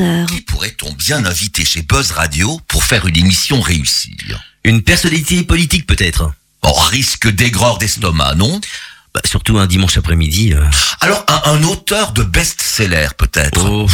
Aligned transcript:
14h. 0.00 0.26
Qui 0.26 0.40
pourrait-on 0.42 0.92
bien 0.94 1.24
inviter 1.24 1.64
chez 1.64 1.82
Buzz 1.82 2.12
Radio 2.12 2.60
pour 2.68 2.84
faire 2.84 3.06
une 3.06 3.16
émission 3.16 3.60
réussie? 3.60 4.16
Une 4.64 4.82
personnalité 4.82 5.42
politique 5.42 5.86
peut-être 5.86 6.32
Bon, 6.62 6.72
risque 6.72 7.28
d'aigreur 7.28 7.78
d'estomac, 7.78 8.34
non? 8.34 8.60
Bah, 9.14 9.20
Surtout 9.24 9.58
un 9.58 9.66
dimanche 9.66 9.96
après-midi. 9.96 10.52
euh. 10.52 10.64
Alors, 11.00 11.24
un, 11.28 11.52
un 11.52 11.62
auteur 11.64 12.12
de 12.12 12.22
best-seller, 12.22 13.08
peut-être? 13.16 13.64
Oh, 13.68 13.86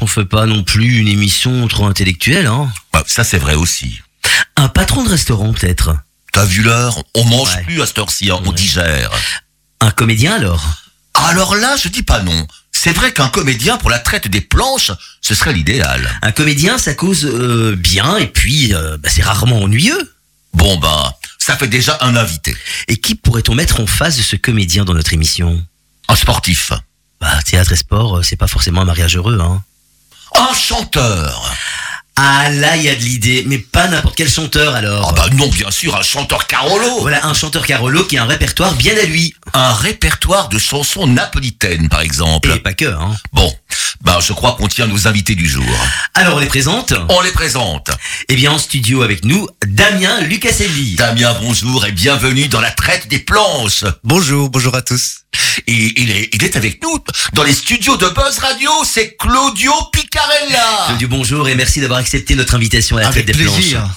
on 0.00 0.06
fait 0.06 0.24
pas 0.24 0.46
non 0.46 0.62
plus 0.64 0.98
une 0.98 1.08
émission 1.08 1.66
trop 1.68 1.86
intellectuelle, 1.86 2.46
hein 2.46 2.72
Bah, 2.92 3.04
Ça, 3.06 3.24
c'est 3.24 3.38
vrai 3.38 3.54
aussi. 3.54 4.00
Un 4.56 4.68
patron 4.68 5.02
de 5.04 5.10
restaurant 5.10 5.52
peut-être 5.52 5.96
T'as 6.32 6.44
vu 6.46 6.62
l'heure? 6.62 7.02
On 7.14 7.24
mange 7.24 7.54
Ouais. 7.56 7.62
plus 7.64 7.80
à 7.82 7.86
cette 7.86 7.98
heure-ci, 7.98 8.30
hein, 8.30 8.40
on 8.44 8.52
digère. 8.52 9.10
Un 9.80 9.90
comédien 9.90 10.34
alors? 10.34 10.64
Alors 11.14 11.54
là, 11.54 11.76
je 11.80 11.88
dis 11.88 12.02
pas 12.02 12.20
non. 12.22 12.46
C'est 12.84 12.92
vrai 12.92 13.14
qu'un 13.14 13.30
comédien 13.30 13.78
pour 13.78 13.88
la 13.88 13.98
traite 13.98 14.28
des 14.28 14.42
planches, 14.42 14.92
ce 15.22 15.34
serait 15.34 15.54
l'idéal. 15.54 16.06
Un 16.20 16.32
comédien, 16.32 16.76
ça 16.76 16.92
cause 16.92 17.24
euh, 17.24 17.74
bien 17.74 18.18
et 18.18 18.26
puis 18.26 18.74
euh, 18.74 18.98
bah, 18.98 19.08
c'est 19.10 19.22
rarement 19.22 19.62
ennuyeux. 19.62 20.14
Bon 20.52 20.76
bah, 20.76 21.18
ça 21.38 21.56
fait 21.56 21.66
déjà 21.66 21.96
un 22.02 22.14
invité. 22.14 22.54
Et 22.88 22.98
qui 22.98 23.14
pourrait-on 23.14 23.54
mettre 23.54 23.80
en 23.80 23.86
face 23.86 24.18
de 24.18 24.22
ce 24.22 24.36
comédien 24.36 24.84
dans 24.84 24.92
notre 24.92 25.14
émission? 25.14 25.66
Un 26.08 26.14
sportif. 26.14 26.72
Bah 27.22 27.40
théâtre 27.46 27.72
et 27.72 27.76
sport, 27.76 28.18
euh, 28.18 28.22
c'est 28.22 28.36
pas 28.36 28.48
forcément 28.48 28.82
un 28.82 28.84
mariage 28.84 29.16
heureux, 29.16 29.38
hein. 29.40 29.62
Un 30.34 30.52
chanteur. 30.52 31.50
Ah 32.16 32.48
là, 32.48 32.76
il 32.76 32.82
y 32.84 32.88
a 32.88 32.94
de 32.94 33.00
l'idée, 33.00 33.42
mais 33.46 33.58
pas 33.58 33.88
n'importe 33.88 34.14
quel 34.16 34.30
chanteur 34.30 34.76
alors. 34.76 35.14
Ah 35.16 35.22
bah 35.22 35.34
non, 35.34 35.48
bien 35.48 35.70
sûr, 35.72 35.96
un 35.96 36.02
chanteur 36.02 36.46
Carolo. 36.46 37.00
Voilà, 37.00 37.26
un 37.26 37.34
chanteur 37.34 37.66
Carolo 37.66 38.04
qui 38.04 38.16
a 38.18 38.22
un 38.22 38.26
répertoire 38.26 38.74
bien 38.74 38.96
à 38.96 39.04
lui. 39.04 39.34
Un 39.52 39.74
répertoire 39.74 40.48
de 40.48 40.58
chansons 40.58 41.08
napolitaines, 41.08 41.88
par 41.88 42.02
exemple. 42.02 42.52
Et 42.54 42.60
pas 42.60 42.72
que, 42.72 42.84
hein. 42.84 43.16
Bon, 43.32 43.52
bah 44.02 44.18
je 44.20 44.32
crois 44.32 44.52
qu'on 44.52 44.68
tient 44.68 44.86
nos 44.86 45.08
invités 45.08 45.34
du 45.34 45.48
jour. 45.48 45.64
Alors 46.14 46.36
on 46.36 46.38
les 46.38 46.46
présente 46.46 46.94
On 47.08 47.20
les 47.20 47.32
présente. 47.32 47.90
Eh 48.28 48.36
bien 48.36 48.52
en 48.52 48.58
studio 48.58 49.02
avec 49.02 49.24
nous, 49.24 49.48
Damien 49.66 50.20
Lucaselli. 50.20 50.94
Damien, 50.94 51.34
bonjour 51.40 51.84
et 51.84 51.92
bienvenue 51.92 52.46
dans 52.46 52.60
la 52.60 52.70
traite 52.70 53.08
des 53.08 53.18
planches. 53.18 53.84
Bonjour, 54.04 54.50
bonjour 54.50 54.74
à 54.76 54.82
tous. 54.82 55.24
Et 55.66 56.00
il 56.00 56.10
est, 56.12 56.28
il 56.32 56.44
est 56.44 56.56
avec 56.56 56.82
nous 56.82 56.98
dans 57.32 57.42
les 57.42 57.54
studios 57.54 57.96
de 57.96 58.08
Buzz 58.08 58.38
Radio, 58.38 58.70
c'est 58.84 59.16
Claudio 59.16 59.72
Picarella. 59.92 60.84
Claudio, 60.86 61.08
bonjour 61.08 61.48
et 61.48 61.54
merci 61.54 61.80
d'avoir 61.80 62.00
accepté 62.04 62.34
notre 62.34 62.54
invitation 62.54 62.98
à 62.98 63.00
la 63.00 63.08
Avec 63.08 63.24
tête 63.24 63.34
des 63.36 63.44
plaisir. 63.44 63.78
planches. 63.80 63.90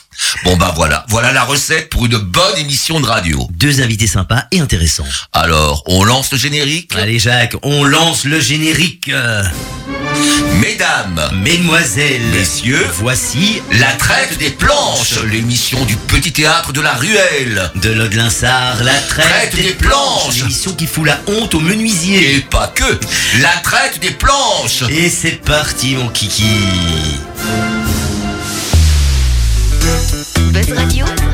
Bon 0.46 0.56
bah 0.56 0.72
voilà, 0.78 1.06
voilà 1.10 1.32
la 1.34 1.44
recette 1.44 1.90
pour 1.90 2.06
une 2.06 2.18
bonne 2.18 2.58
émission 2.58 3.00
de 3.02 3.06
radio. 3.06 3.48
Deux 3.52 3.82
invités 3.82 4.08
sympas 4.08 4.46
et 4.52 4.60
intéressants. 4.62 5.06
Alors, 5.34 5.84
on 5.88 6.04
lance 6.06 6.32
le 6.32 6.38
générique? 6.38 6.92
Allez 6.96 7.20
Jacques, 7.20 7.56
on 7.64 7.84
lance 7.84 8.24
le 8.24 8.40
générique. 8.40 9.10
Euh, 9.10 9.44
Mesdames, 10.62 11.22
Mesdemoiselles, 11.44 12.22
Messieurs, 12.34 12.88
voici 12.94 13.62
la 13.74 13.92
traite 13.94 14.38
des 14.40 14.50
planches, 14.50 15.20
l'émission 15.30 15.84
du 15.86 15.96
petit 15.98 16.32
théâtre 16.32 16.72
de 16.74 16.82
la 16.82 16.94
ruelle. 16.94 17.70
de 17.76 17.90
Lodlinsard, 17.92 18.84
la 18.84 18.94
traite, 19.02 19.28
Traite 19.52 19.56
des 19.56 19.74
planches. 19.74 20.38
L'émission 20.38 20.74
qui 20.74 20.88
fout 20.88 21.06
la 21.06 21.20
honte 21.28 21.54
aux 21.54 21.60
menuisiers. 21.60 22.36
Et 22.38 22.40
pas 22.42 22.68
que, 22.74 23.00
la 23.42 23.52
traite 23.64 24.00
des 24.02 24.12
planches. 24.12 24.84
Et 24.90 25.10
c'est 25.10 25.44
parti 25.44 25.96
mon 25.96 26.08
kiki. 26.10 26.46
Buzz 30.58 30.72
Radio. 30.72 31.27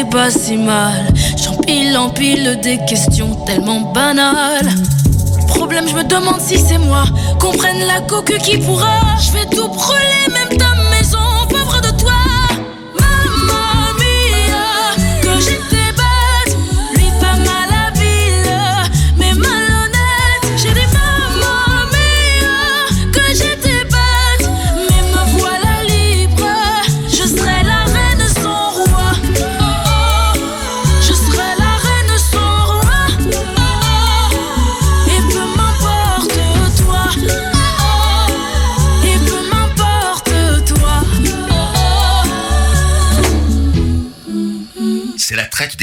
Pas 0.00 0.30
si 0.30 0.56
mal. 0.56 1.12
J'empile, 1.36 1.96
empile 1.96 2.58
des 2.62 2.78
questions 2.86 3.34
tellement 3.46 3.92
banales. 3.92 4.70
Problème, 5.48 5.86
je 5.86 5.94
me 5.94 6.04
demande 6.04 6.40
si 6.40 6.58
c'est 6.58 6.78
moi. 6.78 7.04
Qu'on 7.38 7.52
prenne 7.52 7.86
la 7.86 8.00
coque 8.00 8.36
qui 8.38 8.58
pourra. 8.58 9.00
Je 9.20 9.32
vais 9.32 9.44
tout 9.54 9.68
brûler, 9.68 10.31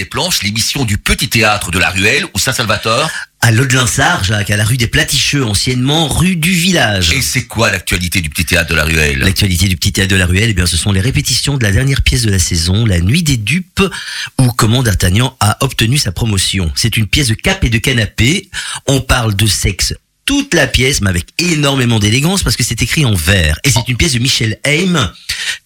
planches, 0.09 0.44
l'émission 0.44 0.85
du 0.85 0.97
petit 0.97 1.29
théâtre 1.29 1.71
de 1.71 1.79
la 1.79 1.89
ruelle 1.89 2.25
ou 2.33 2.39
Saint-Salvator. 2.39 3.09
À 3.41 3.51
Lodelinsard, 3.51 4.25
Jacques, 4.25 4.50
à 4.50 4.57
la 4.57 4.65
rue 4.65 4.75
des 4.75 4.88
Platicheux, 4.88 5.45
anciennement 5.45 6.09
rue 6.09 6.35
du 6.35 6.51
village. 6.51 7.13
Et 7.13 7.21
c'est 7.21 7.45
quoi 7.45 7.71
l'actualité 7.71 8.19
du 8.19 8.29
petit 8.29 8.44
théâtre 8.44 8.71
de 8.71 8.75
la 8.75 8.83
Ruelle? 8.83 9.19
L'actualité 9.19 9.67
du 9.67 9.77
petit 9.77 9.94
théâtre 9.94 10.11
de 10.11 10.17
la 10.17 10.25
Ruelle, 10.25 10.50
eh 10.50 10.53
bien, 10.53 10.65
ce 10.65 10.75
sont 10.75 10.91
les 10.91 11.00
répétitions 11.00 11.57
de 11.57 11.63
la 11.63 11.71
dernière 11.71 12.01
pièce 12.01 12.23
de 12.23 12.31
la 12.31 12.39
saison, 12.39 12.85
La 12.85 13.00
Nuit 13.00 13.23
des 13.23 13.38
Dupes, 13.38 13.83
où 14.39 14.51
comment 14.51 14.83
D'Artagnan 14.83 15.38
a 15.39 15.57
obtenu 15.61 15.97
sa 15.97 16.11
promotion. 16.11 16.69
C'est 16.75 16.97
une 16.97 17.07
pièce 17.07 17.27
de 17.29 17.33
cap 17.33 17.63
et 17.63 17.69
de 17.69 17.77
canapé. 17.77 18.50
On 18.88 19.00
parle 19.00 19.35
de 19.35 19.47
sexe 19.47 19.94
toute 20.29 20.53
la 20.53 20.67
pièce, 20.67 21.01
mais 21.01 21.09
avec 21.09 21.25
énormément 21.39 21.97
d'élégance, 21.97 22.43
parce 22.43 22.55
que 22.55 22.63
c'est 22.63 22.83
écrit 22.83 23.03
en 23.03 23.15
vers. 23.15 23.57
Et 23.63 23.71
c'est 23.71 23.87
une 23.87 23.97
pièce 23.97 24.13
de 24.13 24.19
Michel 24.19 24.59
Haim, 24.63 25.11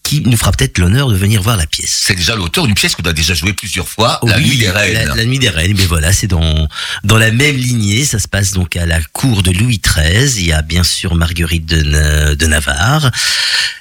qui 0.02 0.22
nous 0.22 0.38
fera 0.38 0.52
peut-être 0.52 0.78
l'honneur 0.78 1.10
de 1.10 1.14
venir 1.14 1.42
voir 1.42 1.58
la 1.58 1.66
pièce. 1.66 1.94
C'est 2.06 2.14
déjà 2.14 2.34
l'auteur 2.34 2.64
d'une 2.64 2.74
pièce 2.74 2.94
qu'on 2.94 3.02
a 3.02 3.12
déjà 3.12 3.34
jouée 3.34 3.52
plusieurs 3.52 3.86
fois, 3.86 4.20
La 4.22 4.38
Oui, 4.38 4.46
Nuit 4.48 4.56
des 4.56 4.70
Reines. 4.70 4.94
La, 4.94 5.16
la 5.16 5.24
nuit 5.26 5.38
des 5.38 5.50
reines, 5.50 5.74
mais 5.76 5.84
voilà, 5.84 6.14
c'est 6.14 6.28
dans 6.28 6.66
dans 7.04 7.18
la 7.18 7.30
même 7.30 7.56
lignée. 7.58 8.06
Ça 8.06 8.18
se 8.18 8.26
passe 8.26 8.52
donc 8.52 8.74
à 8.76 8.86
la 8.86 9.02
cour 9.02 9.42
de 9.42 9.50
Louis 9.50 9.82
XIII. 9.84 10.32
Il 10.40 10.46
y 10.46 10.52
a 10.52 10.62
bien 10.62 10.82
sûr 10.82 11.14
Marguerite 11.14 11.66
de, 11.66 12.34
de 12.34 12.46
Navarre. 12.46 13.10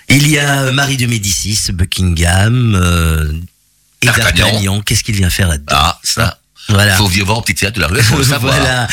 Il 0.09 0.27
y 0.27 0.38
a 0.38 0.69
Marie 0.74 0.97
de 0.97 1.06
Médicis, 1.06 1.71
Buckingham 1.71 2.75
euh, 2.75 3.31
et. 4.01 4.07
D'Artagnan. 4.07 4.81
Qu'est-ce 4.81 5.06
qu'il 5.06 5.15
vient 5.15 5.29
faire 5.29 5.47
là-dedans? 5.47 5.75
Ah, 5.77 6.00
ça. 6.03 6.39
Voilà. 6.69 6.95
Faut 6.98 7.07
venir 7.07 7.25
voir 7.25 7.38
au 7.39 7.42
petit 7.42 7.56
théâtre 7.56 7.75
de 7.75 7.81
la 7.81 7.88
pour 8.04 8.18
le 8.18 8.24
savoir. 8.24 8.56
Voilà. 8.56 8.88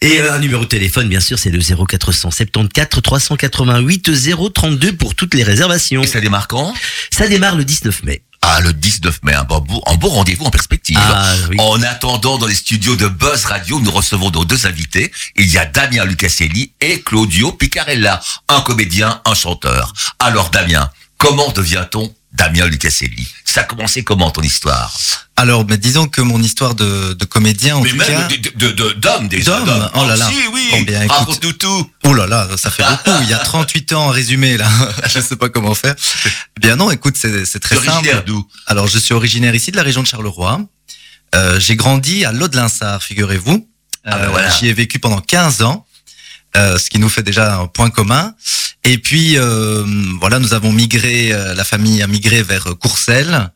Et 0.00 0.20
euh, 0.20 0.32
un 0.34 0.38
numéro 0.38 0.62
de 0.62 0.68
téléphone, 0.68 1.08
bien 1.08 1.20
sûr, 1.20 1.38
c'est 1.38 1.50
le 1.50 1.60
0474 1.60 3.02
388 3.02 4.10
032 4.54 4.92
pour 4.96 5.14
toutes 5.14 5.34
les 5.34 5.42
réservations. 5.42 6.02
Et 6.02 6.06
ça 6.06 6.20
démarre 6.20 6.48
quand? 6.48 6.72
Ça 7.10 7.28
démarre 7.28 7.56
le 7.56 7.64
19 7.64 8.02
mai. 8.04 8.22
Ah, 8.42 8.60
le 8.62 8.72
19 8.72 9.18
mai, 9.22 9.34
un 9.34 9.44
bon, 9.44 9.60
beau- 9.60 9.82
un 9.86 9.96
beau 9.96 10.08
rendez-vous 10.08 10.46
en 10.46 10.50
perspective. 10.50 10.96
Ah, 10.98 11.34
oui. 11.50 11.56
En 11.60 11.82
attendant, 11.82 12.38
dans 12.38 12.46
les 12.46 12.54
studios 12.54 12.96
de 12.96 13.06
Buzz 13.06 13.44
Radio, 13.44 13.78
nous 13.80 13.90
recevons 13.90 14.30
nos 14.30 14.46
deux 14.46 14.66
invités. 14.66 15.12
Il 15.36 15.46
y 15.46 15.58
a 15.58 15.66
Damien 15.66 16.06
Lucaselli 16.06 16.72
et 16.80 17.02
Claudio 17.02 17.52
Picarella, 17.52 18.18
un 18.48 18.62
comédien, 18.62 19.20
un 19.26 19.34
chanteur. 19.34 19.92
Alors 20.18 20.48
Damien, 20.48 20.90
comment 21.18 21.50
devient-on 21.52 22.14
Damien 22.32 22.66
Lucaselli 22.66 23.26
Ça 23.44 23.62
a 23.62 23.64
commencé 23.64 24.04
comment 24.04 24.30
ton 24.30 24.42
histoire? 24.42 24.96
Alors, 25.36 25.64
mais 25.68 25.78
disons 25.78 26.06
que 26.06 26.20
mon 26.20 26.40
histoire 26.40 26.74
de, 26.74 27.14
de 27.14 27.24
comédien, 27.24 27.76
en 27.76 27.80
Mais 27.80 27.90
tout 27.90 27.96
même 27.96 28.06
cas... 28.06 28.28
de- 28.54 28.92
d'homme 28.92 29.28
déjà. 29.28 29.58
D'homme 29.60 29.90
Oh 29.94 30.04
là 30.06 30.16
là. 30.16 30.28
Si, 30.28 30.36
oui. 30.52 30.68
Bon, 30.70 30.82
bien, 30.82 31.02
écoute. 31.02 31.16
Raconte-nous 31.16 31.52
tout. 31.54 31.90
Oh 32.04 32.14
là 32.14 32.26
là, 32.26 32.46
ça 32.56 32.70
fait 32.70 32.82
beaucoup. 32.84 33.18
Il 33.22 33.28
y 33.28 33.32
a 33.34 33.38
38 33.38 33.92
ans 33.94 34.06
en 34.06 34.08
résumé, 34.10 34.56
là. 34.58 34.68
je 35.08 35.18
sais 35.20 35.36
pas 35.36 35.48
comment 35.48 35.74
faire. 35.74 35.94
Eh 36.26 36.60
Bien 36.60 36.76
non, 36.76 36.90
écoute, 36.90 37.16
c'est 37.16 37.60
très 37.60 37.76
Originaire 37.76 38.16
simple. 38.16 38.24
d'où? 38.26 38.46
Alors, 38.66 38.86
je 38.86 38.98
suis 38.98 39.14
originaire 39.14 39.54
ici 39.54 39.70
de 39.72 39.76
la 39.76 39.82
région 39.82 40.02
de 40.02 40.06
Charleroi. 40.06 40.60
Euh, 41.34 41.58
J'ai 41.58 41.76
grandi 41.76 42.24
à 42.24 42.32
Lodelinsard, 42.32 43.02
figurez-vous. 43.02 43.66
Ah 44.04 44.18
ben 44.18 44.24
Euh, 44.24 44.28
voilà. 44.30 44.50
J'y 44.50 44.68
ai 44.68 44.72
vécu 44.72 44.98
pendant 44.98 45.20
15 45.20 45.62
ans, 45.62 45.86
euh, 46.56 46.78
ce 46.78 46.90
qui 46.90 46.98
nous 46.98 47.08
fait 47.08 47.22
déjà 47.22 47.56
un 47.60 47.66
point 47.66 47.90
commun. 47.90 48.34
Et 48.84 48.98
puis, 48.98 49.36
euh, 49.36 49.84
voilà, 50.20 50.38
nous 50.38 50.54
avons 50.54 50.72
migré, 50.72 51.32
euh, 51.32 51.54
la 51.54 51.64
famille 51.64 52.02
a 52.02 52.06
migré 52.06 52.42
vers 52.42 52.64
Courcelles. 52.80 53.50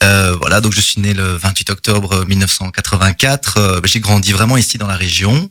Voilà, 0.00 0.60
donc 0.60 0.72
je 0.72 0.80
suis 0.80 1.00
né 1.00 1.12
le 1.14 1.36
28 1.36 1.70
octobre 1.70 2.24
1984. 2.26 3.56
Euh, 3.58 3.80
J'ai 3.84 4.00
grandi 4.00 4.32
vraiment 4.32 4.56
ici 4.56 4.78
dans 4.78 4.86
la 4.86 4.96
région. 4.96 5.50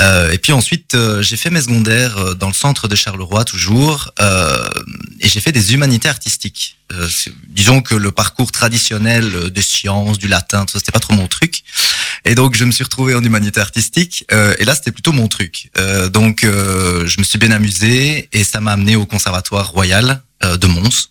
Euh, 0.00 0.30
et 0.30 0.38
puis 0.38 0.52
ensuite, 0.52 0.94
euh, 0.94 1.22
j'ai 1.22 1.36
fait 1.36 1.50
mes 1.50 1.60
secondaires 1.60 2.16
euh, 2.18 2.34
dans 2.34 2.46
le 2.46 2.54
centre 2.54 2.86
de 2.86 2.94
Charleroi 2.94 3.44
toujours, 3.44 4.12
euh, 4.20 4.68
et 5.20 5.28
j'ai 5.28 5.40
fait 5.40 5.50
des 5.50 5.74
humanités 5.74 6.08
artistiques. 6.08 6.78
Euh, 6.92 7.08
disons 7.48 7.82
que 7.82 7.94
le 7.94 8.12
parcours 8.12 8.52
traditionnel 8.52 9.50
des 9.50 9.62
sciences, 9.62 10.18
du 10.18 10.28
latin, 10.28 10.64
tout 10.64 10.72
ça, 10.72 10.78
c'était 10.78 10.92
pas 10.92 11.00
trop 11.00 11.14
mon 11.14 11.26
truc. 11.26 11.64
Et 12.24 12.34
donc, 12.34 12.56
je 12.56 12.64
me 12.64 12.70
suis 12.70 12.84
retrouvé 12.84 13.14
en 13.14 13.22
humanité 13.22 13.60
artistique, 13.60 14.24
et 14.58 14.64
là, 14.64 14.74
c'était 14.74 14.92
plutôt 14.92 15.12
mon 15.12 15.28
truc. 15.28 15.70
Donc, 16.12 16.40
je 16.42 17.18
me 17.18 17.24
suis 17.24 17.38
bien 17.38 17.50
amusé, 17.50 18.28
et 18.32 18.44
ça 18.44 18.60
m'a 18.60 18.72
amené 18.72 18.96
au 18.96 19.06
Conservatoire 19.06 19.70
Royal 19.70 20.22
de 20.42 20.66
Mons. 20.66 21.10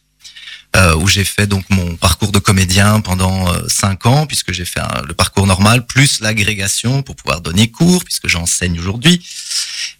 Euh, 0.75 0.95
où 0.95 1.07
j'ai 1.07 1.23
fait 1.23 1.47
donc 1.47 1.65
mon 1.69 1.95
parcours 1.95 2.31
de 2.31 2.39
comédien 2.39 2.99
pendant 3.01 3.51
euh, 3.51 3.67
cinq 3.67 4.05
ans, 4.05 4.25
puisque 4.27 4.51
j'ai 4.51 4.65
fait 4.65 4.81
le 5.07 5.13
parcours 5.13 5.47
normal, 5.47 5.85
plus 5.85 6.19
l'agrégation 6.19 7.01
pour 7.03 7.15
pouvoir 7.15 7.41
donner 7.41 7.71
cours, 7.71 8.03
puisque 8.03 8.27
j'enseigne 8.27 8.79
aujourd'hui. 8.79 9.25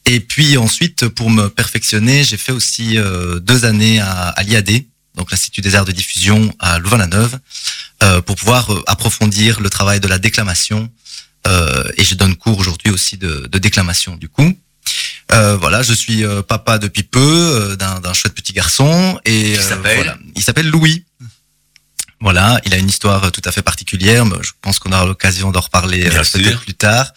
Et 0.05 0.19
puis 0.19 0.57
ensuite, 0.57 1.07
pour 1.07 1.29
me 1.29 1.49
perfectionner, 1.49 2.23
j'ai 2.23 2.37
fait 2.37 2.51
aussi 2.51 2.97
euh, 2.97 3.39
deux 3.39 3.65
années 3.65 3.99
à, 3.99 4.29
à 4.29 4.43
l'IAD, 4.43 4.83
donc 5.15 5.31
l'Institut 5.31 5.61
des 5.61 5.75
Arts 5.75 5.85
de 5.85 5.91
Diffusion 5.91 6.53
à 6.59 6.79
Louvain-la-Neuve, 6.79 7.39
euh, 8.03 8.21
pour 8.21 8.35
pouvoir 8.35 8.71
euh, 8.71 8.83
approfondir 8.87 9.59
le 9.59 9.69
travail 9.69 9.99
de 9.99 10.07
la 10.07 10.19
déclamation. 10.19 10.89
Et 11.95 12.03
je 12.03 12.13
donne 12.15 12.35
cours 12.35 12.59
aujourd'hui 12.59 12.91
aussi 12.91 13.15
de 13.15 13.57
déclamation, 13.57 14.17
du 14.17 14.27
coup. 14.27 14.53
Euh, 15.33 15.57
voilà, 15.57 15.83
je 15.83 15.94
suis 15.94 16.24
euh, 16.24 16.41
papa 16.41 16.77
depuis 16.79 17.03
peu 17.03 17.19
euh, 17.19 17.75
d'un 17.75 18.00
d'un 18.00 18.13
chouette 18.13 18.33
petit 18.33 18.53
garçon 18.53 19.19
et 19.25 19.56
s'appelle 19.56 19.95
voilà, 19.97 20.18
il 20.35 20.41
s'appelle 20.41 20.69
Louis. 20.69 21.06
Voilà, 22.19 22.59
il 22.65 22.74
a 22.74 22.77
une 22.77 22.89
histoire 22.89 23.31
tout 23.31 23.41
à 23.45 23.51
fait 23.51 23.62
particulière. 23.62 24.25
mais 24.25 24.38
Je 24.41 24.51
pense 24.62 24.79
qu'on 24.79 24.91
aura 24.91 25.06
l'occasion 25.06 25.51
d'en 25.51 25.59
reparler 25.59 26.07
euh, 26.07 26.24
peut-être 26.33 26.62
plus 26.62 26.74
tard. 26.74 27.12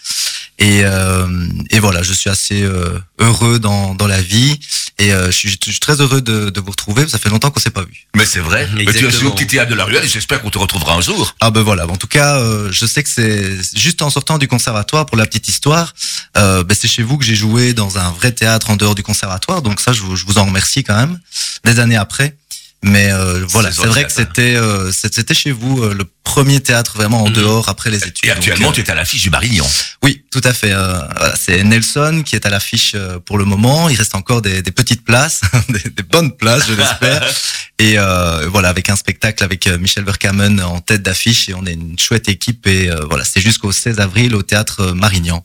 Et, 0.61 0.83
euh, 0.85 1.27
et 1.71 1.79
voilà, 1.79 2.03
je 2.03 2.12
suis 2.12 2.29
assez 2.29 2.62
euh, 2.62 2.99
heureux 3.19 3.59
dans, 3.59 3.95
dans 3.95 4.07
la 4.07 4.21
vie 4.21 4.61
et 4.99 5.15
euh, 5.15 5.27
je, 5.31 5.37
suis, 5.37 5.59
je 5.65 5.71
suis 5.71 5.81
très 5.81 6.03
heureux 6.03 6.21
de, 6.21 6.51
de 6.51 6.61
vous 6.61 6.71
retrouver. 6.71 7.09
Ça 7.09 7.19
fait 7.19 7.31
longtemps 7.31 7.51
qu'on 7.51 7.61
s'est 7.61 7.71
pas 7.71 7.83
vu. 7.83 8.07
Mais 8.15 8.27
c'est 8.27 8.41
vrai. 8.41 8.69
Mais 8.75 8.85
tu 8.85 9.11
joué 9.11 9.29
au 9.29 9.33
petit 9.33 9.47
théâtre 9.47 9.71
de 9.71 9.75
la 9.75 9.87
Ruelle 9.87 10.05
et 10.05 10.09
j'espère 10.09 10.43
qu'on 10.43 10.51
te 10.51 10.59
retrouvera 10.59 10.95
un 10.95 11.01
jour. 11.01 11.35
Ah 11.41 11.51
ben 11.51 11.62
voilà, 11.62 11.87
en 11.87 11.97
tout 11.97 12.07
cas, 12.07 12.39
euh, 12.39 12.71
je 12.71 12.85
sais 12.85 13.03
que 13.03 13.09
c'est 13.09 13.57
juste 13.75 14.03
en 14.03 14.11
sortant 14.11 14.37
du 14.37 14.49
conservatoire, 14.49 15.07
pour 15.07 15.17
la 15.17 15.27
petite 15.27 15.49
histoire, 15.49 15.95
euh, 16.37 16.62
ben 16.62 16.77
c'est 16.79 16.89
chez 16.89 17.03
vous 17.03 17.17
que 17.17 17.25
j'ai 17.25 17.35
joué 17.35 17.73
dans 17.73 17.97
un 17.97 18.11
vrai 18.11 18.33
théâtre 18.33 18.69
en 18.69 18.77
dehors 18.77 18.95
du 18.95 19.03
conservatoire, 19.03 19.62
donc 19.62 19.81
ça, 19.81 19.95
je 19.95 20.03
vous, 20.03 20.15
je 20.15 20.27
vous 20.27 20.37
en 20.37 20.45
remercie 20.45 20.85
quand 20.85 20.97
même, 20.97 21.19
des 21.65 21.81
années 21.81 21.97
après. 21.97 22.37
Mais 22.82 23.12
euh, 23.12 23.44
voilà, 23.49 23.71
C'est 23.73 23.87
vrai 23.87 24.05
que 24.05 24.12
c'était 24.12 24.56
euh, 24.56 24.91
c'était 24.91 25.35
chez 25.35 25.53
vous 25.53 25.82
euh, 25.82 25.93
le 25.93 26.05
premier 26.25 26.61
théâtre 26.61 26.97
vraiment 26.97 27.23
en 27.23 27.27
Mhm. 27.29 27.35
dehors 27.35 27.69
après 27.69 27.91
les 27.91 27.99
études. 28.05 28.25
Et 28.27 28.31
actuellement, 28.31 28.69
Donc, 28.69 28.79
euh, 28.79 28.82
tu 28.82 28.88
es 28.88 28.91
à 28.91 28.94
l'affiche 28.94 29.23
du 29.23 29.29
Marignan. 29.31 29.69
oui, 30.03 30.25
tout 30.31 30.41
à 30.44 30.55
fait. 30.55 30.73
euh, 30.73 30.99
voilà, 31.19 31.35
c'est 31.37 31.62
Nelson 31.62 32.23
qui 32.25 32.37
est 32.37 32.47
à 32.47 32.50
l'affiche 32.50 32.93
euh, 32.94 33.19
pour 33.19 33.37
le 33.37 33.44
moment. 33.44 33.91
Il 33.91 33.97
reste 33.97 34.15
encore 34.15 34.41
des, 34.41 34.62
des 34.62 34.71
petites 34.71 35.05
places, 35.05 35.43
des, 35.69 35.91
des 35.91 36.03
bonnes 36.03 36.35
places, 36.35 36.69
je 36.69 36.73
l'espère. 36.75 37.23
Et 37.79 37.99
euh, 37.99 38.47
voilà, 38.49 38.69
avec 38.71 38.88
un 38.88 38.97
spectacle 38.97 39.43
avec 39.44 39.67
Michel 39.67 40.05
Verkamen 40.05 40.61
en 40.62 40.81
tête 40.81 41.03
d'affiche 41.03 41.49
et 41.49 41.55
on 41.55 41.65
est 41.67 41.73
une 41.73 41.99
chouette 41.99 42.29
équipe. 42.29 42.67
Et 42.67 42.91
euh, 42.91 43.05
voilà, 43.09 43.25
c'est 43.25 43.40
jusqu'au 43.40 43.73
16 43.73 44.00
avril 44.00 44.35
au 44.35 44.43
théâtre 44.43 44.93
Marignan. 44.93 45.45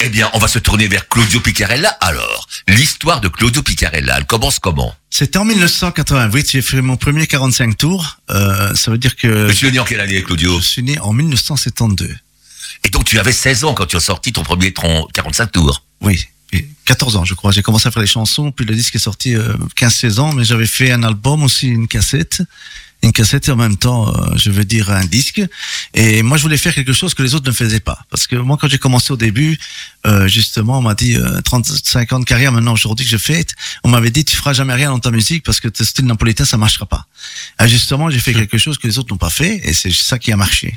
Eh 0.00 0.10
bien, 0.10 0.30
on 0.32 0.38
va 0.38 0.46
se 0.46 0.60
tourner 0.60 0.86
vers 0.86 1.08
Claudio 1.08 1.40
Picarella. 1.40 1.88
Alors, 2.00 2.46
l'histoire 2.68 3.20
de 3.20 3.26
Claudio 3.26 3.64
Picarella, 3.64 4.18
elle 4.18 4.26
commence 4.26 4.60
comment? 4.60 4.94
C'était 5.10 5.38
en 5.38 5.44
1988, 5.44 6.50
j'ai 6.52 6.62
fait 6.62 6.80
mon 6.80 6.96
premier 6.96 7.26
45 7.26 7.76
tours. 7.76 8.18
Euh, 8.30 8.72
ça 8.76 8.92
veut 8.92 8.98
dire 8.98 9.16
que 9.16 9.48
Je 9.48 9.52
suis 9.52 9.72
né 9.72 9.80
en 9.80 9.84
quelle 9.84 9.98
année, 9.98 10.22
Claudio? 10.22 10.60
Je 10.60 10.64
suis 10.64 10.82
né 10.84 11.00
en 11.00 11.12
1972. 11.12 12.14
Et 12.84 12.90
donc, 12.90 13.06
tu 13.06 13.18
avais 13.18 13.32
16 13.32 13.64
ans 13.64 13.74
quand 13.74 13.86
tu 13.86 13.96
as 13.96 14.00
sorti 14.00 14.32
ton 14.32 14.44
premier 14.44 14.72
tron 14.72 15.04
45 15.14 15.50
tours. 15.50 15.82
Oui, 16.00 16.24
et 16.52 16.68
14 16.84 17.16
ans 17.16 17.24
je 17.24 17.34
crois. 17.34 17.50
J'ai 17.50 17.62
commencé 17.62 17.88
à 17.88 17.90
faire 17.90 18.00
les 18.00 18.06
chansons, 18.06 18.52
puis 18.52 18.64
le 18.64 18.76
disque 18.76 18.94
est 18.94 19.00
sorti 19.00 19.34
euh, 19.34 19.52
15-16 19.76 20.20
ans, 20.20 20.32
mais 20.32 20.44
j'avais 20.44 20.68
fait 20.68 20.92
un 20.92 21.02
album 21.02 21.42
aussi, 21.42 21.66
une 21.66 21.88
cassette. 21.88 22.42
Une 23.02 23.12
cassette 23.12 23.48
et 23.48 23.52
en 23.52 23.56
même 23.56 23.76
temps, 23.76 24.08
euh, 24.08 24.36
je 24.36 24.50
veux 24.50 24.64
dire, 24.64 24.90
un 24.90 25.04
disque. 25.04 25.40
Et 25.94 26.22
moi, 26.22 26.36
je 26.36 26.42
voulais 26.42 26.56
faire 26.56 26.74
quelque 26.74 26.92
chose 26.92 27.14
que 27.14 27.22
les 27.22 27.34
autres 27.34 27.46
ne 27.46 27.54
faisaient 27.54 27.80
pas. 27.80 28.00
Parce 28.10 28.26
que 28.26 28.34
moi, 28.34 28.56
quand 28.60 28.68
j'ai 28.68 28.78
commencé 28.78 29.12
au 29.12 29.16
début, 29.16 29.58
euh, 30.06 30.26
justement, 30.26 30.78
on 30.78 30.82
m'a 30.82 30.94
dit 30.94 31.16
euh, 31.16 31.40
35 31.42 32.12
ans 32.12 32.20
de 32.20 32.24
carrière 32.24 32.50
maintenant 32.50 32.72
aujourd'hui 32.72 33.04
que 33.04 33.10
je 33.10 33.16
fais, 33.16 33.46
on 33.84 33.88
m'avait 33.88 34.10
dit 34.10 34.24
tu 34.24 34.36
feras 34.36 34.52
jamais 34.52 34.74
rien 34.74 34.90
dans 34.90 34.98
ta 34.98 35.10
musique 35.10 35.44
parce 35.44 35.60
que 35.60 35.68
ton 35.68 35.84
style 35.84 36.06
napolitain 36.06 36.44
ça 36.44 36.56
marchera 36.56 36.86
pas. 36.86 37.06
Et 37.62 37.68
justement, 37.68 38.10
j'ai 38.10 38.20
fait 38.20 38.34
quelque 38.34 38.58
chose 38.58 38.78
que 38.78 38.86
les 38.86 38.98
autres 38.98 39.12
n'ont 39.12 39.18
pas 39.18 39.30
fait 39.30 39.60
et 39.62 39.74
c'est 39.74 39.92
ça 39.92 40.18
qui 40.18 40.32
a 40.32 40.36
marché. 40.36 40.74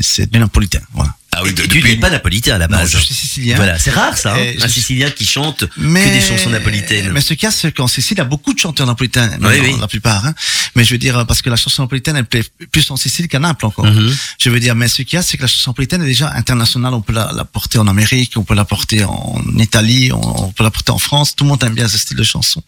C'est 0.00 0.30
du 0.30 0.38
napolitain, 0.38 0.80
voilà. 0.92 1.14
Ah 1.36 1.40
oui, 1.42 1.52
de- 1.52 1.62
Tu 1.62 1.82
n'es 1.82 1.96
pas 1.96 2.10
napolitain 2.10 2.54
à 2.54 2.58
la 2.58 2.68
Non, 2.68 2.76
base. 2.78 2.90
je 2.92 2.98
suis 2.98 3.12
sicilien. 3.14 3.56
Voilà, 3.56 3.76
c'est 3.76 3.90
rare 3.90 4.16
ça, 4.16 4.36
hein, 4.36 4.52
un 4.62 4.68
Sicilien 4.68 5.10
qui 5.10 5.26
chante 5.26 5.64
mais, 5.76 6.04
que 6.04 6.10
des 6.10 6.20
chansons 6.20 6.50
napolitaines. 6.50 7.10
Mais 7.10 7.20
ce 7.20 7.34
qu'il 7.34 7.42
y 7.42 7.46
a, 7.46 7.50
c'est 7.50 7.72
qu'en 7.72 7.88
Sicile, 7.88 8.16
il 8.16 8.18
y 8.18 8.20
a 8.20 8.24
beaucoup 8.24 8.54
de 8.54 8.58
chanteurs 8.60 8.86
napolitains, 8.86 9.28
Oui, 9.32 9.38
maintenant, 9.40 9.64
oui. 9.74 9.80
la 9.80 9.88
plupart. 9.88 10.24
Hein. 10.26 10.34
Mais 10.76 10.84
je 10.84 10.92
veux 10.92 10.98
dire, 10.98 11.26
parce 11.26 11.42
que 11.42 11.50
la 11.50 11.56
chanson 11.56 11.82
napolitaine, 11.82 12.14
elle 12.16 12.24
plaît 12.26 12.44
plus 12.70 12.88
en 12.92 12.96
Sicile 12.96 13.26
qu'à 13.26 13.40
Naples 13.40 13.66
encore. 13.66 13.84
Mhm. 13.86 14.14
Je 14.38 14.48
veux 14.50 14.60
dire, 14.60 14.76
mais 14.76 14.86
ce 14.86 15.02
qu'il 15.02 15.16
y 15.16 15.18
a, 15.18 15.22
c'est 15.22 15.36
que 15.36 15.42
la 15.42 15.48
chanson 15.48 15.70
napolitaine 15.72 16.02
est 16.02 16.06
déjà 16.06 16.30
internationale. 16.34 16.94
On 16.94 17.00
peut 17.02 17.12
la, 17.12 17.32
la 17.34 17.44
porter 17.44 17.78
en 17.78 17.88
Amérique, 17.88 18.34
on 18.36 18.44
peut 18.44 18.54
la 18.54 18.64
porter 18.64 19.02
en 19.02 19.42
Italie, 19.58 20.12
on, 20.12 20.44
on 20.44 20.52
peut 20.52 20.62
la 20.62 20.70
porter 20.70 20.92
en 20.92 20.98
France. 21.00 21.34
Tout 21.34 21.42
le 21.44 21.48
monde 21.50 21.64
aime 21.64 21.74
bien 21.74 21.88
ce 21.88 21.98
style 21.98 22.16
de 22.16 22.22
chanson. 22.22 22.62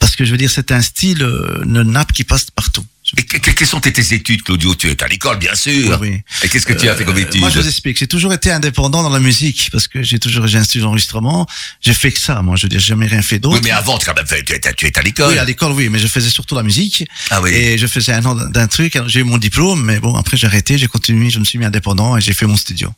Parce 0.00 0.16
que 0.16 0.24
je 0.24 0.32
veux 0.32 0.36
dire, 0.38 0.50
c'est 0.50 0.72
un 0.72 0.82
style 0.82 1.22
euh, 1.22 1.62
de 1.64 1.82
Naples 1.84 2.12
qui 2.12 2.24
passe 2.24 2.46
partout. 2.50 2.84
Et 3.16 3.22
que- 3.22 3.38
que- 3.38 3.50
quelles 3.50 3.68
sont 3.68 3.80
tes 3.80 4.14
études, 4.14 4.42
Claudio? 4.42 4.74
Tu 4.74 4.88
es 4.90 5.02
à 5.02 5.06
l'école, 5.08 5.38
bien 5.38 5.54
sûr. 5.54 5.98
Oui. 6.00 6.20
Et 6.42 6.48
qu'est-ce 6.48 6.66
que 6.66 6.72
tu 6.72 6.88
as 6.88 6.94
fait 6.96 7.04
comme 7.04 7.16
Euh, 7.16 7.20
études? 7.20 7.40
Moi, 7.40 7.50
je 7.50 7.60
vous 7.60 7.66
explique. 7.68 7.98
J'ai 7.98 8.06
toujours 8.06 8.32
été 8.32 8.50
indépendant 8.50 9.02
dans 9.02 9.10
la 9.10 9.20
musique 9.20 9.68
parce 9.72 9.88
que 9.88 10.02
j'ai 10.02 10.18
toujours 10.18 10.46
j'ai 10.46 10.58
un 10.58 10.64
studio 10.64 10.86
d'enregistrement. 10.86 11.46
J'ai 11.80 11.94
fait 11.94 12.12
que 12.12 12.20
ça. 12.20 12.42
Moi, 12.42 12.56
je 12.56 12.66
j'ai 12.70 12.78
jamais 12.80 13.06
rien 13.06 13.22
fait 13.22 13.38
d'autre. 13.38 13.56
Oui, 13.56 13.60
mais 13.64 13.70
avant, 13.70 13.98
tu 13.98 14.08
as 14.08 14.12
quand 14.12 14.18
même 14.20 14.26
fait, 14.26 14.42
tu 14.42 14.52
es, 14.52 14.60
tu 14.74 14.86
es 14.86 14.98
à 14.98 15.02
l'école. 15.02 15.32
Oui, 15.32 15.38
à 15.38 15.44
l'école, 15.44 15.72
oui, 15.72 15.88
mais 15.88 15.98
je 15.98 16.06
faisais 16.06 16.30
surtout 16.30 16.54
la 16.54 16.62
musique. 16.62 17.04
Ah 17.30 17.40
oui. 17.40 17.50
Et 17.50 17.78
je 17.78 17.86
faisais 17.86 18.12
un 18.12 18.24
an 18.24 18.34
d'un 18.34 18.66
truc. 18.66 18.98
J'ai 19.06 19.20
eu 19.20 19.24
mon 19.24 19.38
diplôme, 19.38 19.82
mais 19.84 20.00
bon, 20.00 20.14
après 20.16 20.36
j'ai 20.36 20.46
arrêté, 20.46 20.76
j'ai 20.78 20.86
continué, 20.88 21.30
je 21.30 21.38
me 21.38 21.44
suis 21.44 21.58
mis 21.58 21.64
indépendant 21.64 22.16
et 22.16 22.20
j'ai 22.20 22.34
fait 22.34 22.46
mon 22.46 22.56
studio. 22.56 22.92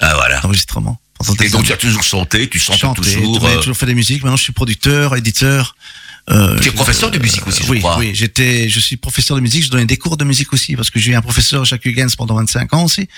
Ah 0.00 0.14
voilà. 0.16 0.40
d'enregistrement. 0.40 1.00
pendant 1.18 1.34
Et 1.42 1.48
donc 1.48 1.64
tu 1.64 1.72
as 1.72 1.76
toujours 1.76 2.02
chanté, 2.02 2.48
tu 2.48 2.58
chantes 2.58 2.96
toujours. 2.96 3.40
j'ai 3.40 3.46
euh, 3.54 3.56
toujours 3.58 3.76
fait 3.76 3.86
des 3.86 3.94
musiques. 3.94 4.22
Maintenant, 4.22 4.36
je 4.36 4.42
suis 4.42 4.52
producteur, 4.52 5.16
éditeur. 5.16 5.74
Euh, 6.28 6.58
Tu 6.60 6.68
es 6.68 6.72
professeur 6.72 7.10
de 7.10 7.18
musique 7.18 7.46
aussi, 7.46 7.62
je 7.62 7.70
oui, 7.70 7.78
crois. 7.78 7.98
Oui, 7.98 8.10
j'étais, 8.14 8.68
je 8.68 8.80
suis 8.80 8.96
professeur 8.96 9.36
de 9.36 9.42
musique. 9.42 9.62
Je 9.64 9.70
donnais 9.70 9.86
des 9.86 9.96
cours 9.96 10.16
de 10.16 10.24
musique 10.24 10.52
aussi 10.52 10.74
parce 10.74 10.90
que 10.90 10.98
j'ai 10.98 11.12
eu 11.12 11.14
un 11.14 11.22
professeur 11.22 11.64
Jacques 11.64 11.84
Huygens 11.84 12.16
pendant 12.16 12.34
25 12.34 12.72
ans 12.74 12.84
aussi, 12.84 13.08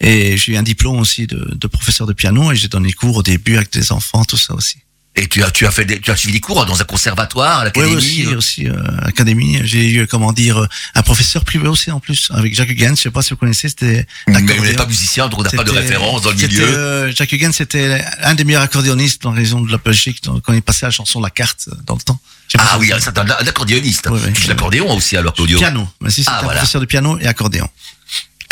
et 0.00 0.36
j'ai 0.36 0.52
eu 0.52 0.56
un 0.56 0.62
diplôme 0.62 0.98
aussi 0.98 1.26
de, 1.26 1.54
de 1.54 1.66
professeur 1.66 2.06
de 2.06 2.12
piano 2.12 2.52
et 2.52 2.56
j'ai 2.56 2.68
donné 2.68 2.92
cours 2.92 3.16
au 3.16 3.22
début 3.22 3.56
avec 3.56 3.72
des 3.72 3.92
enfants, 3.92 4.24
tout 4.24 4.36
ça 4.36 4.54
aussi. 4.54 4.76
Et 5.22 5.28
tu 5.28 5.42
as, 5.44 5.50
tu 5.50 5.66
as 5.66 5.70
fait 5.70 5.84
des, 5.84 6.00
tu 6.00 6.10
as 6.10 6.16
suivi 6.16 6.32
des 6.32 6.40
cours 6.40 6.64
dans 6.64 6.80
un 6.80 6.84
conservatoire, 6.84 7.58
à 7.58 7.60
Oui, 7.60 7.64
l'académie. 7.66 7.96
aussi, 7.96 8.26
euh, 8.26 8.36
aussi 8.38 8.66
euh, 8.68 8.74
académie. 9.02 9.60
J'ai 9.64 9.90
eu, 9.90 10.06
comment 10.06 10.32
dire, 10.32 10.56
euh, 10.58 10.66
un 10.94 11.02
professeur 11.02 11.44
privé 11.44 11.68
aussi 11.68 11.90
en 11.90 12.00
plus 12.00 12.30
avec 12.32 12.54
Jacques 12.54 12.70
Huygens. 12.70 12.96
Je 12.96 13.02
sais 13.02 13.10
pas 13.10 13.20
si 13.20 13.30
vous 13.30 13.36
connaissez, 13.36 13.68
c'était 13.68 14.06
Mais 14.28 14.36
on 14.38 14.62
n'est 14.62 14.72
pas 14.72 14.86
musicien, 14.86 15.28
donc 15.28 15.40
on 15.40 15.42
n'a 15.42 15.50
pas 15.50 15.62
de 15.64 15.70
référence 15.70 16.22
dans 16.22 16.30
le 16.30 16.36
milieu. 16.36 16.64
euh, 16.64 17.12
Jacques 17.14 17.32
Huygens, 17.32 17.52
c'était 17.54 18.02
un 18.22 18.34
des 18.34 18.44
meilleurs 18.44 18.62
accordéonistes 18.62 19.22
dans 19.22 19.30
la 19.32 19.36
région 19.36 19.60
de 19.60 19.70
la 19.70 19.76
Belgique 19.78 20.22
quand 20.42 20.54
il 20.54 20.62
passait 20.62 20.86
la 20.86 20.90
chanson 20.90 21.20
La 21.20 21.28
Carte 21.30 21.68
dans 21.86 21.96
le 21.96 22.00
temps. 22.00 22.18
Ah 22.58 22.78
oui, 22.80 22.90
c'est 22.98 23.16
un, 23.18 23.22
un 23.28 23.46
accordéoniste. 23.46 24.08
Oui, 24.10 24.18
oui. 24.24 24.32
joues 24.34 24.48
l'accordéon 24.48 24.90
aussi 24.96 25.16
alors, 25.18 25.34
Claudio. 25.34 25.58
Piano. 25.58 25.86
Mais 26.00 26.08
si, 26.10 26.24
c'était 26.24 26.30
Ah, 26.34 26.38
un 26.38 26.42
voilà. 26.44 26.58
professeur 26.60 26.80
de 26.80 26.86
piano 26.86 27.18
et 27.20 27.26
accordéon. 27.26 27.68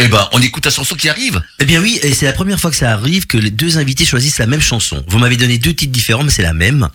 Eh 0.00 0.06
ben, 0.06 0.28
on 0.32 0.40
écoute 0.40 0.64
la 0.64 0.70
chanson 0.70 0.94
qui 0.94 1.08
arrive. 1.08 1.42
Eh 1.58 1.64
bien 1.64 1.80
oui, 1.80 1.98
et 2.02 2.14
c'est 2.14 2.26
la 2.26 2.32
première 2.32 2.60
fois 2.60 2.70
que 2.70 2.76
ça 2.76 2.92
arrive 2.92 3.26
que 3.26 3.36
les 3.36 3.50
deux 3.50 3.78
invités 3.78 4.04
choisissent 4.04 4.38
la 4.38 4.46
même 4.46 4.60
chanson. 4.60 5.02
Vous 5.08 5.18
m'avez 5.18 5.36
donné 5.36 5.58
deux 5.58 5.74
titres 5.74 5.92
différents, 5.92 6.22
mais 6.22 6.30
c'est 6.30 6.42
la 6.42 6.52
même. 6.52 6.88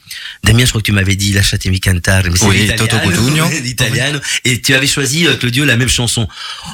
Damien, 0.46 0.64
je 0.64 0.70
crois 0.70 0.80
que 0.80 0.86
tu 0.86 0.94
m'avais 0.94 1.18
dit 1.18 1.34
Lasciatemi 1.34 1.82
cantare, 1.82 2.24
mais 2.26 2.38
c'est 2.38 2.46
Oui. 2.46 2.72
Toto 2.78 2.98
Cutugno. 3.00 3.50
L'italiano. 3.62 4.20
Et 4.46 4.62
tu 4.62 4.74
avais 4.74 4.88
choisi, 4.88 5.28
euh, 5.28 5.36
Claudio, 5.36 5.66
la 5.66 5.76
même 5.76 5.90
chanson. 5.90 6.28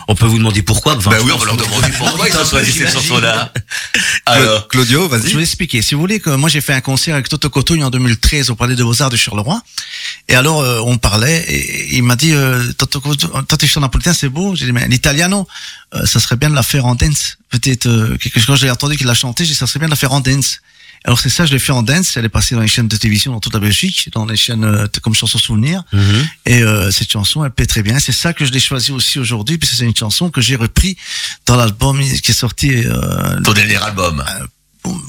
On 0.07 0.13
peut 0.13 0.27
vous 0.27 0.37
demander 0.37 0.61
pourquoi. 0.61 0.95
Enfin, 0.95 1.09
Ben 1.09 1.19
oui, 1.23 1.31
on 1.33 1.37
va 1.37 1.45
leur 1.45 1.57
demander 1.57 1.89
pourquoi 1.97 2.29
ils 2.29 2.37
ont 2.37 2.45
choisi 2.45 2.73
cette 2.73 2.93
chanson-là. 2.93 3.51
Alors, 4.27 4.67
Claudio, 4.67 5.09
Je 5.09 5.15
vais 5.15 5.21
vas-y. 5.21 5.33
vous 5.33 5.39
expliquer. 5.39 5.81
Si 5.81 5.95
vous 5.95 6.01
voulez, 6.01 6.19
que 6.19 6.29
moi 6.29 6.49
j'ai 6.49 6.61
fait 6.61 6.73
un 6.73 6.81
concert 6.81 7.15
avec 7.15 7.27
Toto 7.27 7.49
Cotugno 7.49 7.87
en 7.87 7.89
2013 7.89 8.51
au 8.51 8.55
Palais 8.55 8.75
de 8.75 8.83
Beaux-Arts 8.83 9.09
de 9.09 9.17
Charleroi. 9.17 9.61
Et 10.27 10.35
alors 10.35 10.61
euh, 10.61 10.81
on 10.85 10.97
parlait 10.99 11.43
et 11.47 11.95
il 11.95 12.03
m'a 12.03 12.15
dit 12.15 12.33
euh, 12.33 12.71
Toto 12.77 13.01
Cotugno, 13.01 13.33
chantes 13.67 13.77
napolitain, 13.81 14.13
c'est 14.13 14.29
beau. 14.29 14.55
J'ai 14.55 14.65
dit 14.65 14.71
mais 14.71 14.87
l'italiano, 14.87 15.47
euh, 15.95 16.05
ça 16.19 16.27
serait 16.27 16.35
bien 16.37 16.49
de 16.49 16.55
la 16.55 16.63
faire 16.63 16.85
en 16.85 16.95
dance. 16.95 17.37
Peut-être 17.49 17.87
euh, 17.87 18.17
quelque 18.17 18.39
chose. 18.39 18.59
J'ai 18.59 18.69
entendu 18.69 18.97
qu'il 18.97 19.07
l'a 19.07 19.13
chanté, 19.13 19.45
j'ai 19.45 19.51
dit 19.51 19.55
ça 19.55 19.67
serait 19.67 19.79
bien 19.79 19.87
de 19.87 19.93
la 19.93 19.97
faire 19.97 20.11
en 20.11 20.19
dance. 20.19 20.59
Alors 21.05 21.19
c'est 21.19 21.29
ça, 21.29 21.45
je 21.45 21.53
l'ai 21.53 21.59
fait 21.59 21.71
en 21.71 21.81
dance. 21.81 22.17
Elle 22.17 22.25
est 22.25 22.29
passée 22.29 22.55
dans 22.55 22.61
les 22.61 22.67
chaînes 22.67 22.87
de 22.87 22.97
télévision 22.97 23.31
dans 23.31 23.39
toute 23.39 23.53
la 23.53 23.59
Belgique, 23.59 24.09
dans 24.13 24.25
les 24.25 24.35
chaînes 24.35 24.65
euh, 24.65 24.87
comme 25.01 25.13
chanson 25.13 25.37
souvenir. 25.37 25.83
Mhm. 25.93 26.27
Et 26.45 26.61
euh, 26.61 26.91
cette 26.91 27.11
chanson, 27.11 27.45
elle 27.45 27.51
plaît 27.51 27.65
très 27.65 27.83
bien. 27.83 27.99
C'est 27.99 28.11
ça 28.11 28.33
que 28.33 28.45
je 28.45 28.51
l'ai 28.51 28.59
choisi 28.59 28.91
aussi 28.91 29.17
aujourd'hui, 29.17 29.57
puisque 29.57 29.75
c'est 29.75 29.85
une 29.85 29.95
chanson 29.95 30.29
que 30.29 30.41
j'ai 30.41 30.55
repris 30.55 30.97
dans 31.45 31.55
l'album 31.55 32.01
qui 32.01 32.31
est 32.31 32.33
sorti. 32.33 32.69
Euh, 32.69 33.39
ton 33.41 33.53
dernier 33.53 33.77
album. 33.77 34.23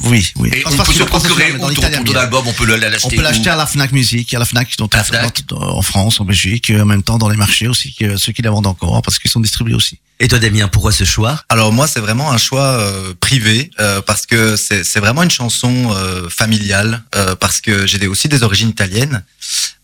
oui, 0.04 0.32
oui. 0.36 0.50
Et 0.52 0.62
on 0.66 0.76
peut 0.76 0.92
se 0.92 1.02
procurer 1.02 1.52
où 1.52 1.58
ton, 1.58 1.82
album, 2.16 2.44
on 2.46 2.52
peut 2.52 2.72
On 2.72 2.76
l'acheter 2.76 3.16
peut 3.16 3.22
où 3.22 3.24
l'acheter 3.24 3.50
à 3.50 3.56
la 3.56 3.66
Fnac 3.66 3.90
Musique, 3.90 4.32
à 4.32 4.38
la 4.38 4.44
Fnac, 4.44 4.76
dont 4.78 4.88
À 4.92 4.98
la 4.98 5.04
Fnac. 5.04 5.42
en 5.50 5.82
France, 5.82 6.20
en 6.20 6.24
Belgique, 6.24 6.70
et 6.70 6.80
en 6.80 6.86
même 6.86 7.02
temps 7.02 7.18
dans 7.18 7.28
les 7.28 7.36
marchés 7.36 7.66
aussi, 7.66 7.94
que 7.94 8.16
ceux 8.16 8.32
qui 8.32 8.42
la 8.42 8.50
vendent 8.50 8.68
encore, 8.68 9.02
parce 9.02 9.18
qu'ils 9.18 9.30
sont 9.30 9.40
distribués 9.40 9.74
aussi. 9.74 9.98
Et 10.22 10.28
toi, 10.28 10.38
Damien, 10.38 10.68
pourquoi 10.68 10.92
ce 10.92 11.04
choix? 11.04 11.42
Alors 11.48 11.72
moi, 11.72 11.86
c'est 11.86 11.98
vraiment 11.98 12.30
un 12.30 12.36
choix 12.36 12.78
euh, 12.78 13.14
privé 13.18 13.70
euh, 13.80 14.02
parce 14.02 14.26
que 14.26 14.54
c'est 14.56 15.00
vraiment 15.00 15.22
une 15.22 15.30
chanson 15.30 15.94
euh, 15.94 16.28
familiale 16.28 17.02
euh, 17.14 17.34
parce 17.36 17.62
que 17.62 17.86
j'ai 17.86 18.06
aussi 18.06 18.28
des 18.28 18.42
origines 18.42 18.68
italiennes 18.68 19.24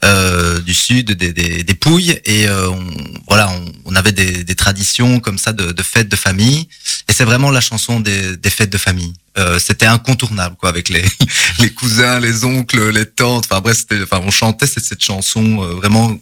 euh, 0.04 0.60
du 0.60 0.74
sud, 0.74 1.12
des, 1.12 1.32
des, 1.32 1.64
des 1.64 1.74
Pouilles 1.74 2.20
et 2.26 2.46
euh, 2.48 2.68
on, 2.68 2.86
voilà, 3.28 3.48
on, 3.48 3.64
on 3.86 3.96
avait 3.96 4.12
des, 4.12 4.44
des 4.44 4.54
traditions 4.54 5.20
comme 5.20 5.38
ça 5.38 5.54
de, 5.54 5.72
de 5.72 5.82
fêtes 5.82 6.10
de 6.10 6.16
famille 6.16 6.68
et 7.08 7.14
c'est 7.14 7.24
vraiment 7.24 7.50
la 7.50 7.62
chanson 7.62 8.00
des, 8.00 8.36
fêtes 8.50 8.70
de 8.70 8.78
famille. 8.78 9.14
C'était 9.58 9.84
incontournable 9.86 10.56
quoi 10.56 10.70
avec 10.70 10.88
les 10.88 11.04
les 11.60 11.70
cousins, 11.70 12.20
les 12.20 12.44
oncles, 12.44 12.88
les 12.90 13.04
tantes. 13.04 13.46
Enfin 13.50 13.60
bref, 13.60 13.84
enfin 14.02 14.22
on 14.24 14.30
chantait 14.30 14.66
cette, 14.66 14.84
cette 14.84 15.02
chanson 15.02 15.56
vraiment 15.76 16.16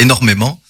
énormément. 0.00 0.60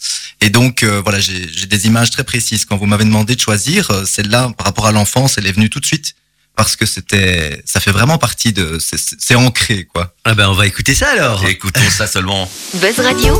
Et 0.40 0.50
donc 0.50 0.82
euh, 0.82 1.00
voilà, 1.02 1.20
j'ai 1.20 1.66
des 1.66 1.86
images 1.86 2.10
très 2.10 2.24
précises. 2.24 2.64
Quand 2.64 2.76
vous 2.76 2.86
m'avez 2.86 3.04
demandé 3.04 3.34
de 3.36 3.40
choisir, 3.40 3.90
euh, 3.90 4.04
celle-là 4.06 4.50
par 4.56 4.66
rapport 4.66 4.86
à 4.86 4.92
l'enfance, 4.92 5.36
elle 5.38 5.46
est 5.46 5.52
venue 5.52 5.70
tout 5.70 5.80
de 5.80 5.86
suite 5.86 6.14
parce 6.56 6.76
que 6.76 6.84
c'était, 6.86 7.62
ça 7.64 7.78
fait 7.80 7.92
vraiment 7.92 8.18
partie 8.18 8.52
de, 8.52 8.78
c'est- 8.78 9.34
ancré 9.34 9.84
quoi. 9.84 10.14
Ah 10.24 10.34
ben, 10.34 10.48
on 10.48 10.54
va 10.54 10.66
écouter 10.66 10.94
ça 10.94 11.08
alors. 11.10 11.44
Écoutons 11.46 11.88
ça 11.90 12.06
seulement. 12.06 12.50
Buzz 12.74 12.98
Radio. 13.00 13.38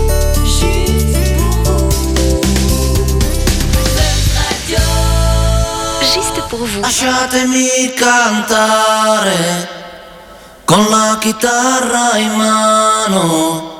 Juste 6.15 6.41
pour 6.49 6.65
vous. 6.65 6.81
Lasciatemi 6.83 7.95
cantare 7.99 9.69
con 10.65 10.89
la 10.91 11.19
chitarra 11.23 12.13
in 12.17 12.37
mano. 12.37 13.80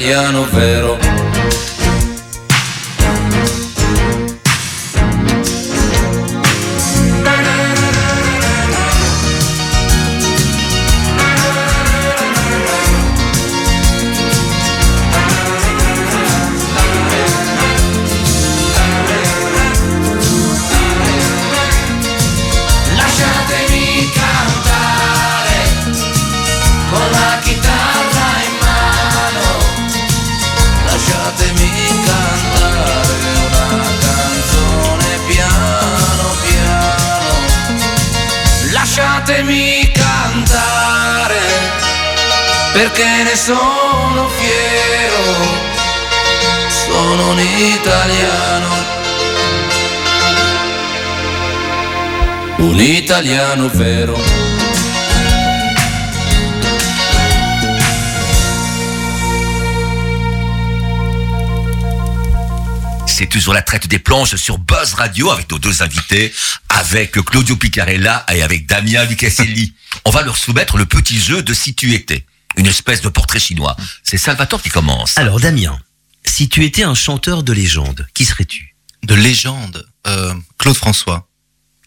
italiano 0.00 0.46
vero. 0.46 1.19
Perché 42.80 43.24
ne 43.24 43.36
sono 43.36 44.26
fiero. 44.38 45.36
Sono 46.68 47.30
un 47.32 47.38
italiano. 47.38 48.68
Un 52.56 52.80
italiano 52.80 53.68
vero. 53.68 54.16
C'est 63.06 63.26
toujours 63.26 63.52
la 63.52 63.60
traite 63.60 63.88
des 63.88 63.98
planches 63.98 64.36
sur 64.36 64.56
Buzz 64.56 64.94
Radio 64.94 65.30
avec 65.30 65.50
nos 65.50 65.58
deux 65.58 65.82
invités, 65.82 66.32
avec 66.70 67.12
Claudio 67.22 67.56
Picarella 67.56 68.24
et 68.32 68.42
avec 68.42 68.64
Damien 68.64 69.04
Lucaselli. 69.04 69.74
On 70.06 70.10
va 70.10 70.22
leur 70.22 70.38
soumettre 70.38 70.78
le 70.78 70.86
petit 70.86 71.20
jeu 71.20 71.42
de 71.42 71.52
si 71.52 71.74
tu 71.74 71.92
étais. 71.92 72.24
Une 72.60 72.66
espèce 72.66 73.00
de 73.00 73.08
portrait 73.08 73.38
chinois. 73.40 73.74
C'est 74.04 74.18
Salvatore 74.18 74.60
qui 74.60 74.68
commence. 74.68 75.16
Alors 75.16 75.40
Damien, 75.40 75.78
si 76.26 76.48
tu 76.50 76.62
étais 76.64 76.82
un 76.82 76.94
chanteur 76.94 77.42
de 77.42 77.52
légende, 77.54 78.06
qui 78.12 78.26
serais-tu? 78.26 78.76
De 79.02 79.14
légende, 79.14 79.86
euh, 80.06 80.34
Claude 80.58 80.76
François. 80.76 81.26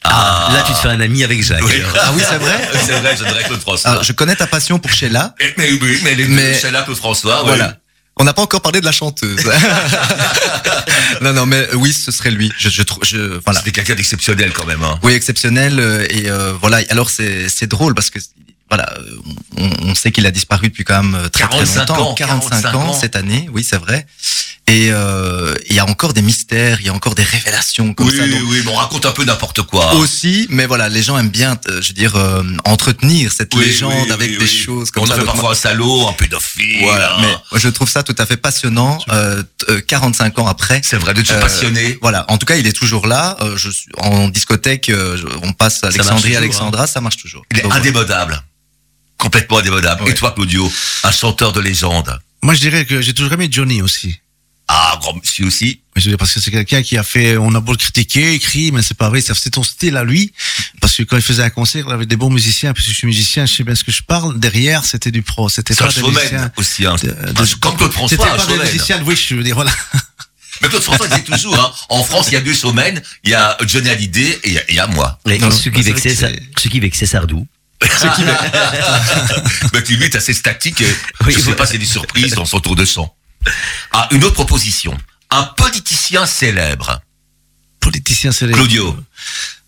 Ah, 0.04 0.50
là 0.52 0.64
tu 0.66 0.74
te 0.74 0.78
fais 0.80 0.88
un 0.90 1.00
ami 1.00 1.24
avec 1.24 1.44
Jacques. 1.44 1.62
Oui. 1.64 1.76
Ah 2.02 2.12
oui, 2.16 2.24
c'est 2.28 2.38
vrai? 2.40 2.70
C'est 2.86 3.00
vrai, 3.00 3.16
je 3.16 3.24
dirais 3.24 3.44
Claude 3.44 3.62
François. 3.62 3.92
Alors, 3.92 4.04
je 4.04 4.12
connais 4.14 4.36
ta 4.36 4.48
passion 4.48 4.80
pour 4.80 4.92
Sheila. 4.92 5.36
Mais 5.58 5.72
oui, 5.80 6.00
mais 6.04 6.16
les 6.16 6.28
Mais- 6.28 6.60
Sheila, 6.60 6.82
Claude 6.82 6.98
François, 6.98 7.42
oui. 7.44 7.50
Voilà. 7.50 7.78
On 8.18 8.24
n'a 8.24 8.34
pas 8.34 8.42
encore 8.42 8.62
parlé 8.62 8.80
de 8.80 8.86
la 8.86 8.92
chanteuse. 8.92 9.44
non, 11.22 11.34
non, 11.34 11.46
mais 11.46 11.68
oui, 11.76 11.94
ce 11.94 12.12
serait 12.12 12.30
lui. 12.32 12.52
Je, 12.58 12.70
je 12.70 12.82
trouve, 12.84 13.04
je, 13.04 13.40
voilà. 13.44 13.60
C'était 13.60 13.72
quelqu'un 13.72 13.96
d'exceptionnel 13.96 14.52
quand 14.54 14.66
même. 14.66 14.84
Hein. 14.84 15.00
Oui, 15.04 15.14
exceptionnel. 15.14 15.80
euh, 15.80 16.06
Et 16.10 16.30
euh, 16.30 16.54
voilà. 16.60 16.82
Alors 16.90 17.10
c'est 17.10 17.48
c'est 17.50 17.66
drôle 17.68 17.96
parce 17.96 18.10
que 18.12 18.20
voilà, 18.76 18.92
on, 19.58 19.70
on 19.90 19.94
sait 19.96 20.12
qu'il 20.12 20.26
a 20.26 20.32
disparu 20.32 20.70
depuis 20.70 20.84
quand 20.84 21.04
même 21.04 21.14
euh, 21.16 21.30
très 21.30 21.44
très 21.48 21.58
45 21.60 21.80
longtemps. 21.90 22.10
ans, 22.10 22.14
45, 22.16 22.50
45 22.62 22.76
ans 22.76 22.88
ans. 22.90 22.94
cette 22.94 23.16
année. 23.16 23.48
Oui, 23.54 23.64
c'est 23.64 23.78
vrai. 23.78 24.08
Et 24.66 24.88
euh, 24.92 25.54
il 25.70 25.76
y 25.76 25.80
a 25.80 25.86
encore 25.86 26.14
des 26.14 26.22
mystères, 26.22 26.80
il 26.80 26.86
y 26.88 26.90
a 26.90 26.94
encore 26.94 27.14
des 27.16 27.24
révélations 27.24 27.94
comme 27.94 28.08
Oui, 28.08 28.16
ça. 28.18 28.26
donc- 28.26 28.40
oui, 28.48 28.62
mais 28.66 28.72
on 28.72 28.76
raconte 28.76 29.06
un 29.06 29.12
peu 29.12 29.26
n'importe 29.26 29.62
quoi. 29.64 29.94
Aussi, 29.96 30.48
mais 30.50 30.66
voilà, 30.66 30.88
les 30.90 31.04
gens 31.04 31.18
aiment 31.20 31.30
bien, 31.30 31.58
euh, 31.68 31.82
je 31.82 31.90
veux 31.90 31.94
dire, 31.94 32.16
euh, 32.16 32.42
entretenir 32.64 33.32
cette 33.32 33.54
Oui, 33.56 33.66
légende 33.66 33.94
oui, 34.08 34.12
avec 34.12 34.40
des 34.40 34.48
choses 34.48 34.90
comme 34.90 35.04
on 35.04 35.06
ça. 35.06 35.16
en 35.16 35.18
fait 35.18 35.26
parfois 35.26 35.52
un 35.52 35.56
salaud, 35.56 36.08
un 36.08 36.14
pédophile. 36.14 36.80
Voilà, 36.82 37.14
hein. 37.14 37.18
mais 37.22 37.28
moi, 37.52 37.60
je 37.60 37.68
trouve 37.70 37.90
ça 37.90 38.02
tout 38.04 38.16
à 38.18 38.26
fait 38.26 38.38
passionnant. 38.38 38.98
Euh, 39.12 39.44
t- 39.44 39.70
euh, 39.72 39.82
45 39.82 40.40
ans 40.40 40.48
après. 40.48 40.82
C'est 40.84 40.98
vrai, 40.98 41.14
de 41.14 41.22
te 41.22 41.34
passionner. 41.34 41.98
Voilà, 42.02 42.26
en 42.30 42.38
tout 42.38 42.46
cas, 42.46 42.56
il 42.56 42.66
est 42.66 42.74
toujours 42.74 43.06
là. 43.06 43.38
Je 43.58 43.70
suis 43.70 43.90
en 43.98 44.30
discothèque, 44.30 44.90
on 45.44 45.52
passe 45.52 45.84
Alexandrie, 45.84 46.22
toujours, 46.24 46.38
Alexandra, 46.38 46.88
ça 46.88 47.02
marche 47.02 47.18
toujours. 47.18 47.44
Il 47.52 47.60
est 47.60 47.70
indémodable. 47.72 48.42
Complètement 49.24 49.60
indémodable. 49.60 50.04
Ouais. 50.04 50.12
Et 50.12 50.16
toi, 50.16 50.32
Claudio, 50.34 50.70
un 51.04 51.12
chanteur 51.12 51.54
de 51.54 51.62
légende. 51.62 52.20
Moi, 52.42 52.54
je 52.56 52.60
dirais 52.60 52.84
que 52.86 53.02
j'ai 53.02 53.14
toujours 53.14 53.32
aimé 53.32 53.48
Johnny 53.50 53.82
aussi. 53.82 54.20
Ah, 54.68 54.98
grand 55.02 55.14
monsieur 55.16 55.46
aussi. 55.46 55.82
Mais 55.96 56.02
je 56.02 56.06
veux 56.08 56.12
dire, 56.12 56.18
parce 56.18 56.34
que 56.34 56.42
c'est 56.42 56.52
quelqu'un 56.52 56.82
qui 56.84 56.98
a 56.98 57.04
fait, 57.04 57.38
on 57.38 57.54
a 57.56 57.60
beau 57.62 57.72
le 57.72 57.78
critiquer, 57.78 58.34
écrit, 58.34 58.72
mais 58.74 58.82
c'est 58.82 58.98
pas 58.98 59.10
vrai, 59.10 59.22
c'était 59.22 59.50
son 59.56 59.64
style 59.64 59.96
à 59.98 60.04
lui. 60.04 60.34
Parce 60.82 60.96
que 60.98 61.04
quand 61.04 61.16
il 61.16 61.22
faisait 61.22 61.44
un 61.44 61.50
concert, 61.50 61.86
il 61.88 61.94
avait 61.94 62.06
des 62.06 62.16
bons 62.18 62.30
musiciens, 62.30 62.74
puisque 62.74 62.90
je 62.90 62.96
suis 62.96 63.08
musicien, 63.08 63.46
je 63.46 63.54
sais 63.54 63.64
bien 63.64 63.76
ce 63.76 63.84
que 63.86 63.92
je 63.94 64.04
parle. 64.04 64.40
Derrière, 64.40 64.84
c'était 64.86 65.12
du 65.12 65.22
pro, 65.22 65.48
c'était 65.50 65.74
C'est 65.74 65.84
un 65.84 65.88
pas 65.88 65.94
des 65.94 66.02
musiciens. 66.02 66.52
aussi. 66.58 66.86
Hein. 66.86 66.96
de- 67.02 67.10
Un- 67.12 67.34
de- 67.34 67.54
Comme 67.62 67.78
Claude 67.78 67.92
François, 67.94 68.18
C'était 68.18 68.30
un 68.30 68.36
pas 68.38 68.46
des 68.46 68.54
showman. 68.54 68.72
musiciens 68.72 68.98
de 69.00 69.04
wish, 69.04 69.30
je 69.30 69.36
veux 69.36 69.44
dire, 69.44 69.56
voilà. 69.56 69.72
Mais 70.62 70.70
Claude 70.70 70.84
François 70.84 71.08
disait 71.08 71.24
toujours, 71.24 71.56
hein, 71.60 71.72
en 71.90 72.04
France, 72.04 72.28
il 72.30 72.34
y 72.34 72.38
a 72.38 72.42
deux 72.42 72.54
showmen, 72.54 73.02
il 73.24 73.32
y 73.32 73.34
a 73.34 73.58
Johnny 73.68 73.90
Hallyday 73.90 74.40
et 74.44 74.50
il 74.50 74.54
y 74.76 74.80
a- 74.80 74.86
y 74.88 74.92
moi. 74.94 75.20
Et 75.30 75.38
Non, 75.40 75.52
ce, 75.52 75.70
qui 75.70 75.84
c'est 75.84 75.92
vexait, 75.92 76.16
ce 76.58 76.68
qui 76.70 76.80
vexait 76.80 77.06
Sardou. 77.06 77.48
Mais 79.74 79.84
qui 79.84 79.96
lui 79.96 80.06
est 80.06 80.16
assez 80.16 80.34
statique. 80.34 80.84
Oui, 81.26 81.34
je 81.34 81.38
sais 81.38 81.42
voilà. 81.44 81.58
pas, 81.58 81.66
c'est 81.66 81.78
des 81.78 81.86
surprises 81.86 82.34
dans 82.34 82.46
son 82.46 82.60
tour 82.60 82.76
de 82.76 82.86
sang. 82.86 83.14
Ah, 83.92 84.08
une 84.12 84.24
autre 84.24 84.36
proposition. 84.36 84.98
Un 85.30 85.44
politicien 85.44 86.26
célèbre. 86.26 87.02
Politicien 87.80 88.32
célèbre. 88.32 88.58
Claudio. 88.60 88.96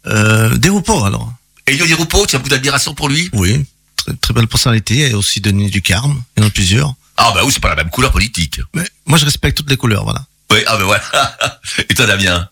Euh, 0.08 0.56
Desrupaux, 0.58 1.04
alors. 1.04 1.34
Elio 1.67 1.86
Di 1.86 1.93
Rupo, 1.93 2.25
tu 2.28 2.36
as 2.36 2.39
beaucoup 2.39 2.49
d'admiration 2.49 2.93
pour 2.93 3.10
lui? 3.10 3.30
Oui. 3.34 3.65
Très, 3.95 4.13
très 4.13 4.34
belle 4.34 4.47
personnalité. 4.47 5.10
Et 5.10 5.13
aussi 5.13 5.41
Denis 5.41 5.69
Ducarme. 5.71 6.21
Il 6.38 6.43
y 6.43 6.45
en 6.45 6.47
a 6.47 6.51
plusieurs. 6.51 6.93
Ah 7.17 7.32
bah 7.34 7.41
oui, 7.43 7.51
c'est 7.51 7.62
pas 7.62 7.69
la 7.69 7.75
même 7.75 7.89
couleur 7.89 8.12
politique. 8.12 8.60
Mais 8.73 8.88
moi, 9.06 9.17
je 9.17 9.25
respecte 9.25 9.58
toutes 9.58 9.69
les 9.69 9.78
couleurs, 9.78 10.04
voilà. 10.04 10.25
Oui, 10.51 10.60
ah 10.67 10.78
ben 10.78 10.84
voilà. 10.84 11.38
Et 11.89 11.93
toi, 11.93 12.06
Damien? 12.06 12.47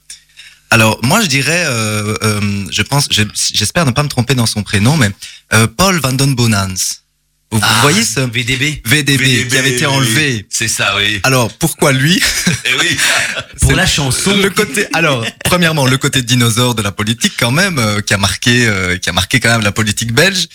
Alors 0.74 0.98
moi 1.04 1.22
je 1.22 1.28
dirais, 1.28 1.66
euh, 1.68 2.16
euh, 2.24 2.66
je 2.72 2.82
pense, 2.82 3.08
j'espère 3.54 3.86
ne 3.86 3.92
pas 3.92 4.02
me 4.02 4.10
tromper 4.10 4.34
dans 4.34 4.48
son 4.48 4.64
prénom, 4.64 4.98
mais 4.98 5.12
euh, 5.54 5.68
Paul 5.68 6.00
Van 6.00 6.14
Don 6.14 6.32
Bonans. 6.32 6.74
Vous, 7.52 7.60
vous 7.60 7.82
voyez 7.84 8.04
ce 8.04 8.22
VDB. 8.22 8.82
VDB, 8.84 9.48
qui 9.48 9.56
avait 9.56 9.74
été 9.74 9.86
oui. 9.86 9.94
enlevé. 9.94 10.48
C'est 10.50 10.68
ça, 10.68 10.96
oui. 10.98 11.20
Alors 11.22 11.54
pourquoi 11.54 11.92
lui 11.92 12.20
Eh 12.66 12.70
oui. 12.80 12.98
Pour 13.62 13.74
la 13.74 13.86
chanson. 13.86 14.36
Le 14.36 14.50
côté, 14.50 14.88
alors 14.94 15.24
premièrement 15.46 15.86
le 15.86 15.98
côté 16.00 16.24
dinosaure 16.24 16.74
de 16.74 16.82
la 16.82 16.92
politique 16.92 17.34
quand 17.38 17.52
même, 17.52 17.78
euh, 17.78 18.02
qui 18.02 18.16
a 18.16 18.18
marqué, 18.18 18.66
euh, 18.66 18.98
qui 18.98 19.10
a 19.10 19.14
marqué 19.14 19.40
quand 19.40 19.52
même 19.52 19.62
la 19.62 19.72
politique 19.72 20.12
belge. 20.12 20.48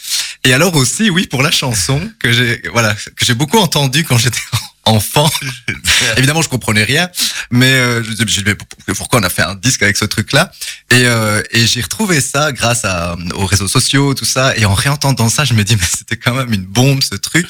Et 0.43 0.53
alors 0.53 0.75
aussi 0.75 1.11
oui 1.11 1.29
pour 1.29 1.45
la 1.45 1.53
chanson 1.53 2.11
que 2.19 2.33
j'ai, 2.33 2.61
voilà, 2.73 2.93
que 2.95 3.25
j'ai 3.25 3.35
beaucoup 3.35 3.59
entendu 3.59 4.03
quand 4.03 4.19
j'étais 4.19 4.41
enfant. 4.89 5.31
Évidemment, 6.17 6.43
je 6.43 6.49
comprenais 6.49 6.85
rien, 6.85 7.09
mais 7.51 7.73
euh, 7.73 8.03
je, 8.03 8.11
je, 8.27 8.41
je- 8.47 8.93
pourquoi 8.95 9.21
on 9.21 9.23
a 9.23 9.29
fait 9.31 9.43
un 9.43 9.55
disque 9.55 9.83
avec 9.83 9.97
ce 9.97 10.05
truc-là? 10.05 10.51
Et, 10.91 11.05
euh, 11.07 11.43
et 11.53 11.67
j'ai 11.67 11.81
retrouvé 11.83 12.21
ça 12.21 12.53
grâce 12.53 12.85
à, 12.85 13.17
aux 13.35 13.47
réseaux 13.47 13.69
sociaux, 13.69 14.15
tout 14.15 14.25
ça. 14.25 14.57
Et 14.57 14.65
en 14.65 14.75
réentendant 14.75 15.29
ça, 15.29 15.45
je 15.45 15.55
me 15.55 15.63
dis 15.65 15.77
mais 15.77 15.87
c'était 15.97 16.17
quand 16.17 16.35
même 16.35 16.53
une 16.53 16.65
bombe 16.65 17.03
ce 17.03 17.15
truc. 17.15 17.47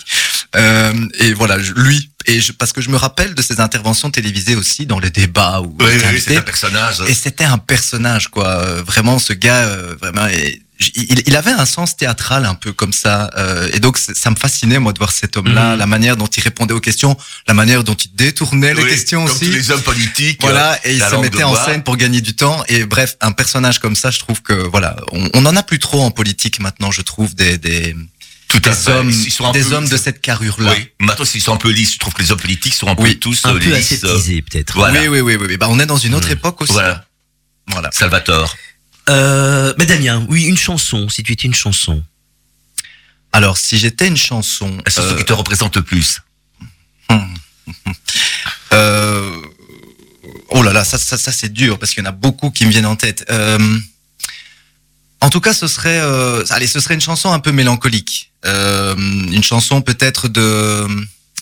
Euh, 0.57 0.92
et 1.18 1.33
voilà, 1.35 1.59
je- 1.62 1.72
lui. 1.72 2.11
Et 2.27 2.40
je, 2.42 2.53
parce 2.53 2.72
que 2.72 2.81
je 2.83 2.90
me 2.90 2.96
rappelle 2.96 3.35
de 3.35 3.40
ses 3.42 3.61
interventions 3.61 4.11
télévisées 4.11 4.55
aussi 4.57 4.85
dans 4.85 4.98
les 4.98 5.09
débats 5.11 5.61
où 5.62 5.74
Oui, 5.81 5.87
oui, 6.12 6.20
c'est 6.20 6.37
un 6.37 6.42
personnage. 6.42 6.96
Et 7.07 7.14
c'était 7.14 7.44
un 7.44 7.57
personnage, 7.59 8.29
quoi. 8.29 8.48
Euh, 8.48 8.83
Vraiment, 8.83 9.18
ce 9.18 9.33
gars, 9.33 9.62
euh, 9.64 9.94
vraiment, 10.01 10.27
et- 10.29 10.61
il, 10.80 11.22
il 11.26 11.36
avait 11.36 11.50
un 11.52 11.66
sens 11.66 11.96
théâtral 11.96 12.44
un 12.44 12.54
peu 12.54 12.72
comme 12.72 12.92
ça. 12.92 13.30
euh, 13.36 13.68
et 13.72 13.80
donc, 13.80 13.98
ça 13.98 14.30
me 14.30 14.36
fascinait, 14.36 14.78
moi, 14.78 14.92
de 14.92 14.98
voir 14.98 15.10
cet 15.12 15.36
homme-là, 15.36 15.72
Mhm. 15.72 15.78
la 15.78 15.86
manière 15.86 16.16
dont 16.16 16.26
il 16.26 16.42
répondait 16.42 16.74
aux 16.74 16.80
questions, 16.80 17.16
la 17.46 17.54
manière 17.54 17.82
dont 17.84 17.94
il 17.94 18.14
détournait 18.14 18.74
les 18.74 18.86
questions 18.86 19.24
comme 19.26 19.34
aussi. 19.34 19.46
tous 19.46 19.52
les 19.52 19.70
hommes 19.70 19.82
politiques. 19.82 20.40
Voilà, 20.40 20.74
euh, 20.74 20.76
et 20.84 20.94
il 20.94 21.02
se 21.02 21.16
mettait 21.16 21.42
en 21.42 21.54
scène 21.64 21.82
pour 21.82 21.96
gagner 21.96 22.20
du 22.20 22.34
temps. 22.36 22.62
Et 22.68 22.84
bref, 22.84 23.16
un 23.20 23.32
personnage 23.32 23.78
comme 23.80 23.96
ça, 23.96 24.10
je 24.10 24.18
trouve 24.20 24.40
que 24.42 24.52
voilà, 24.54 24.96
on, 25.12 25.28
on 25.34 25.46
en 25.46 25.56
a 25.56 25.62
plus 25.62 25.78
trop 25.80 26.02
en 26.02 26.10
politique 26.10 26.60
maintenant. 26.60 26.90
Je 26.90 27.02
trouve 27.02 27.34
des 27.34 27.58
des, 27.58 27.96
Tout 28.48 28.58
à 28.64 28.70
des 28.70 28.76
fait. 28.76 28.90
hommes, 28.92 29.10
Ils 29.10 29.30
sont 29.32 29.46
un 29.46 29.52
des 29.52 29.62
peu- 29.62 29.74
hommes 29.74 29.88
de 29.88 29.96
cette 29.96 30.20
carrure-là. 30.20 30.72
Oui. 30.76 30.88
Maintenant, 31.00 31.24
s'ils 31.24 31.42
sont 31.42 31.52
un 31.54 31.56
peu 31.58 31.70
lisses, 31.70 31.94
je 31.94 31.98
trouve 31.98 32.14
que 32.14 32.22
les 32.22 32.30
hommes 32.32 32.40
politiques 32.40 32.74
sont 32.74 32.88
un 32.88 32.94
peu 32.94 33.02
Oui, 33.02 33.18
tous 33.18 33.44
Un 33.44 33.54
euh, 33.54 33.58
peu 33.58 33.74
lisses. 33.74 34.00
peut-être. 34.00 34.74
Voilà. 34.76 35.00
Oui, 35.00 35.08
oui, 35.08 35.20
oui, 35.20 35.36
oui, 35.36 35.46
oui. 35.50 35.56
Bah, 35.56 35.66
on 35.68 35.78
est 35.80 35.86
dans 35.86 35.98
une 35.98 36.14
autre 36.14 36.28
Mhm. 36.28 36.32
époque 36.34 36.60
aussi. 36.62 36.72
Voilà. 36.72 37.04
Voilà. 37.66 37.90
Salvatore. 37.92 38.54
Euh, 39.09 39.75
mais 39.79 39.87
Damien, 39.87 40.25
oui, 40.29 40.44
une 40.44 40.57
chanson, 40.57 41.09
si 41.09 41.23
tu 41.23 41.33
étais 41.33 41.47
une 41.47 41.55
chanson. 41.55 42.03
Alors, 43.33 43.57
si 43.57 43.79
j'étais 43.79 44.07
une 44.09 44.16
chanson, 44.16 44.77
La 44.85 44.90
chanson 44.90 45.14
euh, 45.14 45.18
qui 45.18 45.25
te 45.25 45.33
représente 45.33 45.77
le 45.77 45.83
plus. 45.83 46.21
Euh, 48.73 49.42
oh 50.51 50.62
là 50.62 50.73
là, 50.75 50.85
ça, 50.85 50.99
ça, 50.99 51.16
ça 51.16 51.33
c'est 51.33 51.49
dur 51.53 51.79
parce 51.79 51.92
qu'il 51.94 52.05
y 52.05 52.07
en 52.07 52.11
a 52.11 52.12
beaucoup 52.12 52.51
qui 52.51 52.66
me 52.66 52.71
viennent 52.71 52.87
en 52.87 52.97
tête. 52.97 53.25
Euh, 53.31 53.79
en 55.21 55.31
tout 55.31 55.40
cas, 55.40 55.55
ce 55.55 55.66
serait, 55.66 55.99
euh, 56.01 56.44
allez, 56.51 56.66
ce 56.66 56.81
serait 56.81 56.94
une 56.94 57.01
chanson 57.01 57.33
un 57.33 57.40
peu 57.40 57.51
mélancolique, 57.53 58.31
Euh, 58.44 58.94
une 58.97 59.42
chanson 59.42 59.81
peut-être 59.83 60.29
de 60.29 60.87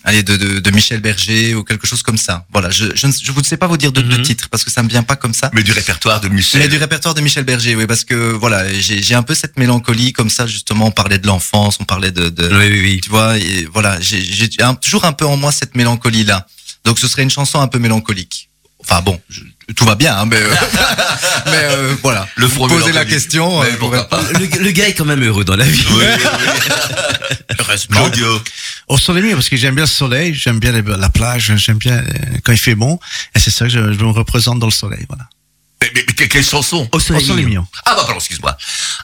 allez, 0.06 0.22
de, 0.22 0.36
de, 0.36 0.60
de 0.60 0.70
Michel 0.70 1.00
Berger 1.00 1.54
ou 1.54 1.62
quelque 1.64 1.86
chose 1.86 2.02
comme 2.02 2.16
ça. 2.16 2.46
Voilà, 2.52 2.70
je 2.70 2.86
je 2.94 3.06
ne 3.08 3.12
je 3.12 3.30
vous 3.32 3.44
sais 3.44 3.58
pas 3.58 3.66
vous 3.66 3.76
dire 3.76 3.92
de, 3.92 4.00
de 4.00 4.16
Mhm. 4.16 4.22
titre 4.22 4.48
parce 4.48 4.64
que 4.64 4.70
ça 4.70 4.82
me 4.82 4.88
vient 4.88 5.02
pas 5.02 5.16
comme 5.16 5.34
ça. 5.34 5.50
Mais 5.52 5.62
du 5.62 5.72
répertoire 5.72 6.20
de 6.22 6.28
Michel. 6.28 6.60
Mais 6.62 6.68
du 6.68 6.78
répertoire 6.78 7.12
de 7.14 7.20
Michel 7.20 7.44
Berger, 7.44 7.74
oui, 7.76 7.86
parce 7.86 8.04
que 8.04 8.14
voilà, 8.32 8.72
j'ai 8.72 9.02
j'ai 9.02 9.14
un 9.14 9.22
peu 9.22 9.34
cette 9.34 9.58
mélancolie 9.58 10.12
comme 10.14 10.30
ça 10.30 10.46
justement. 10.46 10.86
On 10.86 10.90
parlait 11.02 11.18
de 11.18 11.26
l'enfance, 11.26 11.76
on 11.80 11.84
parlait 11.84 12.12
de, 12.12 12.28
de 12.30 12.44
Oui, 12.56 12.66
oui, 12.70 12.80
oui. 12.86 13.00
tu 13.02 13.10
vois, 13.10 13.36
et 13.36 13.66
voilà, 13.76 13.98
j'ai 14.00 14.48
toujours 14.80 15.04
un 15.04 15.12
peu 15.12 15.26
en 15.26 15.36
moi 15.36 15.52
cette 15.52 15.74
mélancolie 15.74 16.24
là. 16.24 16.46
Donc 16.84 16.98
ce 17.00 17.08
serait 17.08 17.22
une 17.24 17.30
chanson 17.38 17.60
un 17.60 17.66
peu 17.68 17.78
mélancolique. 17.80 18.45
Enfin 18.88 19.02
bon, 19.02 19.20
je- 19.28 19.40
tout 19.74 19.84
va 19.84 19.96
bien, 19.96 20.16
hein, 20.16 20.26
mais 20.26 20.36
euh, 20.36 20.48
mais 21.46 21.52
euh, 21.64 21.96
voilà. 22.02 22.28
Le 22.36 22.46
Poser 22.48 22.92
la 22.92 23.04
question. 23.04 23.60
Mais 23.62 23.70
euh, 23.82 24.02
pas. 24.04 24.22
Le, 24.38 24.46
le 24.62 24.70
gars 24.70 24.88
est 24.88 24.94
quand 24.94 25.04
même 25.04 25.22
heureux 25.24 25.44
dans 25.44 25.56
la 25.56 25.64
vie. 25.64 25.84
Oui, 25.90 26.04
oui. 26.04 26.24
Claudio. 27.90 28.40
Au 28.88 28.96
soleil 28.98 29.32
parce 29.34 29.48
que 29.48 29.56
j'aime 29.56 29.74
bien 29.74 29.84
le 29.84 29.88
soleil, 29.90 30.34
j'aime 30.34 30.60
bien 30.60 30.70
la 30.72 31.08
plage, 31.08 31.52
j'aime 31.56 31.78
bien 31.78 31.96
euh, 31.98 32.04
quand 32.44 32.52
il 32.52 32.58
fait 32.58 32.74
bon. 32.76 32.98
Et 33.34 33.38
c'est 33.40 33.50
ça 33.50 33.64
que 33.64 33.70
je, 33.72 33.78
je 33.92 33.98
me 33.98 34.10
représente 34.10 34.60
dans 34.60 34.66
le 34.66 34.72
soleil, 34.72 35.04
voilà. 35.08 35.24
Mais, 35.82 35.90
mais- 35.94 36.04
mais 36.06 36.14
que- 36.14 36.24
quelle 36.24 36.44
chanson 36.44 36.88
Au 36.92 36.96
Au 36.96 37.00
soleil. 37.00 37.24
mignon. 37.26 37.36
mignon. 37.44 37.66
Ah 37.84 37.94
bah 37.96 38.02
pardon, 38.04 38.14
excuse-moi. 38.18 38.56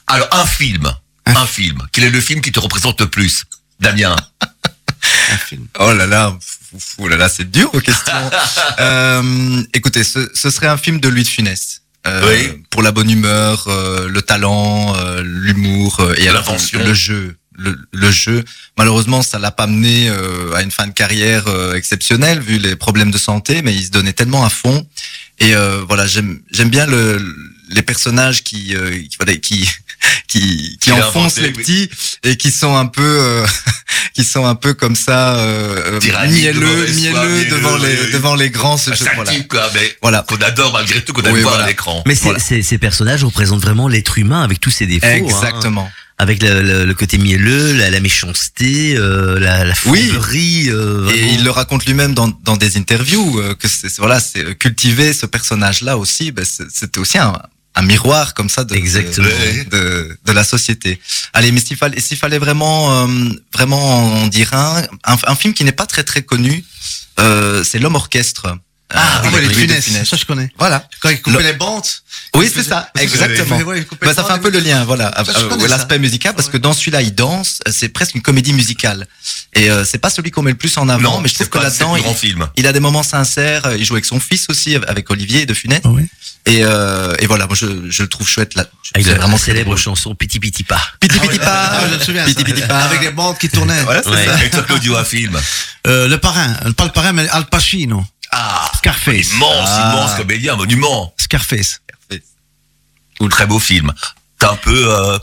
Alors, 0.07 0.27
un 0.31 0.45
film. 0.45 0.89
Un 1.25 1.45
film. 1.45 1.79
Quel 1.91 2.05
est 2.05 2.09
le 2.09 2.21
film 2.21 2.41
qui 2.41 2.51
te 2.51 2.59
représente 2.59 2.99
le 3.01 3.09
plus 3.09 3.43
Damien? 3.79 4.15
Un 5.33 5.37
film. 5.37 5.67
Oh 5.79 5.93
là 5.93 6.05
là, 6.07 6.37
fou, 6.77 7.07
là 7.07 7.17
là, 7.17 7.29
c'est 7.29 7.49
dur 7.49 7.69
aux 7.73 7.79
questions. 7.81 8.13
euh, 8.79 9.63
écoutez, 9.73 10.03
ce, 10.03 10.29
ce 10.33 10.49
serait 10.49 10.67
un 10.67 10.77
film 10.77 10.99
de 10.99 11.07
Louis 11.09 11.23
de 11.23 11.27
Funès. 11.27 11.81
Euh, 12.05 12.21
Oui. 12.27 12.63
Pour 12.69 12.81
la 12.81 12.91
bonne 12.91 13.09
humeur, 13.09 13.65
euh, 13.67 14.07
le 14.09 14.21
talent, 14.21 14.95
euh, 14.97 15.21
l'humour 15.23 15.99
euh, 16.01 16.13
et 16.17 16.25
L'invention. 16.25 16.79
le 16.83 16.93
jeu. 16.93 17.35
Le, 17.55 17.77
le 17.91 18.09
jeu, 18.11 18.43
malheureusement, 18.79 19.21
ça 19.21 19.37
l'a 19.37 19.51
pas 19.51 19.67
mené 19.67 20.09
euh, 20.09 20.53
à 20.55 20.63
une 20.63 20.71
fin 20.71 20.87
de 20.87 20.91
carrière 20.91 21.47
euh, 21.47 21.75
exceptionnelle 21.75 22.39
vu 22.39 22.57
les 22.57 22.75
problèmes 22.75 23.11
de 23.11 23.17
santé, 23.19 23.61
mais 23.61 23.75
il 23.75 23.85
se 23.85 23.91
donnait 23.91 24.13
tellement 24.13 24.43
à 24.43 24.49
fond. 24.49 24.87
Et 25.39 25.55
euh, 25.55 25.83
voilà, 25.87 26.07
j'aime 26.07 26.39
j'aime 26.51 26.69
bien 26.69 26.87
le, 26.87 27.23
les 27.69 27.83
personnages 27.83 28.41
qui 28.43 28.75
qui, 28.75 29.07
qui 29.07 29.17
voilà, 29.19 29.33
qui 30.27 30.77
qui, 30.79 30.91
enfoncent 30.91 31.37
inventé, 31.37 31.41
les 31.41 31.47
oui. 31.49 31.53
petits 31.53 31.89
et 32.23 32.37
qui 32.37 32.51
sont 32.51 32.75
un 32.75 32.85
peu 32.85 33.01
euh, 33.03 33.45
qui 34.13 34.23
sont 34.23 34.45
un 34.45 34.55
peu 34.55 34.73
comme 34.73 34.95
ça 34.95 35.35
euh, 35.35 35.99
mielleux 36.01 36.87
mielleux 36.87 37.45
devant 37.49 37.77
les 37.77 37.87
oui, 37.87 37.97
oui. 38.05 38.11
devant 38.13 38.35
les 38.35 38.49
grands 38.49 38.77
ce, 38.77 38.91
Un 38.91 38.95
ce- 38.95 39.03
sale 39.05 39.13
voilà. 39.15 39.31
quoi, 39.49 39.69
mais 39.73 39.95
Voilà. 40.01 40.25
qu'on 40.27 40.37
adore 40.37 40.73
malgré 40.73 41.01
tout, 41.03 41.13
qu'on 41.13 41.21
aime 41.23 41.33
Oui, 41.33 41.41
voir 41.41 41.53
voilà. 41.53 41.65
à 41.65 41.67
l'écran. 41.69 42.03
Mais 42.05 42.13
Voilà. 42.15 42.39
c'est- 42.39 42.61
ces 42.61 42.77
personnages 42.77 43.23
représentent 43.23 43.61
vraiment 43.61 43.87
l'être 43.87 44.17
humain 44.17 44.41
avec 44.43 44.59
tous 44.59 44.71
ses 44.71 44.85
défauts. 44.87 45.05
hein. 45.07 45.15
Exactement. 45.15 45.89
avec 46.19 46.43
le, 46.43 46.61
le- 46.61 46.85
le 46.85 46.93
côté 46.93 47.17
mielleux, 47.17 47.73
la, 47.73 47.89
la 47.89 47.99
méchanceté, 47.99 48.95
euh, 48.95 49.39
la, 49.39 49.65
la 49.65 49.73
Oui. 49.87 50.07
fourberie. 50.09 50.65
euh, 50.69 51.09
Et 51.13 51.33
il 51.33 51.43
le 51.43 51.49
raconte 51.49 51.85
lui-même 51.85 52.13
dans, 52.13 52.27
dans 52.43 52.55
des 52.55 52.77
interviews 52.77 53.39
euh, 53.39 53.55
que 53.55 53.67
c'est 53.67 53.91
voilà, 53.97 54.19
c'est 54.19 54.55
cultiver 54.57 55.11
ce 55.13 55.25
personnage-là 55.25 55.97
aussi. 55.97 56.31
Ben, 56.31 56.45
c'est- 56.45 56.69
c'était 56.71 56.99
aussi 56.99 57.17
un, 57.17 57.33
un 57.75 57.81
miroir 57.81 58.33
comme 58.33 58.49
ça 58.49 58.63
de, 58.63 58.75
Exactement. 58.75 59.27
de, 59.27 59.69
de, 59.69 60.17
de 60.25 60.31
la 60.31 60.43
société. 60.43 60.99
Allez, 61.33 61.51
mais 61.51 61.59
s'il 61.59 61.77
fallait, 61.77 61.99
s'il 61.99 62.17
fallait 62.17 62.37
vraiment, 62.37 63.07
euh, 63.07 63.29
vraiment 63.53 64.23
en 64.23 64.27
dire 64.27 64.53
un, 64.53 64.83
un, 65.05 65.17
un 65.25 65.35
film 65.35 65.53
qui 65.53 65.63
n'est 65.63 65.71
pas 65.71 65.85
très 65.85 66.03
très 66.03 66.23
connu, 66.23 66.63
euh, 67.19 67.63
c'est 67.63 67.79
L'homme 67.79 67.95
orchestre. 67.95 68.57
Ah, 68.95 69.21
Euh, 69.23 69.27
oui, 69.29 69.35
avec 69.37 69.49
les 69.49 69.53
Funès. 69.55 69.83
Funès. 69.85 70.07
Ça, 70.07 70.17
je 70.17 70.25
connais. 70.25 70.51
Voilà. 70.59 70.87
Quand 71.01 71.09
il 71.09 71.19
coupait 71.21 71.37
Le- 71.39 71.43
les 71.43 71.53
bandes. 71.53 71.83
Oui, 72.35 72.51
c'est 72.53 72.61
ça, 72.63 72.89
exactement. 72.99 73.57
Ouais, 73.59 73.81
Bah, 74.01 74.07
les 74.07 74.13
ça 74.13 74.23
fait 74.23 74.31
un 74.33 74.37
peu 74.37 74.51
le 74.51 74.59
lien, 74.59 74.83
voilà, 74.85 75.11
euh, 75.19 75.67
l'aspect 75.67 75.97
musical, 75.97 76.33
parce 76.35 76.47
Ouais. 76.47 76.53
que 76.53 76.57
dans 76.57 76.73
celui-là, 76.73 77.01
il 77.01 77.15
danse. 77.15 77.59
C'est 77.71 77.89
presque 77.89 78.13
une 78.15 78.21
comédie 78.21 78.53
musicale. 78.53 79.07
Et 79.55 79.71
euh, 79.71 79.83
c'est 79.83 79.97
pas 79.97 80.09
celui 80.11 80.29
qu'on 80.31 80.43
met 80.43 80.51
le 80.51 80.57
plus 80.57 80.77
en 80.77 80.89
avant, 80.89 81.01
Non, 81.15 81.21
mais 81.21 81.29
je 81.29 81.35
trouve 81.35 81.49
que 81.49 81.57
pas- 81.57 81.63
là-dedans, 81.63 81.95
il, 81.95 82.03
grand 82.03 82.13
film. 82.13 82.47
il 82.55 82.67
a 82.67 82.73
des 82.73 82.79
moments 82.79 83.03
sincères. 83.03 83.65
euh, 83.65 83.77
Il 83.77 83.85
joue 83.85 83.93
avec 83.95 84.05
son 84.05 84.19
fils 84.19 84.45
aussi, 84.49 84.75
avec 84.75 85.09
Olivier 85.09 85.45
de 85.47 85.53
Funès. 85.55 85.81
Ah 85.83 85.89
oui. 85.89 86.07
Et, 86.45 86.59
euh, 86.63 87.15
et 87.19 87.25
voilà, 87.25 87.47
moi 87.47 87.55
je, 87.55 87.65
je 87.89 88.03
le 88.03 88.09
trouve 88.09 88.27
chouette 88.27 88.53
là. 88.55 88.65
Avec 88.93 89.05
C'est 89.07 89.13
la 89.13 89.19
vraiment 89.19 89.37
célèbre 89.37 89.75
chanson 89.77 90.13
Piti 90.13 90.39
Piti 90.39 90.63
Pa. 90.63 90.79
Piti 90.99 91.17
Piti 91.19 91.39
Pa. 91.39 91.45
Ah, 91.71 91.81
je 91.89 91.95
me 91.95 91.99
souviens. 92.03 92.25
Piti. 92.25 92.43
Piti 92.43 92.61
Pa. 92.61 92.79
Avec 92.79 93.01
les 93.01 93.11
bandes 93.11 93.37
qui 93.39 93.47
tournaient. 93.49 93.81
Voilà, 93.83 94.03
c'est 94.03 94.25
ça. 94.25 94.49
Toi, 94.49 94.61
Claudio, 94.63 94.97
un 94.97 95.05
film 95.05 95.39
le 95.85 96.15
parrain, 96.17 96.53
pas 96.77 96.85
le 96.85 96.91
parrain, 96.91 97.13
mais 97.13 97.27
Al 97.29 97.45
Pacino. 97.45 98.05
Ah 98.35 98.71
Scarface. 98.77 99.31
Immense, 99.33 99.69
Ah. 99.69 99.91
immense 99.93 100.15
comédien, 100.15 100.55
monument. 100.55 101.13
Scarface. 101.17 101.81
Ou 103.19 103.29
très 103.29 103.45
beau 103.45 103.59
film. 103.59 103.93
T'es 104.39 104.47
un 104.47 104.55
peu 104.55 104.91
euh, 104.91 105.19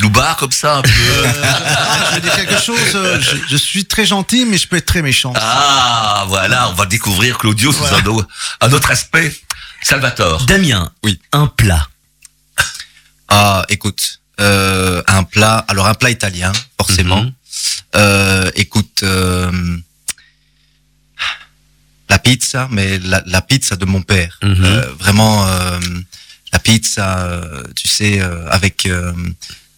loupard 0.00 0.36
comme 0.36 0.52
ça, 0.52 0.76
un 0.76 0.82
peu. 0.82 0.90
Ah, 0.90 1.98
je 2.10 2.14
vais 2.16 2.20
dire 2.20 2.36
quelque 2.36 2.60
chose. 2.60 2.78
euh, 2.94 3.18
je, 3.20 3.36
je 3.48 3.56
suis 3.56 3.86
très 3.86 4.04
gentil, 4.04 4.44
mais 4.44 4.58
je 4.58 4.68
peux 4.68 4.76
être 4.76 4.86
très 4.86 5.02
méchant. 5.02 5.32
Ah, 5.36 6.24
voilà, 6.28 6.68
on 6.68 6.74
va 6.74 6.84
découvrir 6.86 7.38
Claudio 7.38 7.72
sous 7.72 7.78
Voilà. 7.78 7.98
un, 7.98 8.06
au- 8.06 8.24
un 8.60 8.72
autre 8.72 8.90
aspect. 8.90 9.34
Salvatore. 9.82 10.44
Damien, 10.44 10.92
Oui. 11.02 11.18
un 11.32 11.46
plat. 11.46 11.88
Ah, 13.28 13.64
écoute, 13.70 14.20
euh, 14.40 15.02
un 15.06 15.22
plat. 15.24 15.64
Alors 15.68 15.86
un 15.86 15.94
plat 15.94 16.10
italien, 16.10 16.52
forcément. 16.78 17.22
Mhm. 17.22 17.32
Euh, 17.96 18.50
écoute, 18.56 19.00
euh, 19.04 19.50
la 22.10 22.18
pizza, 22.18 22.68
mais 22.70 22.98
la, 22.98 23.22
la 23.24 23.40
pizza 23.40 23.76
de 23.76 23.86
mon 23.86 24.02
père. 24.02 24.38
Mhm. 24.42 24.64
Euh, 24.64 24.86
vraiment, 24.98 25.46
euh, 25.46 25.78
la 26.52 26.58
pizza, 26.58 27.20
euh, 27.20 27.62
tu 27.76 27.86
sais, 27.88 28.20
euh, 28.20 28.48
avec 28.50 28.84
euh, 28.86 29.12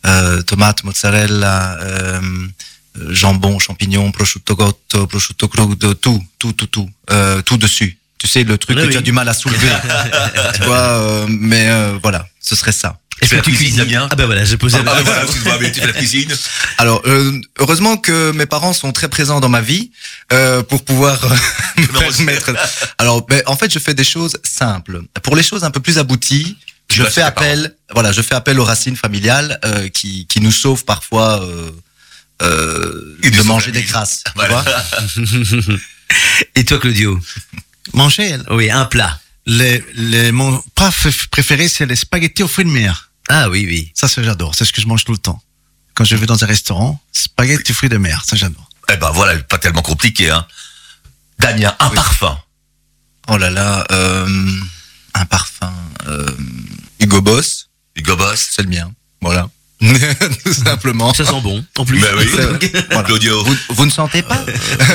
euh, 0.06 0.42
tomate, 0.42 0.82
mozzarella, 0.82 1.78
jambon, 3.10 3.58
champignons, 3.58 4.10
prosciutto 4.12 4.56
cotto, 4.56 5.06
prosciutto 5.06 5.48
crudo, 5.48 5.94
tout, 5.94 6.22
tout, 6.38 6.52
tout, 6.54 6.66
tout, 6.66 6.90
euh, 7.10 7.42
tout 7.42 7.58
dessus. 7.58 7.98
Tu 8.18 8.28
sais, 8.28 8.44
le 8.44 8.56
truc 8.56 8.76
que 8.76 8.82
oui. 8.82 8.92
tu 8.92 8.98
as 8.98 9.02
du 9.02 9.12
mal 9.12 9.28
à 9.28 9.34
soulever. 9.34 9.68
tu 10.54 10.62
vois, 10.62 10.76
euh, 10.78 11.26
mais 11.28 11.68
euh, 11.68 11.98
voilà, 12.02 12.26
ce 12.40 12.54
serait 12.56 12.72
ça. 12.72 12.98
Tu 13.22 13.28
fais 13.28 13.36
la 13.36 13.42
cuisine, 13.42 13.76
Damien 13.76 14.08
Ah 14.10 14.16
ben 14.16 14.26
voilà, 14.26 14.44
j'ai 14.44 14.56
posé 14.56 14.76
Ah, 14.80 14.82
la 14.84 14.94
bah, 14.94 15.02
voilà, 15.04 15.22
excuse-moi, 15.24 15.58
mais 15.60 15.72
tu 15.72 15.80
fais 15.80 15.86
la 15.86 15.92
cuisine 15.92 16.32
Alors, 16.78 17.00
euh, 17.06 17.40
heureusement 17.58 17.96
que 17.96 18.32
mes 18.32 18.46
parents 18.46 18.72
sont 18.72 18.92
très 18.92 19.08
présents 19.08 19.40
dans 19.40 19.48
ma 19.48 19.60
vie 19.60 19.92
euh, 20.32 20.62
pour 20.62 20.84
pouvoir 20.84 21.24
euh, 21.24 21.36
me 21.78 21.86
Non, 21.92 22.00
permettre. 22.00 22.52
Alors, 22.98 23.24
ben, 23.26 23.42
en 23.46 23.56
fait, 23.56 23.72
je 23.72 23.78
fais 23.78 23.94
des 23.94 24.04
choses 24.04 24.36
simples. 24.42 25.02
Pour 25.22 25.36
les 25.36 25.42
choses 25.42 25.64
un 25.64 25.70
peu 25.70 25.80
plus 25.80 25.98
abouties, 25.98 26.56
Tu 26.88 26.98
je 26.98 27.04
fais 27.04 27.22
appel. 27.22 27.74
Voilà, 27.92 28.10
je 28.12 28.22
fais 28.22 28.34
appel 28.34 28.58
aux 28.58 28.64
racines 28.64 28.96
familiales 28.96 29.58
euh, 29.64 29.88
qui 29.88 30.26
qui 30.26 30.40
nous 30.40 30.52
sauvent 30.52 30.84
parfois 30.84 31.42
euh, 31.42 31.70
euh, 32.42 33.16
de 33.22 33.42
manger 33.42 33.70
des 33.70 33.84
tu 33.84 33.92
Voilà. 34.34 34.62
vois. 34.62 34.64
Et 36.56 36.64
toi, 36.64 36.78
Claudio? 36.78 37.18
Manger. 37.94 38.36
Oui, 38.50 38.70
un 38.70 38.84
plat. 38.84 39.18
Les, 39.46 39.82
les, 39.94 40.30
mon 40.32 40.62
plat 40.74 40.90
préféré, 41.30 41.68
c'est 41.68 41.86
les 41.86 41.96
spaghettis 41.96 42.42
aux 42.42 42.48
fruits 42.48 42.64
de 42.64 42.70
mer. 42.70 43.10
Ah 43.34 43.48
oui, 43.48 43.64
oui. 43.66 43.90
Ça, 43.94 44.08
c'est 44.08 44.22
j'adore. 44.22 44.54
C'est 44.54 44.66
ce 44.66 44.72
que 44.72 44.82
je 44.82 44.86
mange 44.86 45.04
tout 45.04 45.12
le 45.12 45.18
temps. 45.18 45.40
Quand 45.94 46.04
je 46.04 46.14
vais 46.16 46.26
dans 46.26 46.42
un 46.44 46.46
restaurant, 46.46 47.00
spaghettis 47.12 47.72
aux 47.72 47.74
fruits 47.74 47.88
de 47.88 47.96
mer. 47.96 48.22
Ça, 48.26 48.36
j'adore. 48.36 48.68
Eh 48.92 48.96
ben 48.96 49.10
voilà, 49.10 49.38
pas 49.44 49.56
tellement 49.58 49.80
compliqué, 49.80 50.28
hein. 50.30 50.46
Damien, 51.38 51.74
un 51.80 51.88
Oui. 51.88 51.94
parfum. 51.94 52.38
Oh 53.28 53.38
là 53.38 53.48
là, 53.50 53.86
euh, 53.90 54.50
un 55.14 55.24
parfum. 55.24 55.72
Euh, 56.06 56.30
Hugo 57.00 57.22
Boss, 57.22 57.68
Hugo 57.96 58.16
Boss. 58.16 58.50
c'est 58.52 58.62
le 58.62 58.68
mien. 58.68 58.92
Voilà. 59.22 59.48
tout 60.44 60.52
simplement. 60.52 61.14
Ça 61.14 61.24
sent 61.24 61.40
bon, 61.40 61.64
en 61.78 61.84
plus. 61.84 62.00
Ben 62.00 62.14
oui. 62.18 62.26
Voilà. 62.90 63.02
Claudio. 63.04 63.42
Vous, 63.44 63.56
vous 63.70 63.86
ne 63.86 63.90
sentez 63.90 64.22
pas 64.22 64.44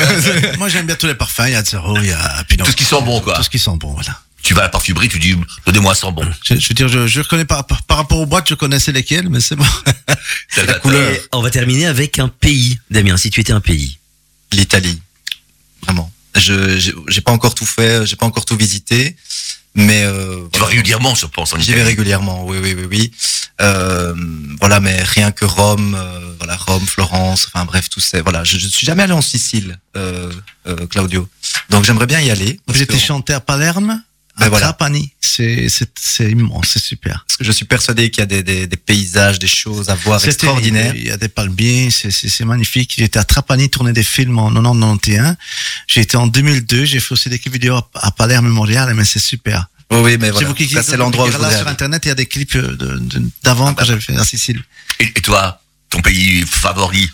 Moi, 0.60 0.70
j'aime 0.70 0.86
bien 0.86 0.96
tous 0.96 1.08
les 1.08 1.16
parfums. 1.16 1.44
Il 1.48 1.54
y 1.54 1.56
a 1.56 1.64
zéro, 1.64 1.98
il 1.98 2.06
y 2.06 2.12
a 2.12 2.44
Pinot. 2.48 2.66
Tout 2.66 2.72
ce 2.72 2.76
qui 2.76 2.86
sent 2.86 3.02
bon, 3.02 3.20
quoi. 3.22 3.34
Tout 3.36 3.44
ce 3.44 3.50
qui 3.50 3.60
sent 3.60 3.76
bon, 3.78 3.94
voilà. 3.94 4.20
Tu 4.48 4.54
vas 4.54 4.62
à 4.62 4.64
la 4.64 4.70
parfumerie, 4.70 5.10
tu 5.10 5.20
dis, 5.20 5.36
donnez-moi 5.66 5.92
un 5.92 5.96
sang 5.96 6.14
bon. 6.14 6.26
Je, 6.42 6.56
je 6.56 6.70
veux 6.70 6.74
dire, 6.74 6.88
je, 6.88 7.06
je 7.06 7.20
reconnais 7.20 7.44
pas, 7.44 7.64
par, 7.64 7.84
par 7.84 7.98
rapport 7.98 8.18
aux 8.20 8.26
boîtes, 8.26 8.48
je 8.48 8.54
connaissais 8.56 8.94
lesquelles, 8.94 9.28
mais 9.28 9.42
c'est 9.42 9.58
bon. 9.58 9.66
Salvatore. 10.50 10.94
Et 10.94 11.22
on 11.34 11.42
va 11.42 11.50
terminer 11.52 11.86
avec 11.86 12.18
un 12.18 12.30
pays. 12.30 12.80
Damien, 12.90 13.18
si 13.18 13.30
tu 13.30 13.42
étais 13.42 13.52
un 13.52 13.60
pays. 13.60 13.98
L'Italie, 14.54 15.02
vraiment. 15.84 16.10
Je 16.34 16.78
j'ai- 16.78 16.94
j'ai 17.10 17.20
pas 17.20 17.34
encore 17.34 17.56
tout 17.56 17.66
fait, 17.66 18.06
j'ai 18.06 18.16
pas 18.16 18.26
encore 18.26 18.46
tout 18.46 18.56
visité, 18.56 19.18
mais 19.76 20.04
euh, 20.04 20.48
Tu 20.54 20.60
vas 20.62 20.66
régulièrement, 20.68 21.14
je 21.14 21.26
pense, 21.26 21.52
en 21.54 21.60
J'y 21.60 21.74
vais 21.74 21.84
régulièrement, 21.84 22.46
oui, 22.46 22.58
oui, 22.64 22.74
oui, 22.74 22.86
oui. 22.90 23.12
Euh, 23.60 24.16
voilà, 24.62 24.80
mais 24.80 25.04
rien 25.04 25.34
que 25.34 25.44
Rome, 25.44 25.94
euh, 26.00 26.20
voilà, 26.38 26.56
Rome, 26.56 26.86
Florence, 26.88 27.48
enfin 27.54 27.66
bref, 27.66 27.90
tout 27.90 28.00
ça. 28.00 28.22
Voilà, 28.22 28.46
je, 28.46 28.58
je 28.58 28.68
suis 28.68 28.88
jamais 28.88 29.04
allé 29.04 29.12
en 29.14 29.22
Sicile, 29.22 29.78
euh, 29.98 30.32
euh, 30.68 30.88
Claudio. 30.88 31.28
Donc 31.70 31.84
j'aimerais 31.84 32.08
bien 32.08 32.22
y 32.22 32.30
aller. 32.32 32.62
J'étais 32.74 32.94
que- 32.94 33.00
chanté 33.04 33.34
à 33.34 33.42
Palerme, 33.42 34.02
Ben 34.40 34.50
voilà. 34.50 34.68
Trapani. 34.68 35.12
C'est, 35.20 35.68
c'est, 35.70 35.90
c'est 36.00 36.32
immense, 36.32 36.70
c'est 36.74 36.82
super. 36.82 37.24
parce 37.28 37.38
que 37.38 37.44
je 37.44 37.52
suis 37.52 37.66
persuadé 37.66 38.10
qu'il 38.10 38.22
y 38.22 38.24
a 38.24 38.26
des, 38.26 38.42
des, 38.44 38.66
des 38.66 38.78
paysages, 38.78 39.38
des 39.40 39.48
choses 39.48 39.90
à 39.90 39.96
voir 39.96 40.24
extraordinaires. 40.26 40.96
Il 40.96 41.06
y 41.06 41.12
a 41.12 41.18
des 41.18 41.28
palmiers, 41.28 41.90
c'est, 41.92 42.46
magnifique. 42.46 42.96
J'étais 42.98 43.20
à 43.20 43.24
Trapani 43.24 43.70
tourner 43.70 43.94
des 43.94 44.04
films 44.04 44.40
en 44.40 44.52
90-91. 44.52 45.36
J'ai 45.88 46.02
été 46.02 46.18
en 46.18 46.26
2002, 46.28 46.86
j'ai 46.86 47.00
fait 47.00 47.12
aussi 47.12 47.30
des 47.30 47.38
clips 47.40 47.54
vidéo 47.54 47.76
à, 47.76 47.90
à 47.96 48.12
Palerme, 48.12 48.48
Montréal, 48.48 48.94
mais 48.96 49.06
c'est 49.06 49.20
super. 49.20 49.68
Oui, 49.92 50.00
oui, 50.02 50.18
mais 50.20 50.32
voilà. 50.32 50.48
vous 50.48 50.54
cliquez 50.54 50.76
Ça, 50.76 50.84
c'est 50.84 50.98
l'endroit 50.98 51.28
où 51.28 51.32
je 51.32 51.38
là 51.38 51.56
sur. 51.56 51.68
Internet, 51.68 52.04
il 52.06 52.10
y 52.10 52.12
a 52.12 52.16
des 52.16 52.26
clips 52.26 52.58
de, 52.58 52.76
de- 52.76 53.24
d'avant 53.44 53.74
quand 53.74 53.86
j'avais 53.86 54.02
fait 54.02 54.16
à 54.18 54.24
Sicile. 54.26 54.62
Et, 55.00 55.06
et 55.06 55.22
toi, 55.22 55.62
ton 55.90 56.02
pays 56.02 56.44
favori 56.46 57.10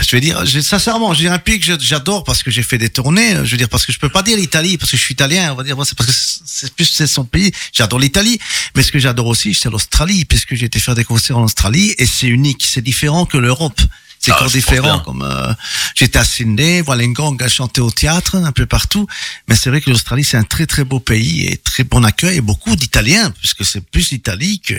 Je 0.00 0.10
vais 0.16 0.20
dire, 0.20 0.42
sincèrement, 0.62 1.14
j'ai 1.14 1.28
un 1.28 1.38
pays 1.38 1.58
que 1.60 1.64
je- 1.64 1.78
j'adore 1.80 2.24
parce 2.24 2.42
que 2.42 2.50
j'ai 2.50 2.62
fait 2.62 2.76
des 2.78 2.88
tournées. 2.90 3.36
Je 3.44 3.50
veux 3.52 3.56
dire, 3.56 3.68
parce 3.68 3.86
que 3.86 3.92
je 3.92 3.98
peux 3.98 4.08
pas 4.08 4.22
dire 4.22 4.36
l'Italie 4.36 4.76
parce 4.78 4.90
que 4.90 4.96
je 4.96 5.02
suis 5.02 5.12
italien. 5.14 5.52
On 5.52 5.54
va 5.54 5.62
dire, 5.62 5.76
c'est 5.84 5.96
parce 5.96 6.10
que 6.10 6.16
c'est 6.44 6.74
plus 6.74 6.84
c'est 6.86 7.06
son 7.06 7.24
pays. 7.24 7.52
J'adore 7.72 7.98
l'Italie, 8.00 8.38
mais 8.74 8.82
ce 8.82 8.90
que 8.90 8.98
j'adore 8.98 9.26
aussi, 9.26 9.54
c'est 9.54 9.70
l'Australie, 9.70 10.24
puisque 10.24 10.54
j'ai 10.54 10.66
été 10.66 10.80
faire 10.80 10.94
des 10.96 11.04
concerts 11.04 11.38
en 11.38 11.44
Australie 11.44 11.94
et 11.98 12.06
c'est 12.06 12.26
unique, 12.26 12.66
c'est 12.68 12.82
différent 12.82 13.26
que 13.26 13.38
l'Europe. 13.38 13.80
C'est 14.26 14.32
Ah, 14.32 14.36
encore 14.36 14.50
différent. 14.50 14.98
Comme 15.00 15.22
euh, 15.22 15.52
j'étais 15.94 16.18
à 16.18 16.24
Sydney, 16.24 16.80
Wollongong 16.82 17.40
a 17.42 17.48
chanté 17.48 17.80
au 17.80 17.90
théâtre 17.90 18.34
un 18.36 18.52
peu 18.52 18.66
partout, 18.66 19.06
mais 19.48 19.54
c'est 19.54 19.70
vrai 19.70 19.80
que 19.80 19.88
l'Australie 19.90 20.24
c'est 20.24 20.36
un 20.36 20.42
très 20.42 20.66
très 20.66 20.84
beau 20.84 20.98
pays 21.00 21.46
et 21.46 21.56
très 21.58 21.84
bon 21.84 22.02
accueil 22.04 22.38
et 22.38 22.40
beaucoup 22.40 22.74
d'Italiens 22.76 23.30
puisque 23.38 23.64
c'est 23.64 23.80
plus 23.80 24.10
l'Italie 24.10 24.60
que 24.60 24.74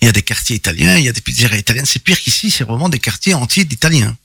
il 0.00 0.06
y 0.06 0.08
a 0.08 0.12
des 0.12 0.22
quartiers 0.22 0.54
italiens, 0.56 0.96
il 0.98 1.04
y 1.04 1.08
a 1.08 1.12
des 1.12 1.20
pizzerias 1.20 1.58
italiennes. 1.58 1.84
C'est 1.86 2.02
pire 2.02 2.20
qu'ici, 2.20 2.50
c'est 2.50 2.64
vraiment 2.64 2.88
des 2.88 3.00
quartiers 3.00 3.34
entiers 3.34 3.64
d'Italiens. 3.64 4.16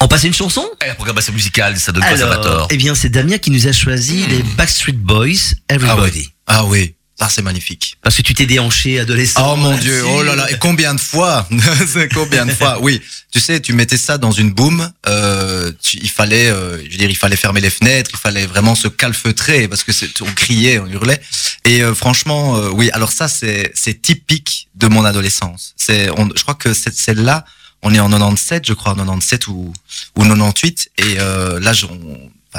On 0.00 0.08
passe 0.08 0.24
à 0.24 0.26
une 0.26 0.34
chanson? 0.34 0.64
Eh, 0.84 0.88
La 0.88 0.94
programmation 0.94 1.32
musicale, 1.32 1.78
ça 1.78 1.92
donne 1.92 2.02
quoi, 2.04 2.66
eh 2.70 2.76
bien, 2.76 2.94
c'est 2.96 3.08
Damien 3.08 3.38
qui 3.38 3.50
nous 3.50 3.66
a 3.68 3.72
choisi 3.72 4.26
les 4.26 4.42
Backstreet 4.42 4.92
Boys, 4.94 5.54
Ah 5.68 5.74
Everybody. 5.74 6.18
oui. 6.20 6.30
Ah 6.46 6.64
oui. 6.64 6.94
Ça, 7.18 7.28
c'est 7.28 7.42
magnifique. 7.42 7.96
Parce 8.02 8.16
que 8.16 8.22
tu 8.22 8.34
t'es 8.34 8.46
déhanché 8.46 8.98
adolescent. 8.98 9.52
Oh 9.52 9.56
mon 9.56 9.76
dieu, 9.76 10.02
oh 10.06 10.22
là 10.22 10.34
là, 10.34 10.50
et 10.50 10.58
combien 10.58 10.94
de 10.94 11.00
fois 11.00 11.46
combien 12.14 12.46
de 12.46 12.52
fois 12.52 12.78
Oui, 12.80 13.00
tu 13.30 13.38
sais, 13.38 13.60
tu 13.60 13.74
mettais 13.74 13.98
ça 13.98 14.18
dans 14.18 14.32
une 14.32 14.50
boom, 14.50 14.90
euh, 15.06 15.70
il 15.92 16.10
fallait, 16.10 16.48
euh, 16.48 16.78
je 16.78 16.90
veux 16.90 16.96
dire, 16.96 17.10
il 17.10 17.16
fallait 17.16 17.36
fermer 17.36 17.60
les 17.60 17.70
fenêtres, 17.70 18.10
il 18.14 18.18
fallait 18.18 18.46
vraiment 18.46 18.74
se 18.74 18.88
calfeutrer 18.88 19.68
parce 19.68 19.84
que 19.84 19.92
c'est, 19.92 20.22
on 20.22 20.32
criait, 20.32 20.78
on 20.78 20.86
hurlait. 20.86 21.20
Et 21.64 21.82
euh, 21.82 21.94
franchement, 21.94 22.56
euh, 22.56 22.70
oui, 22.70 22.90
alors 22.92 23.12
ça, 23.12 23.28
c'est, 23.28 23.70
c'est 23.74 24.00
typique 24.00 24.68
de 24.74 24.88
mon 24.88 25.04
adolescence. 25.04 25.74
C'est, 25.76 26.10
on, 26.18 26.28
je 26.34 26.42
crois 26.42 26.54
que 26.54 26.72
celle-là, 26.74 27.44
on 27.82 27.94
est 27.94 28.00
en 28.00 28.08
97, 28.10 28.66
je 28.66 28.72
crois, 28.72 28.92
en 28.92 28.96
97 28.96 29.48
ou, 29.48 29.72
ou 30.16 30.22
98, 30.22 30.90
et 30.98 31.02
euh, 31.18 31.60
là, 31.60 31.72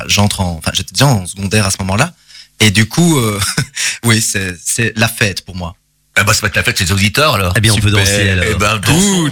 j'entre 0.07 0.41
en, 0.41 0.57
enfin, 0.57 0.71
j'étais 0.73 0.93
déjà 0.93 1.07
en 1.07 1.25
secondaire 1.25 1.65
à 1.65 1.71
ce 1.71 1.77
moment-là. 1.79 2.13
Et 2.59 2.71
du 2.71 2.87
coup, 2.87 3.17
euh, 3.17 3.39
oui, 4.05 4.21
c'est, 4.21 4.55
c'est 4.63 4.93
la 4.95 5.07
fête 5.07 5.43
pour 5.45 5.55
moi. 5.55 5.75
Eh 6.19 6.23
ben, 6.23 6.33
ça 6.33 6.41
va 6.41 6.47
être 6.47 6.55
la 6.55 6.63
fête 6.63 6.77
chez 6.77 6.85
les 6.85 6.91
auditeurs, 6.91 7.35
alors. 7.35 7.53
Eh 7.57 7.61
bien, 7.61 7.73
on 7.73 7.77
peut 7.77 7.89
danser, 7.89 8.29
alors. 8.29 8.45
Eh 8.47 8.53
ben, 8.55 8.77
dansons. 8.77 9.31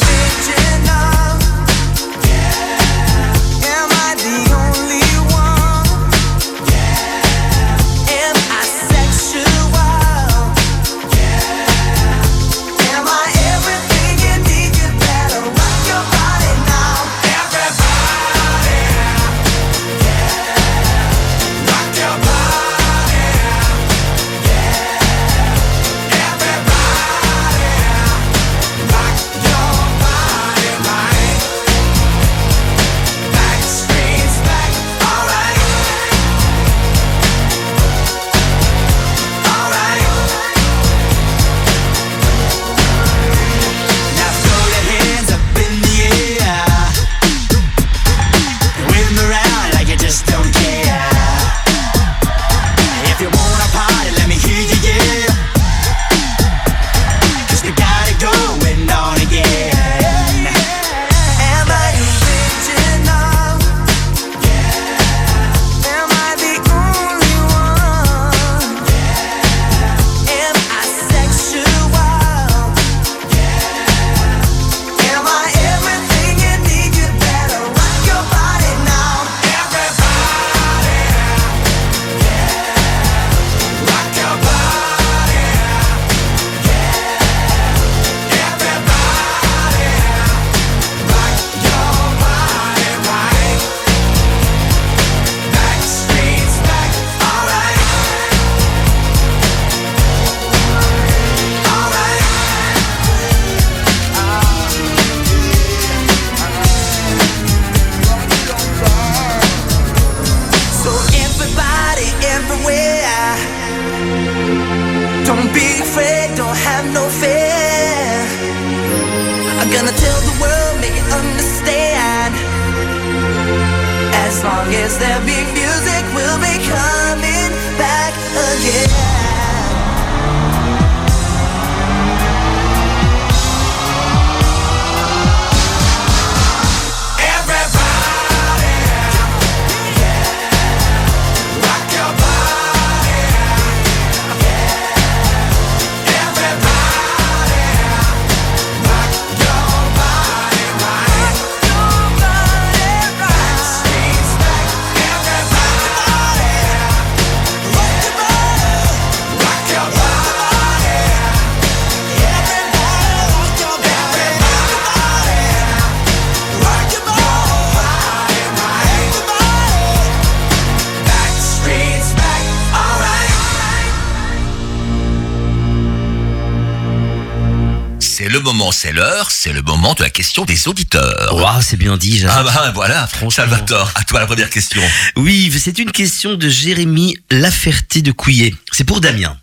moment, 178.41 178.71
c'est 178.71 178.91
l'heure, 178.91 179.31
c'est 179.31 179.53
le 179.53 179.61
moment 179.61 179.93
de 179.93 180.01
la 180.01 180.09
question 180.09 180.45
des 180.45 180.67
auditeurs. 180.67 181.35
Waouh, 181.35 181.61
c'est 181.61 181.77
bien 181.77 181.97
dit, 181.97 182.19
Jacques. 182.19 182.31
Ah 182.33 182.43
bah 182.43 182.71
voilà. 182.73 183.09
Salvatore, 183.29 183.91
à 183.95 184.03
toi 184.03 184.19
la 184.19 184.25
première 184.25 184.49
question. 184.49 184.81
Oui, 185.15 185.51
c'est 185.63 185.79
une 185.79 185.91
question 185.91 186.35
de 186.35 186.49
Jérémy 186.49 187.17
Laferté 187.29 188.01
de 188.01 188.11
Couillet. 188.11 188.53
C'est 188.71 188.83
pour 188.83 189.01
Damien. 189.01 189.37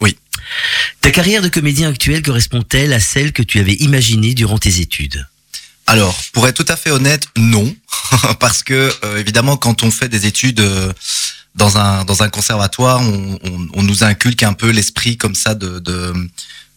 Oui. 0.00 0.16
Ta 1.00 1.10
carrière 1.10 1.42
de 1.42 1.48
comédien 1.48 1.88
actuel 1.88 2.22
correspond-elle 2.22 2.92
à 2.92 3.00
celle 3.00 3.32
que 3.32 3.42
tu 3.42 3.58
avais 3.58 3.74
imaginée 3.74 4.34
durant 4.34 4.58
tes 4.58 4.80
études? 4.80 5.26
Alors, 5.86 6.16
pour 6.32 6.46
être 6.46 6.64
tout 6.64 6.72
à 6.72 6.76
fait 6.76 6.90
honnête, 6.90 7.26
non, 7.36 7.74
parce 8.40 8.62
que 8.62 8.92
euh, 9.04 9.18
évidemment, 9.18 9.56
quand 9.56 9.82
on 9.82 9.90
fait 9.90 10.08
des 10.08 10.26
études 10.26 10.60
euh, 10.60 10.92
dans 11.54 11.76
un 11.76 12.04
dans 12.04 12.22
un 12.22 12.28
conservatoire, 12.28 13.00
on, 13.00 13.38
on, 13.42 13.68
on 13.74 13.82
nous 13.82 14.04
inculque 14.04 14.42
un 14.42 14.52
peu 14.52 14.70
l'esprit 14.70 15.16
comme 15.16 15.34
ça 15.34 15.54
de, 15.54 15.80
de 15.80 16.12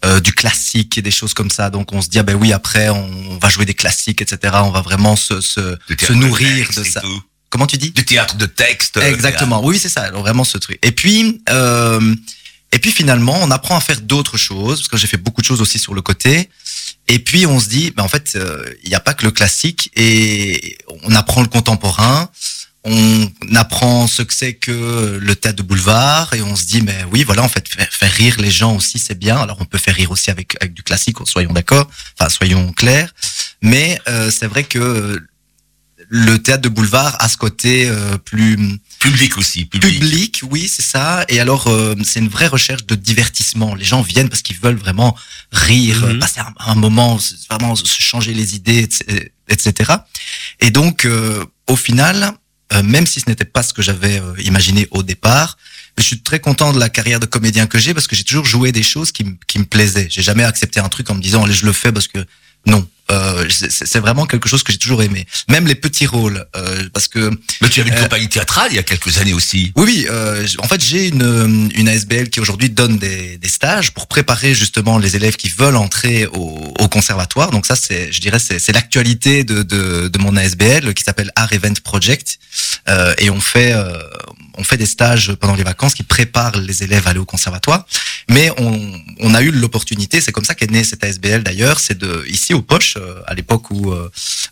euh, 0.03 0.19
du 0.19 0.33
classique 0.33 0.97
et 0.97 1.01
des 1.01 1.11
choses 1.11 1.33
comme 1.33 1.49
ça. 1.49 1.69
Donc, 1.69 1.93
on 1.93 2.01
se 2.01 2.09
dit 2.09 2.19
ah 2.19 2.23
ben 2.23 2.35
oui, 2.35 2.51
après, 2.51 2.89
on 2.89 3.37
va 3.39 3.49
jouer 3.49 3.65
des 3.65 3.73
classiques, 3.73 4.21
etc. 4.21 4.53
On 4.63 4.71
va 4.71 4.81
vraiment 4.81 5.15
se 5.15 5.41
se, 5.41 5.77
se 5.99 6.13
nourrir 6.13 6.69
de 6.75 6.83
ça. 6.83 7.01
tout. 7.01 7.23
Comment 7.49 7.67
tu 7.67 7.77
dis? 7.77 7.91
Du 7.91 8.03
théâtre 8.03 8.35
de 8.35 8.45
texte. 8.45 8.97
Exactement. 8.97 9.63
Oui, 9.63 9.79
c'est 9.79 9.89
ça. 9.89 10.01
Alors, 10.01 10.21
vraiment 10.21 10.43
ce 10.43 10.57
truc. 10.57 10.77
Et 10.83 10.91
puis, 10.91 11.41
euh, 11.49 12.15
et 12.75 12.79
puis 12.79 12.91
finalement, 12.91 13.37
on 13.41 13.51
apprend 13.51 13.77
à 13.77 13.79
faire 13.79 14.01
d'autres 14.01 14.37
choses 14.37 14.79
parce 14.79 14.89
que 14.89 14.97
j'ai 14.97 15.07
fait 15.07 15.17
beaucoup 15.17 15.39
de 15.39 15.45
choses 15.45 15.61
aussi 15.61 15.79
sur 15.79 15.93
le 15.93 16.01
côté. 16.01 16.49
Et 17.07 17.19
puis 17.19 17.45
on 17.45 17.59
se 17.59 17.69
dit, 17.69 17.91
ben 17.91 18.03
en 18.03 18.09
fait, 18.09 18.33
euh, 18.35 18.65
il 18.83 18.89
n'y 18.89 18.95
a 18.95 18.99
pas 18.99 19.13
que 19.13 19.23
le 19.23 19.31
classique 19.31 19.91
et 19.95 20.77
on 21.03 21.15
apprend 21.15 21.41
le 21.41 21.47
contemporain. 21.47 22.29
On 22.85 23.31
apprend 23.55 24.07
ce 24.07 24.21
que 24.21 24.33
c'est 24.33 24.53
que 24.53 25.17
le 25.19 25.35
théâtre 25.35 25.57
de 25.57 25.63
boulevard 25.63 26.33
et 26.33 26.41
on 26.41 26.55
se 26.55 26.65
dit, 26.65 26.81
mais 26.81 27.03
oui, 27.11 27.23
voilà, 27.23 27.41
en 27.43 27.49
fait, 27.49 27.67
faire, 27.67 27.87
faire 27.91 28.11
rire 28.11 28.35
les 28.39 28.51
gens 28.51 28.75
aussi, 28.75 28.99
c'est 28.99 29.17
bien. 29.17 29.37
Alors 29.37 29.57
on 29.59 29.65
peut 29.65 29.77
faire 29.79 29.95
rire 29.95 30.11
aussi 30.11 30.29
avec, 30.29 30.55
avec 30.61 30.73
du 30.73 30.83
classique, 30.83 31.17
soyons 31.25 31.53
d'accord, 31.53 31.89
enfin 32.17 32.29
soyons 32.29 32.71
clairs. 32.73 33.11
Mais 33.61 33.99
euh, 34.07 34.29
c'est 34.31 34.47
vrai 34.47 34.63
que 34.63 35.19
le 36.09 36.37
théâtre 36.37 36.61
de 36.61 36.69
boulevard 36.69 37.15
a 37.19 37.27
ce 37.27 37.37
côté 37.37 37.87
euh, 37.89 38.17
plus 38.17 38.79
Public 38.99 39.37
aussi, 39.37 39.65
public. 39.65 39.99
public, 39.99 40.41
oui, 40.49 40.67
c'est 40.67 40.81
ça. 40.81 41.25
Et 41.29 41.39
alors, 41.39 41.67
euh, 41.67 41.95
c'est 42.03 42.19
une 42.19 42.27
vraie 42.27 42.47
recherche 42.47 42.85
de 42.85 42.95
divertissement. 42.95 43.75
Les 43.75 43.85
gens 43.85 44.01
viennent 44.01 44.29
parce 44.29 44.41
qu'ils 44.41 44.57
veulent 44.57 44.77
vraiment 44.77 45.15
rire, 45.51 46.03
euh, 46.05 46.17
passer 46.17 46.39
un, 46.39 46.53
un 46.57 46.75
moment, 46.75 47.19
vraiment 47.49 47.75
se 47.75 47.85
changer 47.85 48.33
les 48.33 48.55
idées, 48.55 48.79
etc. 48.79 49.29
etc. 49.49 49.93
Et 50.59 50.71
donc, 50.71 51.05
euh, 51.05 51.45
au 51.67 51.75
final, 51.75 52.33
euh, 52.73 52.83
même 52.83 53.05
si 53.05 53.19
ce 53.19 53.29
n'était 53.29 53.45
pas 53.45 53.63
ce 53.63 53.73
que 53.73 53.81
j'avais 53.81 54.19
euh, 54.19 54.33
imaginé 54.39 54.87
au 54.91 55.03
départ, 55.03 55.57
je 55.97 56.03
suis 56.03 56.19
très 56.19 56.39
content 56.39 56.73
de 56.73 56.79
la 56.79 56.89
carrière 56.89 57.19
de 57.19 57.25
comédien 57.25 57.67
que 57.67 57.77
j'ai 57.77 57.93
parce 57.93 58.07
que 58.07 58.15
j'ai 58.15 58.23
toujours 58.23 58.45
joué 58.45 58.71
des 58.71 58.83
choses 58.83 59.11
qui, 59.11 59.23
me 59.23 59.65
plaisaient. 59.65 60.07
J'ai 60.09 60.21
jamais 60.21 60.43
accepté 60.43 60.79
un 60.79 60.89
truc 60.89 61.09
en 61.09 61.15
me 61.15 61.21
disant, 61.21 61.43
allez, 61.43 61.53
je 61.53 61.65
le 61.65 61.73
fais 61.73 61.91
parce 61.91 62.07
que 62.07 62.25
non. 62.65 62.87
Euh, 63.11 63.47
c'est 63.49 63.99
vraiment 63.99 64.25
quelque 64.25 64.49
chose 64.49 64.63
que 64.63 64.71
j'ai 64.71 64.79
toujours 64.79 65.03
aimé. 65.03 65.27
Même 65.47 65.67
les 65.67 65.75
petits 65.75 66.07
rôles, 66.07 66.43
euh, 66.55 66.89
parce 66.91 67.07
que 67.07 67.29
Mais 67.61 67.69
tu 67.69 67.79
avais 67.81 67.89
une 67.91 67.95
Euh, 67.97 68.01
compagnie 68.03 68.27
théâtrale 68.29 68.69
il 68.71 68.75
y 68.75 68.79
a 68.79 68.83
quelques 68.83 69.19
années 69.19 69.33
aussi. 69.33 69.71
oui, 69.75 69.83
oui. 69.85 70.07
euh, 70.09 70.47
en 70.59 70.67
fait, 70.67 70.81
j'ai 70.83 71.07
une, 71.09 71.69
une 71.75 71.87
ASBL 71.87 72.29
qui 72.29 72.39
aujourd'hui 72.39 72.69
donne 72.71 72.97
des, 72.97 73.37
des 73.37 73.47
stages 73.47 73.91
pour 73.91 74.07
préparer 74.07 74.55
justement 74.55 74.97
les 74.97 75.15
élèves 75.15 75.35
qui 75.35 75.49
veulent 75.49 75.75
entrer 75.75 76.25
au, 76.27 76.73
au 76.79 76.87
conservatoire. 76.87 77.51
Donc 77.51 77.65
ça, 77.67 77.75
c'est, 77.75 78.11
je 78.11 78.19
dirais, 78.21 78.39
c'est, 78.39 78.57
c'est 78.59 78.71
l'actualité 78.73 79.43
de, 79.43 79.61
de, 79.63 80.07
de 80.07 80.19
mon 80.19 80.35
ASBL 80.35 80.93
qui 80.95 81.03
s'appelle 81.03 81.31
Art 81.35 81.53
Event 81.53 81.73
Project. 81.83 82.39
Euh, 82.89 83.13
et 83.19 83.29
on 83.29 83.39
fait, 83.39 83.73
euh, 83.73 83.93
on 84.57 84.63
fait 84.63 84.77
des 84.77 84.85
stages 84.85 85.33
pendant 85.35 85.55
les 85.55 85.63
vacances 85.63 85.93
qui 85.93 86.03
préparent 86.03 86.57
les 86.57 86.83
élèves 86.83 87.07
à 87.07 87.11
aller 87.11 87.19
au 87.19 87.25
conservatoire. 87.25 87.85
Mais 88.29 88.51
on, 88.57 89.01
on 89.19 89.33
a 89.35 89.41
eu 89.41 89.51
l'opportunité, 89.51 90.21
c'est 90.21 90.31
comme 90.31 90.45
ça 90.45 90.55
qu'est 90.55 90.71
née 90.71 90.83
cette 90.83 91.03
ASBL 91.03 91.43
d'ailleurs, 91.43 91.79
c'est 91.79 91.97
de 91.97 92.25
ici 92.27 92.53
aux 92.53 92.61
poches, 92.61 92.95
euh, 92.97 93.21
à 93.27 93.33
l'époque 93.33 93.69
où 93.71 93.91
euh, 93.91 94.09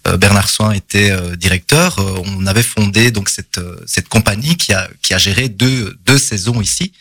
euh, 0.08 0.18
Bernard 0.18 0.50
Soin 0.50 0.72
était 0.72 1.12
directeur, 1.38 1.98
on 2.26 2.46
avait 2.46 2.64
fondé 2.64 3.12
donc 3.12 3.30
cette 3.30 3.60
cette 3.86 4.08
compagnie 4.10 4.58
qui 4.58 4.74
a 4.74 4.90
qui 5.02 5.14
a 5.14 5.18
géré 5.18 5.50
deux 5.50 5.98
deux 6.06 6.18
saisons 6.18 6.62
ici 6.62 6.94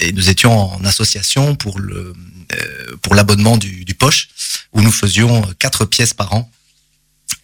et 0.00 0.12
nous 0.12 0.30
étions 0.30 0.74
en 0.74 0.84
association 0.84 1.54
pour 1.54 1.78
le 1.78 2.12
pour 3.02 3.14
l'abonnement 3.14 3.56
du, 3.56 3.84
du 3.84 3.94
poche 3.94 4.28
où 4.72 4.80
nous 4.80 4.92
faisions 4.92 5.42
quatre 5.58 5.84
pièces 5.84 6.14
par 6.14 6.32
an 6.34 6.50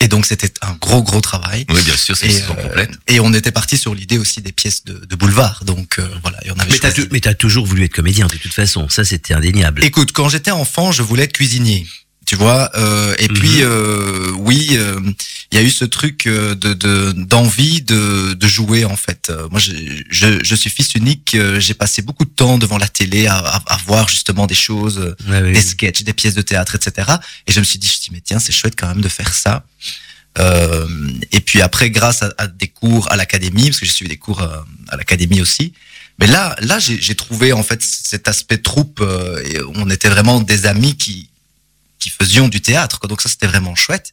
et 0.02 0.08
donc 0.08 0.26
c'était 0.26 0.52
un 0.62 0.72
gros 0.80 1.02
gros 1.02 1.20
travail. 1.20 1.66
Oui, 1.68 1.82
bien 1.82 1.96
sûr, 1.96 2.16
c'est 2.16 2.26
une 2.26 2.32
Et, 2.32 2.34
saison 2.40 2.56
euh, 2.58 2.62
complète. 2.62 2.90
et 3.06 3.20
on 3.20 3.32
était 3.34 3.52
parti 3.52 3.76
sur 3.76 3.94
l'idée 3.94 4.18
aussi 4.18 4.40
des 4.40 4.52
pièces 4.52 4.84
de, 4.84 4.94
de 4.94 5.16
boulevard. 5.16 5.64
Donc 5.64 5.98
euh, 5.98 6.08
voilà, 6.22 6.38
et 6.44 6.50
on 6.50 6.58
avait 6.58 6.70
Mais 6.72 6.78
t'as, 6.78 6.92
mais 7.10 7.20
t'as 7.20 7.34
toujours 7.34 7.66
voulu 7.66 7.84
être 7.84 7.92
comédien, 7.94 8.26
de 8.26 8.36
toute 8.36 8.52
façon. 8.54 8.88
Ça, 8.88 9.04
c'était 9.04 9.34
indéniable. 9.34 9.84
Écoute, 9.84 10.12
quand 10.12 10.28
j'étais 10.28 10.50
enfant, 10.50 10.90
je 10.92 11.02
voulais 11.02 11.24
être 11.24 11.32
cuisinier. 11.34 11.86
Tu 12.30 12.36
vois, 12.36 12.70
euh, 12.76 13.12
et 13.18 13.26
puis 13.26 13.56
Mhm. 13.56 13.62
euh, 13.64 14.30
oui, 14.38 14.68
euh, 14.74 15.00
il 15.50 15.58
y 15.58 15.60
a 15.60 15.64
eu 15.64 15.70
ce 15.70 15.84
truc 15.84 16.28
euh, 16.28 16.54
de 16.54 16.74
de- 16.74 17.10
d'envie 17.10 17.82
de, 17.82 18.34
de 18.34 18.46
jouer 18.46 18.84
en 18.84 18.94
fait. 18.94 19.32
Moi, 19.50 19.58
je, 19.58 19.72
je, 20.08 20.38
je 20.44 20.54
suis 20.54 20.70
fils 20.70 20.94
unique. 20.94 21.34
euh, 21.34 21.58
J'ai 21.58 21.74
passé 21.74 22.02
beaucoup 22.02 22.24
de 22.24 22.30
temps 22.30 22.56
devant 22.56 22.78
la 22.78 22.86
télé 22.86 23.26
à, 23.26 23.34
à, 23.38 23.56
à 23.74 23.76
voir 23.84 24.08
justement 24.08 24.46
des 24.46 24.54
choses, 24.54 25.16
Ouais, 25.28 25.52
des 25.52 25.60
sketchs, 25.60 26.04
des 26.04 26.12
pièces 26.12 26.34
de 26.36 26.42
théâtre, 26.42 26.76
etc. 26.76 27.08
Et 27.48 27.52
je 27.52 27.58
me 27.58 27.64
suis 27.64 27.80
dit, 27.80 27.88
je 27.88 27.92
me 27.94 27.96
suis 27.98 28.10
dit, 28.10 28.14
mais 28.14 28.20
tiens, 28.24 28.38
c'est 28.38 28.52
chouette 28.52 28.74
quand 28.78 28.86
même 28.86 29.00
de 29.00 29.08
faire 29.08 29.34
ça. 29.34 29.64
Euh, 30.38 30.86
et 31.32 31.40
puis 31.40 31.60
après, 31.62 31.90
grâce 31.90 32.22
à, 32.22 32.32
à 32.38 32.46
des 32.46 32.68
cours 32.68 33.10
à 33.10 33.16
l'académie, 33.16 33.64
parce 33.70 33.80
que 33.80 33.86
j'ai 33.86 33.90
suivi 33.92 34.08
des 34.10 34.18
cours 34.18 34.40
à 34.40 34.96
l'académie 34.96 35.40
aussi. 35.40 35.72
Mais 36.20 36.28
là, 36.28 36.54
là, 36.60 36.78
j'ai 36.78 36.96
j'ai 37.00 37.16
trouvé 37.16 37.52
en 37.52 37.64
fait 37.64 37.82
cet 37.82 38.28
aspect 38.28 38.58
troupe. 38.58 39.00
euh, 39.00 39.42
et 39.44 39.58
on 39.74 39.90
était 39.90 40.10
vraiment 40.10 40.38
des 40.40 40.66
amis 40.66 40.96
qui 40.96 41.28
qui 42.00 42.10
faisions 42.10 42.48
du 42.48 42.60
théâtre. 42.60 42.98
Quoi. 42.98 43.08
Donc 43.08 43.20
ça, 43.20 43.28
c'était 43.28 43.46
vraiment 43.46 43.74
chouette. 43.76 44.12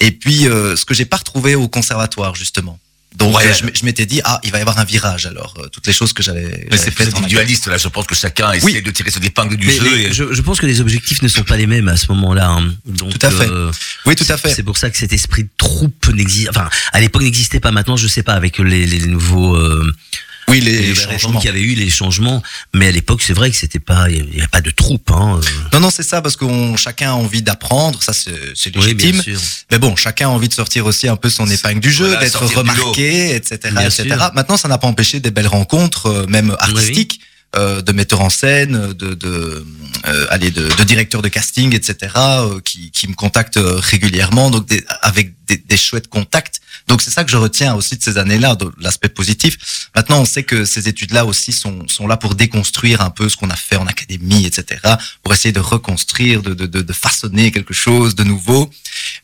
Et 0.00 0.10
puis, 0.10 0.48
euh, 0.48 0.74
ce 0.76 0.84
que 0.84 0.94
j'ai 0.94 1.04
pas 1.04 1.18
retrouvé 1.18 1.54
au 1.54 1.68
conservatoire 1.68 2.34
justement. 2.34 2.78
Donc 3.16 3.36
Ouais. 3.36 3.46
euh, 3.46 3.70
je, 3.74 3.84
m'étais 3.86 4.04
dit 4.06 4.20
ah 4.22 4.38
il 4.44 4.52
va 4.52 4.58
y 4.58 4.60
avoir 4.60 4.78
un 4.78 4.84
virage 4.84 5.24
alors 5.26 5.54
euh, 5.58 5.66
toutes 5.68 5.86
les 5.86 5.94
choses 5.94 6.12
que 6.12 6.22
j'avais 6.22 6.68
Mais 6.70 6.76
c'est 6.76 7.00
individualiste, 7.00 7.66
là. 7.66 7.78
Je 7.78 7.88
pense 7.88 8.06
que 8.06 8.14
chacun 8.14 8.52
essaie 8.52 8.66
Oui. 8.66 8.82
de 8.82 8.90
tirer 8.90 9.10
son 9.10 9.20
épingle 9.22 9.56
du 9.56 9.66
Mais- 9.66 9.72
jeu. 9.78 9.98
et- 9.98 10.12
je, 10.12 10.32
je 10.32 10.40
pense 10.42 10.60
que 10.60 10.66
les 10.66 10.80
objectifs 10.80 11.22
ne 11.22 11.28
sont 11.28 11.42
pas 11.42 11.56
les 11.56 11.66
mêmes 11.66 11.88
à 11.88 11.96
ce 11.96 12.06
moment-là. 12.12 12.48
hein. 12.50 12.74
Donc, 12.84 13.18
Tout 13.18 13.26
à 13.26 13.30
fait. 13.30 13.48
euh, 13.48 13.72
oui 14.04 14.14
tout 14.14 14.26
à 14.28 14.36
fait 14.36 14.50
C'est 14.54 14.62
pour 14.62 14.76
ça 14.76 14.90
que 14.90 14.98
cet 14.98 15.12
esprit 15.12 15.44
de 15.44 15.48
troupe 15.56 16.06
n'existe, 16.14 16.50
enfin, 16.50 16.68
à 16.92 17.00
l'époque 17.00 17.22
n'existait 17.22 17.60
pas. 17.60 17.72
Maintenant, 17.72 17.96
je 17.96 18.06
sais 18.06 18.22
pas 18.22 18.34
avec 18.34 18.58
les, 18.58 18.86
les 18.86 19.06
nouveaux, 19.06 19.56
euh, 19.56 19.90
oui 20.48 20.60
les, 20.60 20.82
les 20.88 20.94
changements 20.94 21.38
qu'il 21.40 21.46
y 21.48 21.52
avait 21.52 21.60
eu, 21.62 21.74
les 21.74 21.90
changements. 21.90 22.42
Mais 22.74 22.88
à 22.88 22.90
l'époque, 22.90 23.22
c'est 23.22 23.32
vrai 23.32 23.50
que 23.50 23.56
c'était 23.56 23.78
pas, 23.78 24.08
il 24.10 24.36
y 24.36 24.40
a 24.40 24.48
pas 24.48 24.60
de 24.60 24.70
troupe. 24.70 25.10
Hein. 25.10 25.40
non 25.72 25.80
non 25.80 25.90
c'est 25.90 26.02
ça 26.02 26.22
parce 26.22 26.36
qu'on 26.36 26.76
chacun 26.76 27.10
a 27.10 27.14
envie 27.14 27.42
d'apprendre 27.42 28.02
ça 28.02 28.12
c'est 28.12 28.32
Oui, 28.76 28.94
légitime 28.94 29.22
mais 29.70 29.78
bon 29.78 29.96
chacun 29.96 30.26
a 30.28 30.30
envie 30.30 30.48
de 30.48 30.54
sortir 30.54 30.86
aussi 30.86 31.08
un 31.08 31.16
peu 31.16 31.30
son 31.30 31.48
épingle 31.48 31.80
du 31.80 31.90
jeu 31.92 32.06
Voilà, 32.06 32.20
d'être 32.20 32.44
remarqué 32.44 33.34
etc 33.34 33.58
Bien 33.72 33.82
etc 33.82 34.04
sûr. 34.08 34.30
maintenant 34.34 34.56
ça 34.56 34.68
n'a 34.68 34.78
pas 34.78 34.86
empêché 34.88 35.20
des 35.20 35.30
belles 35.30 35.46
rencontres 35.46 36.06
euh, 36.06 36.26
même 36.26 36.56
artistiques 36.58 37.20
euh, 37.56 37.80
de 37.80 37.92
metteurs 37.92 38.20
en 38.20 38.28
scène, 38.28 38.92
de, 38.92 39.14
de, 39.14 39.64
euh, 40.06 40.26
allez, 40.28 40.50
de, 40.50 40.68
de 40.68 40.84
directeurs 40.84 41.22
de 41.22 41.28
casting, 41.28 41.74
etc., 41.74 42.12
euh, 42.16 42.60
qui, 42.62 42.90
qui 42.90 43.08
me 43.08 43.14
contactent 43.14 43.56
euh, 43.56 43.78
régulièrement, 43.80 44.50
donc 44.50 44.66
des, 44.68 44.84
avec 45.00 45.32
des, 45.46 45.56
des 45.56 45.76
chouettes 45.78 46.08
contacts. 46.08 46.60
Donc 46.88 47.02
c'est 47.02 47.10
ça 47.10 47.22
que 47.22 47.30
je 47.30 47.36
retiens 47.36 47.74
aussi 47.74 47.96
de 47.96 48.02
ces 48.02 48.16
années-là, 48.18 48.56
de 48.56 48.72
l'aspect 48.80 49.10
positif. 49.10 49.90
Maintenant, 49.94 50.20
on 50.20 50.24
sait 50.24 50.42
que 50.42 50.64
ces 50.64 50.88
études-là 50.88 51.26
aussi 51.26 51.52
sont, 51.52 51.86
sont 51.86 52.06
là 52.06 52.16
pour 52.16 52.34
déconstruire 52.34 53.02
un 53.02 53.10
peu 53.10 53.28
ce 53.28 53.36
qu'on 53.36 53.50
a 53.50 53.56
fait 53.56 53.76
en 53.76 53.86
académie, 53.86 54.46
etc., 54.46 54.80
pour 55.22 55.32
essayer 55.34 55.52
de 55.52 55.60
reconstruire, 55.60 56.42
de, 56.42 56.54
de, 56.54 56.66
de, 56.66 56.80
de 56.80 56.92
façonner 56.92 57.52
quelque 57.52 57.74
chose 57.74 58.14
de 58.14 58.24
nouveau. 58.24 58.70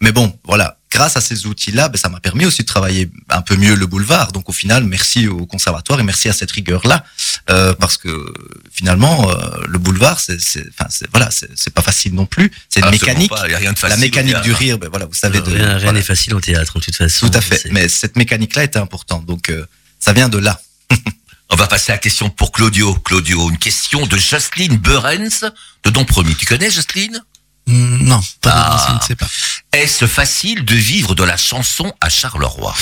Mais 0.01 0.13
bon, 0.13 0.39
voilà. 0.45 0.79
Grâce 0.95 1.17
à 1.17 1.21
ces 1.21 1.47
outils-là, 1.47 1.89
ben, 1.89 1.99
ça 1.99 2.09
m'a 2.09 2.21
permis 2.21 2.47
aussi 2.47 2.63
de 2.63 2.67
travailler 2.67 3.11
un 3.29 3.43
peu 3.43 3.57
mieux 3.57 3.75
le 3.75 3.87
boulevard. 3.87 4.31
Donc 4.31 4.49
au 4.49 4.53
final, 4.53 4.85
merci 4.85 5.27
au 5.27 5.45
conservatoire 5.45 5.99
et 5.99 6.05
merci 6.05 6.29
à 6.29 6.33
cette 6.33 6.53
rigueur-là, 6.53 7.05
euh, 7.51 7.75
parce 7.75 7.97
que 7.99 8.33
finalement, 8.73 9.29
euh, 9.29 9.35
le 9.67 9.79
boulevard, 9.79 10.21
c'est, 10.21 10.41
c'est, 10.41 10.65
enfin, 10.71 10.87
c'est, 10.91 11.11
voilà, 11.11 11.31
c'est, 11.33 11.51
c'est 11.57 11.75
pas 11.75 11.83
facile 11.83 12.15
non 12.15 12.27
plus. 12.27 12.53
C'est 12.69 12.79
une 12.81 12.87
Absolument 12.87 13.07
mécanique. 13.09 13.31
pas, 13.31 13.49
il 13.49 13.51
y 13.51 13.55
a 13.55 13.59
rien 13.59 13.73
de 13.73 13.89
La 13.89 13.97
mécanique 13.97 14.37
au 14.37 14.41
du 14.41 14.53
rire, 14.53 14.79
ben 14.79 14.89
voilà, 14.89 15.07
vous 15.07 15.15
savez 15.15 15.41
de. 15.41 15.51
rien 15.51 15.79
voilà. 15.79 15.93
n'est 15.93 16.03
facile 16.03 16.33
en 16.37 16.41
théâtre, 16.41 16.77
en 16.77 16.81
toute 16.81 16.95
façon. 16.95 17.29
Tout 17.29 17.37
à 17.37 17.41
fait. 17.41 17.59
C'est- 17.59 17.73
Mais 17.73 17.89
cette 17.89 18.17
mécanique-là 18.17 18.63
était 18.63 18.79
importante. 18.79 19.27
Donc 19.27 19.49
euh, 19.51 19.67
ça 19.99 20.13
vient 20.13 20.29
de 20.29 20.39
là. 20.39 20.61
On 21.51 21.57
va 21.57 21.67
passer 21.67 21.91
à 21.93 21.97
la 21.97 21.99
question 21.99 22.31
pour 22.31 22.53
Claudio. 22.53 22.95
Claudio, 22.95 23.51
une 23.51 23.59
question 23.59 24.07
de 24.07 24.17
Jocelyne 24.17 24.77
Behrens 24.77 25.45
de 25.85 25.91
Dompremy. 25.91 26.35
Tu 26.37 26.47
connais 26.47 26.71
Jocelyne? 26.71 27.21
Hmm, 27.67 27.99
Non, 28.05 28.21
pas 28.43 28.51
de- 28.51 28.55
Ah. 28.57 28.87
je 28.91 28.95
ne 28.95 29.01
sais 29.09 29.17
pas. 29.17 29.27
Est-ce 29.75 30.07
facile 30.07 30.65
de 30.65 30.77
vivre 30.77 31.17
de 31.17 31.25
la 31.25 31.37
chanson 31.37 31.93
à 32.01 32.09
Charleroi? 32.09 32.73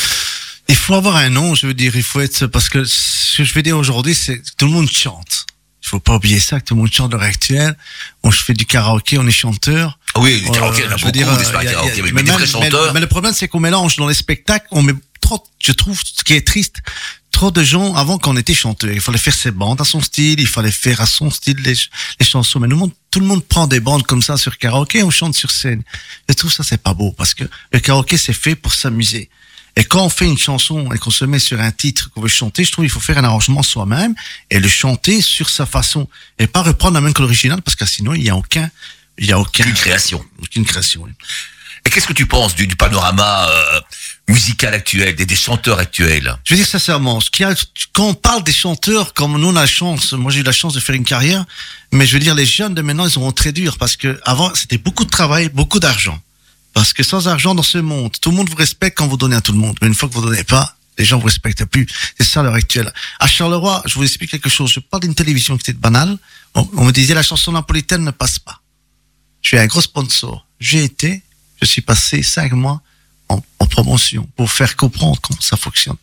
Il 0.68 0.76
faut 0.76 0.94
avoir 0.94 1.16
un 1.16 1.30
nom, 1.30 1.54
je 1.54 1.66
veux 1.66 1.72
dire, 1.72 1.96
il 1.96 2.02
faut 2.02 2.20
être, 2.20 2.46
parce 2.46 2.68
que 2.68 2.84
ce 2.84 3.38
que 3.38 3.44
je 3.44 3.54
veux 3.54 3.62
dire 3.62 3.78
aujourd'hui, 3.78 4.14
c'est 4.14 4.38
que 4.38 4.48
tout 4.58 4.66
le 4.66 4.72
monde 4.72 4.90
chante. 4.90 5.46
Il 5.82 5.88
faut 5.88 6.00
pas 6.00 6.14
oublier 6.16 6.38
ça, 6.38 6.60
que 6.60 6.66
tout 6.66 6.74
le 6.74 6.80
monde 6.80 6.92
chante 6.92 7.14
à 7.14 7.16
l'heure 7.16 7.26
actuelle. 7.26 7.76
On 8.22 8.30
je 8.30 8.42
fais 8.42 8.52
du 8.52 8.66
karaoké, 8.66 9.16
on 9.16 9.26
est 9.26 9.30
chanteur. 9.32 9.98
Ah 10.14 10.20
Oui, 10.20 10.34
a 10.34 10.46
beaucoup, 10.46 11.06
veux 11.06 11.12
dire, 11.12 11.26
des 11.38 11.44
euh, 11.44 11.48
a- 12.42 12.46
chanteurs. 12.46 12.92
Mais 12.92 13.00
le 13.00 13.06
problème, 13.06 13.32
c'est 13.32 13.48
qu'on 13.48 13.60
mélange 13.60 13.96
dans 13.96 14.06
les 14.06 14.14
spectacles, 14.14 14.66
on 14.70 14.82
met 14.82 14.92
trop, 15.22 15.42
je 15.60 15.72
trouve, 15.72 15.98
ce 16.04 16.22
qui 16.22 16.34
est 16.34 16.46
triste, 16.46 16.76
trop 17.32 17.50
de 17.50 17.62
gens 17.64 17.94
avant 17.96 18.18
qu'on 18.18 18.36
était 18.36 18.54
chanteur. 18.54 18.90
Il 18.92 19.00
fallait 19.00 19.18
faire 19.18 19.34
ses 19.34 19.50
bandes 19.50 19.80
à 19.80 19.84
son 19.84 20.00
style, 20.00 20.38
il 20.38 20.46
fallait 20.46 20.70
faire 20.70 21.00
à 21.00 21.06
son 21.06 21.30
style 21.30 21.56
les, 21.58 21.74
les 22.20 22.26
chansons. 22.26 22.60
Mais 22.60 22.68
nous, 22.68 22.76
monde- 22.76 22.92
tout 23.10 23.18
le 23.20 23.26
monde 23.26 23.44
prend 23.44 23.66
des 23.66 23.80
bandes 23.80 24.04
comme 24.04 24.22
ça 24.22 24.36
sur 24.36 24.56
karaoké, 24.58 25.02
on 25.02 25.10
chante 25.10 25.34
sur 25.34 25.50
scène. 25.50 25.82
Je 26.28 26.34
trouve 26.34 26.52
ça 26.52 26.62
c'est 26.62 26.80
pas 26.82 26.94
beau 26.94 27.12
parce 27.12 27.34
que 27.34 27.44
le 27.72 27.80
karaoké 27.80 28.16
c'est 28.16 28.32
fait 28.32 28.54
pour 28.54 28.72
s'amuser. 28.72 29.28
Et 29.74 29.84
quand 29.84 30.04
on 30.04 30.10
fait 30.10 30.26
une 30.26 30.36
chanson 30.38 30.92
et 30.92 30.98
qu'on 30.98 31.10
se 31.10 31.24
met 31.24 31.38
sur 31.38 31.58
un 31.58 31.70
titre 31.72 32.10
qu'on 32.10 32.20
veut 32.20 32.28
chanter, 32.28 32.62
je 32.62 32.70
trouve 32.72 32.84
qu'il 32.84 32.92
faut 32.92 33.00
faire 33.00 33.16
un 33.16 33.24
arrangement 33.24 33.62
soi-même 33.62 34.14
et 34.50 34.60
le 34.60 34.68
chanter 34.68 35.22
sur 35.22 35.48
sa 35.48 35.64
façon 35.64 36.06
et 36.38 36.46
pas 36.46 36.62
reprendre 36.62 36.94
la 36.94 37.00
même 37.00 37.14
que 37.14 37.22
l'original 37.22 37.62
parce 37.62 37.74
que 37.74 37.86
sinon 37.86 38.12
il 38.14 38.22
y 38.22 38.28
a 38.30 38.36
aucun, 38.36 38.70
il 39.18 39.26
y 39.26 39.32
a 39.32 39.38
aucun 39.40 39.64
Une 39.64 39.72
création. 39.72 40.22
aucune 40.42 40.64
création. 40.66 41.06
Et 41.84 41.90
qu'est-ce 41.90 42.06
que 42.06 42.12
tu 42.12 42.26
penses 42.26 42.54
du, 42.54 42.66
panorama 42.68 43.48
euh, 43.48 43.80
musical 44.28 44.72
actuel, 44.72 45.14
des, 45.16 45.26
des 45.26 45.36
chanteurs 45.36 45.78
actuels? 45.78 46.36
Je 46.44 46.54
veux 46.54 46.56
dire 46.56 46.66
sincèrement, 46.66 47.20
ce 47.20 47.30
qu'il 47.30 47.44
y 47.44 47.48
a, 47.48 47.54
quand 47.92 48.08
on 48.08 48.14
parle 48.14 48.44
des 48.44 48.52
chanteurs, 48.52 49.14
comme 49.14 49.38
nous 49.38 49.48
on 49.48 49.56
a 49.56 49.62
la 49.62 49.66
chance, 49.66 50.12
moi 50.12 50.30
j'ai 50.30 50.40
eu 50.40 50.44
la 50.44 50.52
chance 50.52 50.74
de 50.74 50.80
faire 50.80 50.94
une 50.94 51.04
carrière, 51.04 51.44
mais 51.92 52.06
je 52.06 52.12
veux 52.12 52.20
dire 52.20 52.34
les 52.34 52.46
jeunes 52.46 52.74
de 52.74 52.82
maintenant 52.82 53.06
ils 53.06 53.18
auront 53.18 53.32
très 53.32 53.52
dur 53.52 53.78
parce 53.78 53.96
que 53.96 54.20
avant 54.24 54.54
c'était 54.54 54.78
beaucoup 54.78 55.04
de 55.04 55.10
travail, 55.10 55.48
beaucoup 55.48 55.80
d'argent. 55.80 56.20
Parce 56.72 56.92
que 56.92 57.02
sans 57.02 57.28
argent 57.28 57.54
dans 57.54 57.62
ce 57.62 57.78
monde, 57.78 58.12
tout 58.20 58.30
le 58.30 58.36
monde 58.36 58.48
vous 58.48 58.56
respecte 58.56 58.96
quand 58.96 59.06
vous 59.06 59.18
donnez 59.18 59.36
à 59.36 59.40
tout 59.40 59.52
le 59.52 59.58
monde, 59.58 59.76
mais 59.82 59.88
une 59.88 59.94
fois 59.94 60.08
que 60.08 60.14
vous 60.14 60.22
donnez 60.22 60.44
pas, 60.44 60.76
les 60.98 61.04
gens 61.04 61.18
vous 61.18 61.26
respectent 61.26 61.64
plus. 61.64 61.86
C'est 62.18 62.26
ça 62.26 62.42
l'heure 62.42 62.54
actuelle. 62.54 62.92
À 63.18 63.26
Charleroi, 63.26 63.82
je 63.86 63.94
vous 63.94 64.04
explique 64.04 64.30
quelque 64.30 64.48
chose. 64.48 64.70
Je 64.72 64.80
parle 64.80 65.02
d'une 65.02 65.14
télévision 65.14 65.56
qui 65.56 65.70
était 65.70 65.78
banale. 65.78 66.16
On, 66.54 66.68
on 66.76 66.84
me 66.84 66.92
disait 66.92 67.14
la 67.14 67.22
chanson 67.22 67.52
napolitaine 67.52 68.04
ne 68.04 68.10
passe 68.10 68.38
pas. 68.38 68.60
Je 69.40 69.48
suis 69.48 69.58
un 69.58 69.66
gros 69.66 69.80
sponsor. 69.80 70.46
J'ai 70.60 70.84
été, 70.84 71.22
je 71.66 71.70
suis 71.70 71.82
passé 71.82 72.22
cinq 72.22 72.52
mois 72.52 72.82
en, 73.28 73.40
en 73.58 73.66
promotion 73.66 74.28
pour 74.36 74.50
faire 74.50 74.76
comprendre 74.76 75.20
comment 75.20 75.40
ça 75.40 75.56
fonctionne. 75.56 75.96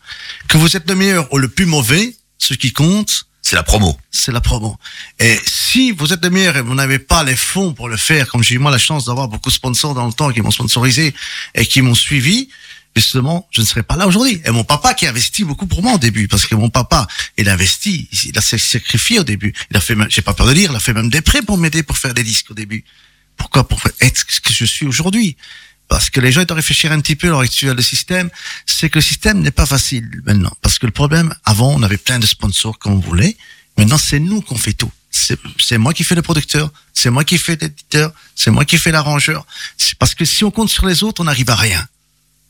Que 0.47 0.57
vous 0.57 0.75
êtes 0.77 0.89
le 0.89 0.95
meilleur 0.95 1.31
ou 1.33 1.37
le 1.37 1.49
plus 1.49 1.65
mauvais, 1.65 2.15
ce 2.37 2.53
qui 2.53 2.71
compte, 2.71 3.25
C'est 3.41 3.55
la 3.55 3.63
promo. 3.63 3.97
c'est 4.11 4.31
la 4.31 4.41
promo. 4.41 4.77
Et 5.19 5.37
si 5.45 5.91
vous 5.91 6.13
êtes 6.13 6.23
le 6.23 6.29
meilleur 6.29 6.55
et 6.57 6.61
vous 6.61 6.75
n'avez 6.75 6.99
pas 6.99 7.23
les 7.23 7.35
fonds 7.35 7.73
pour 7.73 7.89
le 7.89 7.97
faire, 7.97 8.27
comme 8.29 8.43
j'ai 8.43 8.55
eu 8.55 8.59
moi 8.59 8.71
la 8.71 8.77
chance 8.77 9.05
d'avoir 9.05 9.27
beaucoup 9.27 9.49
de 9.49 9.53
sponsors 9.53 9.93
dans 9.93 10.07
le 10.07 10.13
temps 10.13 10.31
qui 10.31 10.41
m'ont 10.41 10.51
sponsorisé 10.51 11.13
et 11.55 11.65
qui 11.65 11.81
m'ont 11.81 11.95
suivi, 11.95 12.49
justement, 12.95 13.47
je 13.51 13.61
ne 13.61 13.65
serais 13.65 13.83
pas 13.83 13.97
là 13.97 14.07
aujourd'hui. 14.07 14.41
Et 14.45 14.51
mon 14.51 14.63
papa 14.63 14.93
qui 14.93 15.05
a 15.05 15.09
investi 15.09 15.43
beaucoup 15.43 15.67
pour 15.67 15.83
moi 15.83 15.93
au 15.93 15.97
début, 15.97 16.27
parce 16.27 16.45
que 16.45 16.55
mon 16.55 16.69
papa, 16.69 17.05
il 17.37 17.49
a 17.49 17.53
investi, 17.53 18.07
il 18.25 18.37
a 18.37 18.41
sacrifié 18.41 19.19
au 19.19 19.23
début. 19.23 19.53
Il 19.71 19.77
a 19.77 19.81
fait, 19.81 19.95
j'ai 20.09 20.21
pas 20.21 20.33
peur 20.33 20.47
de 20.47 20.53
dire, 20.53 20.71
il 20.71 20.75
a 20.75 20.79
fait 20.79 20.93
même 20.93 21.09
des 21.09 21.21
prêts 21.21 21.41
pour 21.41 21.57
m'aider 21.57 21.83
pour 21.83 21.97
faire 21.97 22.13
des 22.13 22.23
disques 22.23 22.51
au 22.51 22.53
début. 22.55 22.83
Pourquoi 23.39 23.67
Pour 23.67 23.81
être 24.01 24.25
ce 24.29 24.39
que 24.39 24.53
je 24.53 24.65
suis 24.65 24.85
aujourd'hui? 24.85 25.35
Parce 25.87 26.11
que 26.11 26.19
les 26.19 26.31
gens 26.31 26.43
doivent 26.43 26.57
réfléchir 26.57 26.91
un 26.91 26.99
petit 26.99 27.15
peu 27.15 27.27
à 27.27 27.29
l'heure 27.31 27.39
actuelle. 27.39 27.75
Le 27.75 27.81
système, 27.81 28.29
c'est 28.67 28.91
que 28.91 28.99
le 28.99 29.01
système 29.01 29.41
n'est 29.41 29.49
pas 29.49 29.65
facile 29.65 30.07
maintenant. 30.23 30.55
Parce 30.61 30.77
que 30.77 30.85
le 30.85 30.91
problème, 30.91 31.33
avant, 31.45 31.73
on 31.73 31.81
avait 31.81 31.97
plein 31.97 32.19
de 32.19 32.27
sponsors 32.27 32.77
comme 32.77 32.93
on 32.93 32.99
voulait. 32.99 33.35
Maintenant, 33.77 33.97
c'est 33.97 34.19
nous 34.19 34.41
qu'on 34.41 34.57
fait 34.57 34.73
tout. 34.73 34.91
C'est 35.57 35.79
moi 35.79 35.93
qui 35.95 36.03
fais 36.03 36.13
le 36.13 36.21
producteur, 36.21 36.71
c'est 36.93 37.09
moi 37.09 37.23
qui 37.23 37.39
fais 37.39 37.57
l'éditeur, 37.59 38.13
c'est 38.35 38.51
moi 38.51 38.63
qui 38.65 38.77
fais 38.77 38.91
l'arrangeur. 38.91 39.47
Parce 39.97 40.13
que 40.13 40.23
si 40.25 40.43
on 40.43 40.51
compte 40.51 40.69
sur 40.69 40.85
les 40.85 41.03
autres, 41.03 41.21
on 41.21 41.25
n'arrive 41.25 41.49
à 41.49 41.55
rien. 41.55 41.87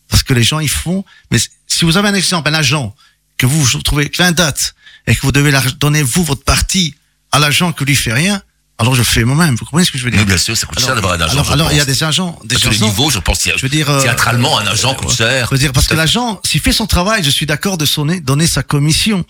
Parce 0.09 0.23
que 0.23 0.33
les 0.33 0.43
gens, 0.43 0.59
ils 0.59 0.69
font. 0.69 1.05
Mais 1.31 1.39
si 1.67 1.85
vous 1.85 1.95
avez 1.95 2.09
un 2.09 2.13
exemple, 2.15 2.49
un 2.49 2.53
agent, 2.53 2.93
que 3.37 3.45
vous, 3.45 3.63
vous 3.63 3.81
trouvez 3.81 4.09
plein 4.09 4.33
date, 4.33 4.75
et 5.07 5.15
que 5.15 5.21
vous 5.21 5.31
devez 5.31 5.51
la- 5.51 5.61
donner, 5.61 6.03
vous, 6.03 6.23
votre 6.25 6.43
partie 6.43 6.95
à 7.31 7.39
l'agent 7.39 7.71
que 7.71 7.85
lui 7.85 7.95
fait 7.95 8.11
rien, 8.13 8.41
alors 8.79 8.93
je 8.95 8.99
le 8.99 9.05
fais 9.05 9.23
moi-même. 9.23 9.51
Vous 9.55 9.65
comprenez 9.65 9.85
ce 9.85 9.91
que 9.91 9.97
je 9.97 10.05
veux 10.05 10.09
dire 10.11 10.21
Oui, 10.21 10.25
bien 10.25 10.37
sûr, 10.37 10.55
ça 10.57 10.65
coûte 10.65 10.79
cher 10.79 10.89
alors, 10.91 11.01
d'avoir 11.01 11.13
un 11.19 11.21
agent. 11.21 11.33
alors, 11.33 11.51
alors, 11.51 11.71
il 11.71 11.77
y 11.77 11.81
a 11.81 11.85
des 11.85 12.03
agents, 12.03 12.39
des 12.45 12.55
agents- 12.55 12.85
niveaux, 12.85 13.09
je 13.11 13.19
pense. 13.19 13.39
qu'il 13.39 13.51
y 13.51 13.53
a- 13.53 13.57
je 13.57 13.61
veux 13.63 13.69
dire, 13.69 13.89
euh, 13.89 14.01
théâtralement, 14.01 14.57
un 14.57 14.65
agent 14.65 14.95
coûte 14.95 15.15
cher. 15.15 15.47
je 15.47 15.51
veux 15.55 15.59
dire, 15.59 15.71
parce 15.73 15.87
que 15.87 15.93
l'agent, 15.95 16.39
s'il 16.45 16.61
fait 16.61 16.71
son 16.71 16.87
travail, 16.87 17.23
je 17.23 17.29
suis 17.29 17.45
d'accord 17.45 17.77
de 17.77 17.85
sonner, 17.85 18.19
donner 18.21 18.47
sa 18.47 18.63
commission. 18.63 19.25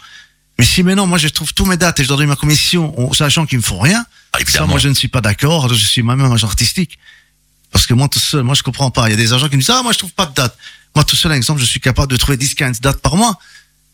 Mais 0.57 0.65
si 0.65 0.83
maintenant, 0.83 1.07
moi, 1.07 1.17
je 1.17 1.27
trouve 1.29 1.53
tous 1.53 1.65
mes 1.65 1.77
dates 1.77 1.99
et 1.99 2.03
je 2.03 2.07
dois 2.09 2.17
donner 2.17 2.27
ma 2.29 2.35
commission 2.35 2.93
aux 2.99 3.23
agents 3.23 3.45
qui 3.45 3.57
me 3.57 3.61
font 3.61 3.79
rien, 3.79 4.05
Ah, 4.33 4.37
ça, 4.37 4.41
évidemment. 4.41 4.67
moi, 4.67 4.79
je 4.79 4.89
ne 4.89 4.93
suis 4.93 5.07
pas 5.07 5.21
d'accord. 5.21 5.65
alors 5.65 5.77
Je 5.77 5.85
suis 5.85 6.01
moi-même 6.03 6.31
agent 6.31 6.47
artistique. 6.47 6.99
Parce 7.71 7.85
que 7.85 7.93
moi, 7.93 8.07
tout 8.07 8.19
seul, 8.19 8.43
moi, 8.43 8.55
je 8.55 8.63
comprends 8.63 8.91
pas. 8.91 9.07
Il 9.07 9.11
y 9.11 9.13
a 9.13 9.17
des 9.17 9.31
agents 9.33 9.47
qui 9.47 9.55
me 9.55 9.61
disent, 9.61 9.69
ah, 9.69 9.81
moi, 9.83 9.93
je 9.93 9.97
trouve 9.99 10.11
pas 10.11 10.25
de 10.25 10.33
date. 10.33 10.57
Moi, 10.95 11.03
tout 11.05 11.15
seul, 11.15 11.31
exemple, 11.31 11.61
je 11.61 11.65
suis 11.65 11.79
capable 11.79 12.11
de 12.11 12.17
trouver 12.17 12.35
10, 12.35 12.55
15 12.55 12.81
dates 12.81 12.99
par 13.01 13.15
mois. 13.15 13.37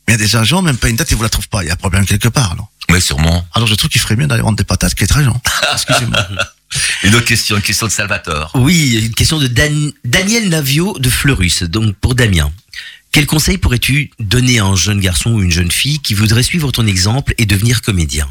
Mais 0.08 0.14
il 0.16 0.20
y 0.20 0.24
a 0.24 0.26
des 0.26 0.36
agents, 0.36 0.62
même 0.62 0.78
pas 0.78 0.88
une 0.90 0.96
date, 0.96 1.12
ils 1.12 1.18
vous 1.18 1.24
la 1.24 1.30
trouvent 1.30 1.48
pas. 1.50 1.64
Il 1.64 1.68
y 1.68 1.70
a 1.70 1.74
un 1.74 1.78
problème 1.78 2.06
quelque 2.06 2.30
part, 2.30 2.56
non? 2.56 2.66
Oui, 2.90 3.02
sûrement. 3.02 3.46
Alors, 3.54 3.68
je 3.68 3.76
trouve 3.76 3.90
qu'il 3.90 4.02
ferait 4.02 4.16
mieux 4.16 4.28
d'aller 4.28 4.42
vendre 4.44 4.58
des 4.58 4.64
patates 4.64 4.94
agent. 5.16 5.42
Excusez-moi. 5.74 6.28
Une 7.04 7.16
autre 7.16 7.26
question, 7.26 7.56
une 7.56 7.62
question 7.62 7.88
de 7.88 7.92
Salvatore. 7.92 8.52
Oui, 8.56 9.00
une 9.06 9.14
question 9.14 9.40
de 9.40 9.48
Dan- 9.48 9.92
Daniel 10.04 10.50
Navio 10.50 10.98
de 11.00 11.10
Fleurus, 11.10 11.64
donc 11.64 11.96
pour 11.98 12.16
Damien. 12.16 12.52
Quel 13.12 13.28
conseil 13.28 13.58
pourrais-tu 13.58 14.12
donner 14.20 14.60
à 14.60 14.66
un 14.66 14.76
jeune 14.76 15.00
garçon 15.00 15.32
ou 15.32 15.42
une 15.42 15.52
jeune 15.52 15.72
fille 15.72 16.00
qui 16.00 16.14
voudrait 16.14 16.44
suivre 16.44 16.72
ton 16.72 16.86
exemple 16.86 17.34
et 17.38 17.46
devenir 17.46 17.82
comédien? 17.82 18.30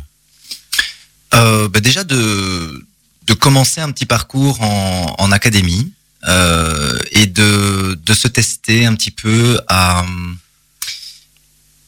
Euh, 1.32 1.68
bah 1.68 1.80
déjà 1.80 2.04
de, 2.04 2.86
de 3.26 3.34
commencer 3.34 3.80
un 3.80 3.90
petit 3.90 4.04
parcours 4.06 4.60
en, 4.60 5.14
en 5.18 5.32
académie 5.32 5.90
euh, 6.28 6.98
et 7.12 7.26
de, 7.26 7.98
de 8.04 8.14
se 8.14 8.28
tester 8.28 8.84
un 8.84 8.94
petit 8.94 9.10
peu 9.10 9.58
à 9.68 10.00
hum, 10.02 10.36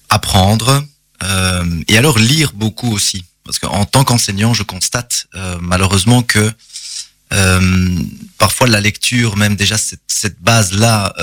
apprendre 0.08 0.68
euh, 0.68 0.80
et 1.88 1.98
alors 1.98 2.18
lire 2.18 2.52
beaucoup 2.54 2.92
aussi. 2.92 3.24
Parce 3.44 3.58
qu'en 3.58 3.84
tant 3.84 4.04
qu'enseignant 4.04 4.54
je 4.54 4.62
constate 4.62 5.28
euh, 5.34 5.58
malheureusement 5.60 6.22
que 6.22 6.52
euh, 7.32 7.98
parfois 8.38 8.66
la 8.66 8.80
lecture 8.80 9.36
même 9.36 9.56
déjà 9.56 9.78
cette, 9.78 10.00
cette 10.08 10.40
base 10.40 10.72
là 10.72 11.14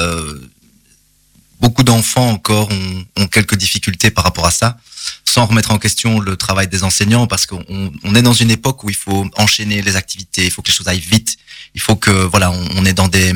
beaucoup 1.64 1.84
d'enfants 1.84 2.30
encore 2.30 2.70
ont, 2.70 3.06
ont 3.16 3.28
quelques 3.28 3.56
difficultés 3.56 4.12
par 4.12 4.26
rapport 4.26 4.46
à 4.46 4.52
ça. 4.52 4.78
Sans 5.24 5.46
remettre 5.46 5.72
en 5.72 5.80
question 5.80 6.20
le 6.20 6.36
travail 6.36 6.68
des 6.68 6.84
enseignants, 6.84 7.26
parce 7.26 7.46
qu'on 7.46 7.64
on 8.04 8.16
est 8.16 8.22
dans 8.22 8.34
une 8.34 8.52
époque 8.52 8.84
où 8.84 8.90
il 8.90 8.96
faut 8.96 9.26
enchaîner 9.38 9.82
les 9.82 9.96
activités, 9.96 10.46
il 10.46 10.52
faut 10.52 10.62
que 10.62 10.68
les 10.68 10.74
choses 10.74 10.90
aillent 10.90 11.00
vite, 11.00 11.38
il 11.74 11.82
faut 11.82 11.96
que 11.96 12.12
voilà, 12.12 12.52
on 12.52 12.86
est 12.86 12.94
dans 12.94 13.08
des 13.08 13.34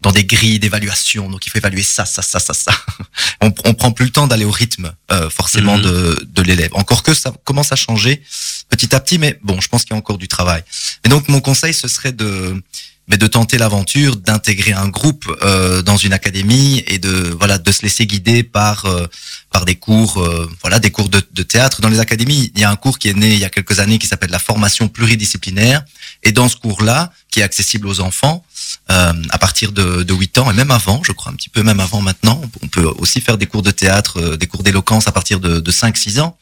dans 0.00 0.12
des 0.12 0.24
grilles 0.24 0.58
d'évaluation, 0.58 1.28
donc 1.30 1.46
il 1.46 1.50
faut 1.50 1.58
évaluer 1.58 1.82
ça, 1.82 2.04
ça, 2.04 2.22
ça, 2.22 2.38
ça, 2.40 2.54
ça. 2.54 2.72
On, 3.42 3.52
on 3.64 3.74
prend 3.74 3.90
plus 3.92 4.06
le 4.06 4.10
temps 4.12 4.26
d'aller 4.26 4.44
au 4.44 4.50
rythme 4.50 4.92
euh, 5.12 5.30
forcément 5.30 5.76
Mhm. 5.76 5.82
de, 5.82 6.26
de 6.28 6.42
l'élève. 6.42 6.70
Encore 6.74 7.02
que 7.02 7.14
ça 7.14 7.32
commence 7.44 7.72
à 7.72 7.76
changer 7.76 8.22
petit 8.68 8.94
à 8.94 9.00
petit, 9.00 9.18
mais 9.18 9.38
bon, 9.42 9.60
je 9.60 9.68
pense 9.68 9.84
qu'il 9.84 9.92
y 9.92 9.94
a 9.94 9.98
encore 9.98 10.18
du 10.18 10.28
travail. 10.28 10.62
Et 11.04 11.08
donc 11.08 11.28
mon 11.28 11.40
conseil, 11.40 11.72
ce 11.74 11.88
serait 11.88 12.12
de 12.12 12.62
mais 13.08 13.16
de 13.18 13.26
tenter 13.26 13.58
l'aventure, 13.58 14.14
d'intégrer 14.14 14.72
un 14.72 14.86
groupe 14.86 15.26
euh, 15.42 15.82
dans 15.82 15.96
une 15.96 16.12
académie 16.12 16.84
et 16.86 16.98
de 16.98 17.34
voilà 17.40 17.58
de 17.58 17.72
se 17.72 17.82
laisser 17.82 18.06
guider 18.06 18.44
par 18.44 18.84
euh, 18.84 19.06
par 19.50 19.64
des 19.64 19.74
cours 19.74 20.18
euh, 20.22 20.48
voilà 20.62 20.78
des 20.78 20.92
cours 20.92 21.08
de, 21.08 21.20
de 21.32 21.42
théâtre 21.42 21.80
dans 21.80 21.88
les 21.88 21.98
académies. 21.98 22.52
Il 22.54 22.60
y 22.60 22.64
a 22.64 22.70
un 22.70 22.76
cours 22.76 23.00
qui 23.00 23.08
est 23.08 23.14
né 23.14 23.32
il 23.32 23.40
y 23.40 23.44
a 23.44 23.50
quelques 23.50 23.80
années 23.80 23.98
qui 23.98 24.06
s'appelle 24.06 24.30
la 24.30 24.38
formation 24.38 24.86
pluridisciplinaire 24.88 25.82
et 26.22 26.32
dans 26.32 26.48
ce 26.48 26.56
cours-là 26.56 27.12
qui 27.30 27.40
est 27.40 27.42
accessible 27.42 27.86
aux 27.86 28.00
enfants 28.00 28.44
euh, 28.90 29.12
à 29.30 29.38
partir 29.38 29.72
de, 29.72 30.02
de 30.02 30.14
8 30.14 30.38
ans 30.38 30.50
et 30.50 30.54
même 30.54 30.70
avant, 30.70 31.02
je 31.02 31.12
crois 31.12 31.32
un 31.32 31.34
petit 31.36 31.48
peu 31.48 31.62
même 31.62 31.80
avant 31.80 32.02
maintenant, 32.02 32.40
on 32.62 32.68
peut 32.68 32.84
aussi 32.98 33.20
faire 33.20 33.38
des 33.38 33.46
cours 33.46 33.62
de 33.62 33.70
théâtre, 33.70 34.20
euh, 34.20 34.36
des 34.36 34.46
cours 34.46 34.62
d'éloquence 34.62 35.06
à 35.06 35.12
partir 35.12 35.40
de, 35.40 35.60
de 35.60 35.72
5-6 35.72 36.20
ans. 36.20 36.36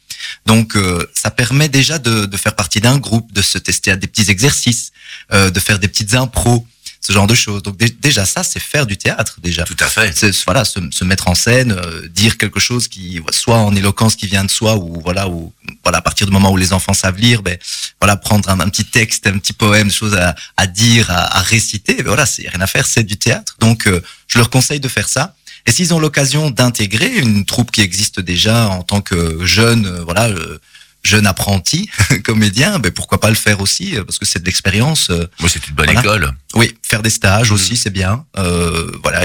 Donc 0.47 0.76
euh, 0.76 1.07
ça 1.14 1.31
permet 1.31 1.68
déjà 1.68 1.99
de, 1.99 2.26
de 2.26 2.37
faire 2.37 2.55
partie 2.57 2.81
d'un 2.81 2.99
groupe, 2.99 3.33
de 3.33 3.43
se 3.43 3.59
tester 3.59 3.91
à 3.91 3.97
des 3.97 4.07
petits 4.07 4.31
exercices, 4.31 4.93
euh, 5.33 5.51
de 5.51 5.61
faire 5.61 5.79
des 5.79 5.89
petites 5.89 6.14
impros, 6.14 6.66
ce 7.01 7.12
genre 7.12 7.26
de 7.26 7.34
choses. 7.34 7.62
Donc 7.62 7.76
dé- 7.76 7.96
déjà 8.01 8.24
ça, 8.26 8.42
c'est 8.42 8.61
faire 8.61 8.86
du 8.86 8.96
théâtre 8.96 9.36
déjà. 9.42 9.64
Tout 9.64 9.76
à 9.80 9.86
fait. 9.86 10.12
C'est 10.14 10.34
voilà, 10.44 10.64
se, 10.64 10.78
se 10.90 11.05
mettre 11.05 11.28
en 11.28 11.34
scène, 11.34 11.72
euh, 11.72 12.07
dire 12.09 12.36
quelque 12.38 12.61
chose 12.61 12.88
qui 12.88 13.20
soit 13.30 13.59
en 13.59 13.74
éloquence 13.74 14.16
qui 14.16 14.26
vient 14.26 14.44
de 14.44 14.51
soi 14.51 14.76
ou 14.76 15.01
voilà 15.01 15.28
ou 15.28 15.53
voilà 15.82 15.99
à 15.99 16.03
partir 16.03 16.26
du 16.26 16.32
moment 16.32 16.51
où 16.51 16.57
les 16.57 16.72
enfants 16.72 16.94
savent 16.94 17.18
lire, 17.18 17.42
ben 17.42 17.57
voilà 18.01 18.16
prendre 18.16 18.49
un, 18.49 18.61
un 18.61 18.68
petit 18.68 18.84
texte, 18.84 19.26
un 19.26 19.38
petit 19.38 19.53
poème, 19.53 19.88
des 19.88 19.94
choses 19.94 20.14
à, 20.14 20.34
à 20.57 20.66
dire, 20.66 21.11
à, 21.11 21.38
à 21.38 21.40
réciter, 21.42 21.94
ben 21.94 22.07
voilà 22.07 22.26
c'est 22.26 22.49
rien 22.49 22.61
à 22.61 22.66
faire, 22.66 22.86
c'est 22.86 23.05
du 23.05 23.16
théâtre. 23.16 23.57
Donc 23.61 23.86
euh, 23.86 24.03
je 24.26 24.38
leur 24.38 24.51
conseille 24.51 24.80
de 24.80 24.88
faire 24.88 25.09
ça. 25.09 25.34
Et 25.66 25.72
s'ils 25.72 25.92
ont 25.92 25.99
l'occasion 26.01 26.51
d'intégrer 26.51 27.09
une 27.18 27.44
troupe 27.44 27.70
qui 27.70 27.82
existe 27.82 28.20
déjà 28.20 28.68
en 28.68 28.82
tant 28.82 29.03
que 29.03 29.44
jeune, 29.44 29.86
euh, 29.86 30.03
voilà, 30.05 30.28
euh, 30.28 30.59
jeune 31.05 31.26
apprenti 31.26 31.88
comédien, 32.24 32.78
ben 32.78 32.90
pourquoi 32.90 33.20
pas 33.20 33.30
le 33.30 33.36
faire 33.36 33.61
aussi 33.61 33.96
euh, 33.96 34.05
parce 34.05 34.18
que 34.18 34.24
c'est 34.26 34.40
de 34.40 34.44
l'expérience. 34.44 35.11
euh, 35.11 35.26
Moi, 35.40 35.49
c'est 35.49 35.66
une 35.68 35.74
bonne 35.74 35.86
Voilà. 35.86 36.01
école. 36.01 36.32
oui, 36.55 36.76
faire 36.82 37.03
des 37.03 37.11
stages 37.11 37.51
aussi, 37.53 37.76
c'est 37.76 37.90
bien. 37.90 38.24
Euh, 38.36 38.90
voilà, 39.03 39.24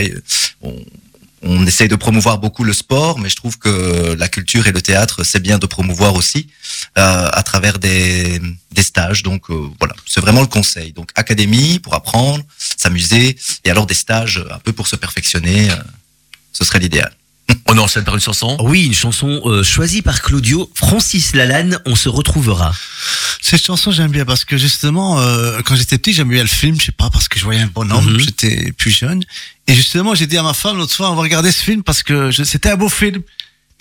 on, 0.61 0.75
on 1.45 1.65
essaye 1.67 1.89
de 1.89 1.95
promouvoir 1.97 2.37
beaucoup 2.37 2.63
le 2.63 2.71
sport, 2.71 3.19
mais 3.19 3.27
je 3.27 3.35
trouve 3.35 3.57
que 3.57 4.15
la 4.17 4.29
culture 4.29 4.65
et 4.67 4.71
le 4.71 4.81
théâtre, 4.81 5.23
c'est 5.25 5.41
bien 5.41 5.57
de 5.57 5.65
promouvoir 5.65 6.13
aussi 6.15 6.47
euh, 6.97 7.29
à 7.33 7.43
travers 7.43 7.79
des, 7.79 8.39
des 8.71 8.83
stages. 8.83 9.23
Donc 9.23 9.49
euh, 9.49 9.67
voilà, 9.79 9.93
c'est 10.05 10.21
vraiment 10.21 10.39
le 10.41 10.47
conseil. 10.47 10.93
Donc 10.93 11.09
académie 11.15 11.79
pour 11.79 11.95
apprendre, 11.95 12.43
s'amuser, 12.57 13.35
et 13.65 13.69
alors 13.71 13.87
des 13.87 13.93
stages 13.93 14.41
un 14.51 14.59
peu 14.59 14.71
pour 14.71 14.87
se 14.87 14.95
perfectionner. 14.95 15.69
euh, 15.71 15.75
ce 16.53 16.63
serait 16.63 16.79
l'idéal. 16.79 17.11
On 17.67 17.77
enchaîne 17.77 18.03
par 18.03 18.13
une 18.15 18.21
chanson 18.21 18.57
Oui, 18.61 18.85
une 18.85 18.93
chanson 18.93 19.41
euh, 19.45 19.63
choisie 19.63 20.01
par 20.01 20.21
Claudio, 20.21 20.69
Francis 20.75 21.33
Lalanne, 21.33 21.79
On 21.85 21.95
se 21.95 22.09
retrouvera. 22.09 22.73
Cette 23.41 23.65
chanson, 23.65 23.91
j'aime 23.91 24.11
bien 24.11 24.25
parce 24.25 24.45
que 24.45 24.57
justement, 24.57 25.19
euh, 25.19 25.59
quand 25.65 25.75
j'étais 25.75 25.97
petit, 25.97 26.13
j'aimais 26.13 26.35
bien 26.35 26.43
le 26.43 26.49
film, 26.49 26.79
je 26.79 26.85
sais 26.85 26.91
pas, 26.91 27.09
parce 27.09 27.27
que 27.27 27.39
je 27.39 27.43
voyais 27.43 27.61
un 27.61 27.67
bonhomme, 27.67 28.11
Mhm. 28.13 28.19
j'étais 28.19 28.71
plus 28.73 28.91
jeune. 28.91 29.23
Et 29.67 29.73
justement, 29.75 30.13
j'ai 30.15 30.27
dit 30.27 30.37
à 30.37 30.43
ma 30.43 30.53
femme 30.53 30.77
l'autre 30.77 30.91
soir, 30.93 31.11
on 31.11 31.15
va 31.15 31.21
regarder 31.23 31.51
ce 31.51 31.63
film 31.63 31.83
parce 31.83 32.03
que 32.03 32.31
je- 32.31 32.43
c'était 32.43 32.69
un 32.69 32.75
beau 32.77 32.89
film. 32.89 33.21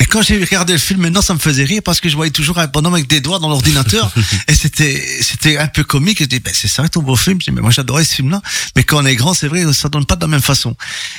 Mais 0.02 0.06
quand 0.06 0.20
j'ai 0.20 0.36
regardé 0.36 0.72
le 0.72 0.80
film 0.80 1.00
maintenant, 1.00 1.22
ça 1.22 1.32
me 1.32 1.38
faisait 1.38 1.62
rire 1.62 1.80
parce 1.84 2.00
que 2.00 2.08
je 2.08 2.16
voyais 2.16 2.32
toujours 2.32 2.58
un 2.58 2.66
bonhomme 2.66 2.94
avec 2.94 3.06
des 3.06 3.20
doigts 3.20 3.38
dans 3.38 3.48
l'ordinateur 3.48 4.12
et 4.48 4.54
c'était 4.56 5.00
c'était 5.22 5.58
un 5.58 5.68
peu 5.68 5.84
comique. 5.84 6.18
Je 6.18 6.24
dis 6.24 6.40
ben 6.40 6.52
c'est 6.52 6.66
ça 6.66 6.88
ton 6.88 7.02
beau 7.02 7.14
film. 7.14 7.40
Je 7.40 7.44
dis, 7.44 7.52
mais 7.52 7.60
moi 7.60 7.70
j'adorais 7.70 8.02
ce 8.02 8.16
film-là. 8.16 8.42
Mais 8.74 8.82
quand 8.82 9.00
on 9.00 9.06
est 9.06 9.14
grand, 9.14 9.32
c'est 9.32 9.46
vrai, 9.46 9.72
ça 9.72 9.88
donne 9.88 10.04
pas 10.04 10.16
de 10.16 10.22
la 10.22 10.26
même 10.26 10.42
façon. 10.42 10.74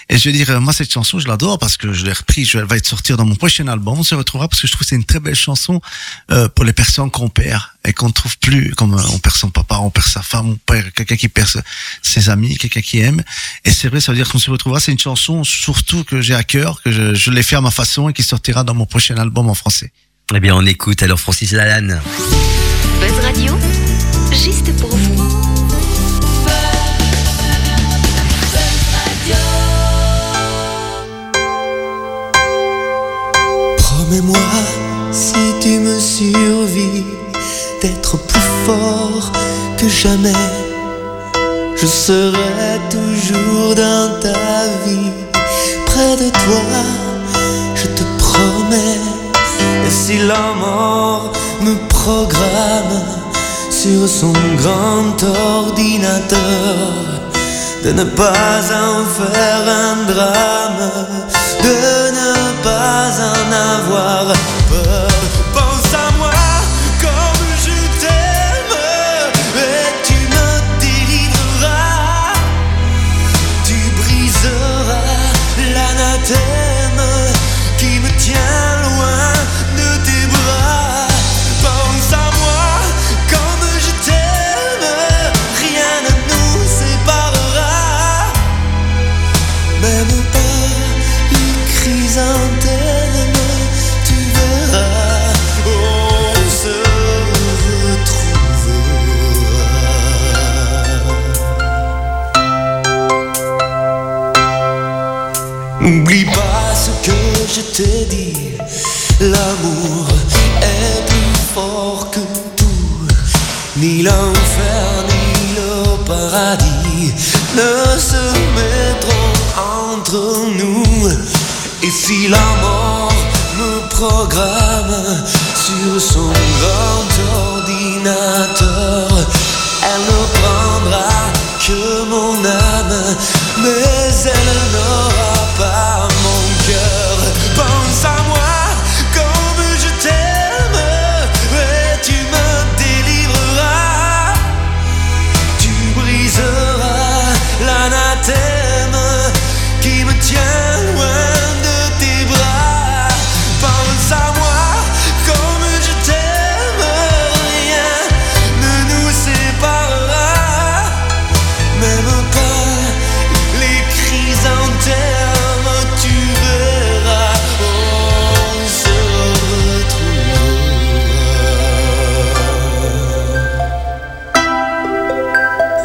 Et 0.10 0.18
je 0.18 0.28
veux 0.28 0.36
dire, 0.36 0.60
moi 0.60 0.74
cette 0.74 0.92
chanson, 0.92 1.18
je 1.18 1.30
l'adore 1.30 1.60
parce 1.60 1.78
que 1.78 1.94
je 1.94 2.04
l'ai 2.04 2.12
repris. 2.12 2.44
Je, 2.44 2.58
elle 2.58 2.66
va 2.66 2.76
être 2.76 2.86
sortir 2.86 3.16
dans 3.16 3.24
mon 3.24 3.36
prochain 3.36 3.70
album. 3.70 4.00
On 4.00 4.04
se 4.04 4.16
retrouvera 4.16 4.50
parce 4.50 4.62
que 4.62 4.68
je 4.68 4.74
trouve 4.74 4.82
que 4.82 4.90
c'est 4.90 4.98
une 4.98 5.06
très 5.06 5.22
belle 5.22 5.34
chanson 5.34 5.80
euh, 6.32 6.50
pour 6.50 6.66
les 6.66 6.74
personnes 6.74 7.10
qu'on 7.10 7.30
perd 7.30 7.62
et 7.86 7.94
qu'on 7.94 8.08
ne 8.08 8.14
trouve 8.14 8.38
plus. 8.38 8.74
Comme 8.76 8.94
on 8.94 9.20
perd 9.20 9.36
son 9.36 9.50
papa, 9.50 9.78
on 9.78 9.90
perd 9.90 10.08
sa 10.08 10.22
femme, 10.22 10.50
on 10.50 10.56
perd 10.56 10.92
quelqu'un 10.92 11.16
qui 11.16 11.30
perd 11.30 11.64
ses 12.02 12.30
amis, 12.30 12.58
quelqu'un 12.58 12.82
qui 12.82 13.00
aime. 13.00 13.24
Et 13.66 13.72
c'est 13.72 13.90
vrai, 13.90 14.00
ça 14.00 14.12
veut 14.12 14.18
dire 14.18 14.30
qu'on 14.30 14.40
se 14.40 14.50
retrouvera. 14.50 14.80
C'est 14.80 14.92
une 14.92 15.00
chanson 15.00 15.44
surtout 15.44 16.04
que 16.04 16.22
j'ai 16.22 16.36
à 16.36 16.44
cœur, 16.44 16.82
que 16.82 16.92
je, 16.92 17.14
je 17.14 17.32
l'ai 17.32 17.44
fait 17.44 17.56
à 17.56 17.62
ma 17.62 17.72
façon 17.72 18.10
et 18.10 18.14
qui 18.14 18.24
sortira 18.24 18.64
dans 18.64 18.74
mon 18.74 18.86
prochain 18.86 19.18
album 19.18 19.50
en 19.50 19.56
français. 19.56 19.92
Eh 20.34 20.40
bien, 20.40 20.56
on 20.56 20.66
écoute 20.66 21.04
alors 21.04 21.20
Francis 21.20 21.52
Lalanne. 21.52 22.02
Buzz 23.00 23.20
Radio, 23.22 23.58
juste 24.32 24.76
pour 24.78 24.96
vous. 24.96 25.54
Promets-moi, 33.78 34.38
si 35.12 35.34
tu 35.62 35.80
me 35.80 36.00
survis, 36.00 37.04
d'être 37.84 38.18
plus 38.18 38.50
fort 38.66 39.32
que 39.78 39.88
jamais. 39.90 40.44
Je 41.76 41.86
serai 41.86 42.74
toujours 42.96 43.76
dans 43.76 44.10
ta 44.22 44.64
vie, 44.86 45.12
près 45.86 46.16
de 46.24 46.30
toi, 46.46 46.82
je 47.76 47.88
te 47.98 48.04
promets. 48.24 49.04
Et 49.86 49.92
si 49.92 50.18
la 50.32 50.46
mort 50.64 51.34
me 51.60 51.76
programme 51.90 53.02
sur 53.70 54.08
son 54.08 54.34
grand 54.62 55.18
ordinateur, 55.60 56.88
de 57.84 57.92
ne 57.92 58.06
pas 58.06 58.62
en 58.88 58.98
faire 59.18 59.64
un 59.86 59.96
drame, 60.12 60.92
de 61.66 61.76
ne 62.20 62.32
pas 62.64 63.13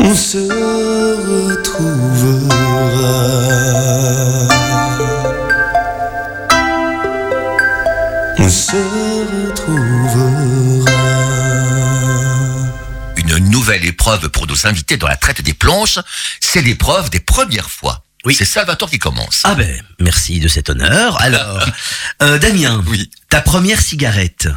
On 0.00 0.14
se 0.14 0.38
retrouvera. 0.38 1.68
On 8.38 8.48
se 8.48 8.76
retrouvera. 9.48 10.30
Une 13.16 13.38
nouvelle 13.50 13.84
épreuve 13.84 14.28
pour 14.30 14.46
nos 14.46 14.66
invités 14.66 14.96
dans 14.96 15.08
la 15.08 15.16
traite 15.16 15.42
des 15.42 15.54
planches, 15.54 15.98
c'est 16.40 16.62
l'épreuve 16.62 17.10
des 17.10 17.20
premières 17.20 17.70
fois. 17.70 18.04
Oui. 18.24 18.34
C'est 18.34 18.44
Salvatore 18.44 18.90
qui 18.90 18.98
commence. 18.98 19.42
Ah 19.44 19.54
ben, 19.54 19.80
merci 20.00 20.40
de 20.40 20.48
cet 20.48 20.70
honneur. 20.70 21.20
Alors, 21.20 21.64
euh, 22.22 22.38
Damien, 22.38 22.82
Oui. 22.88 23.10
ta 23.28 23.40
première 23.40 23.80
cigarette. 23.80 24.48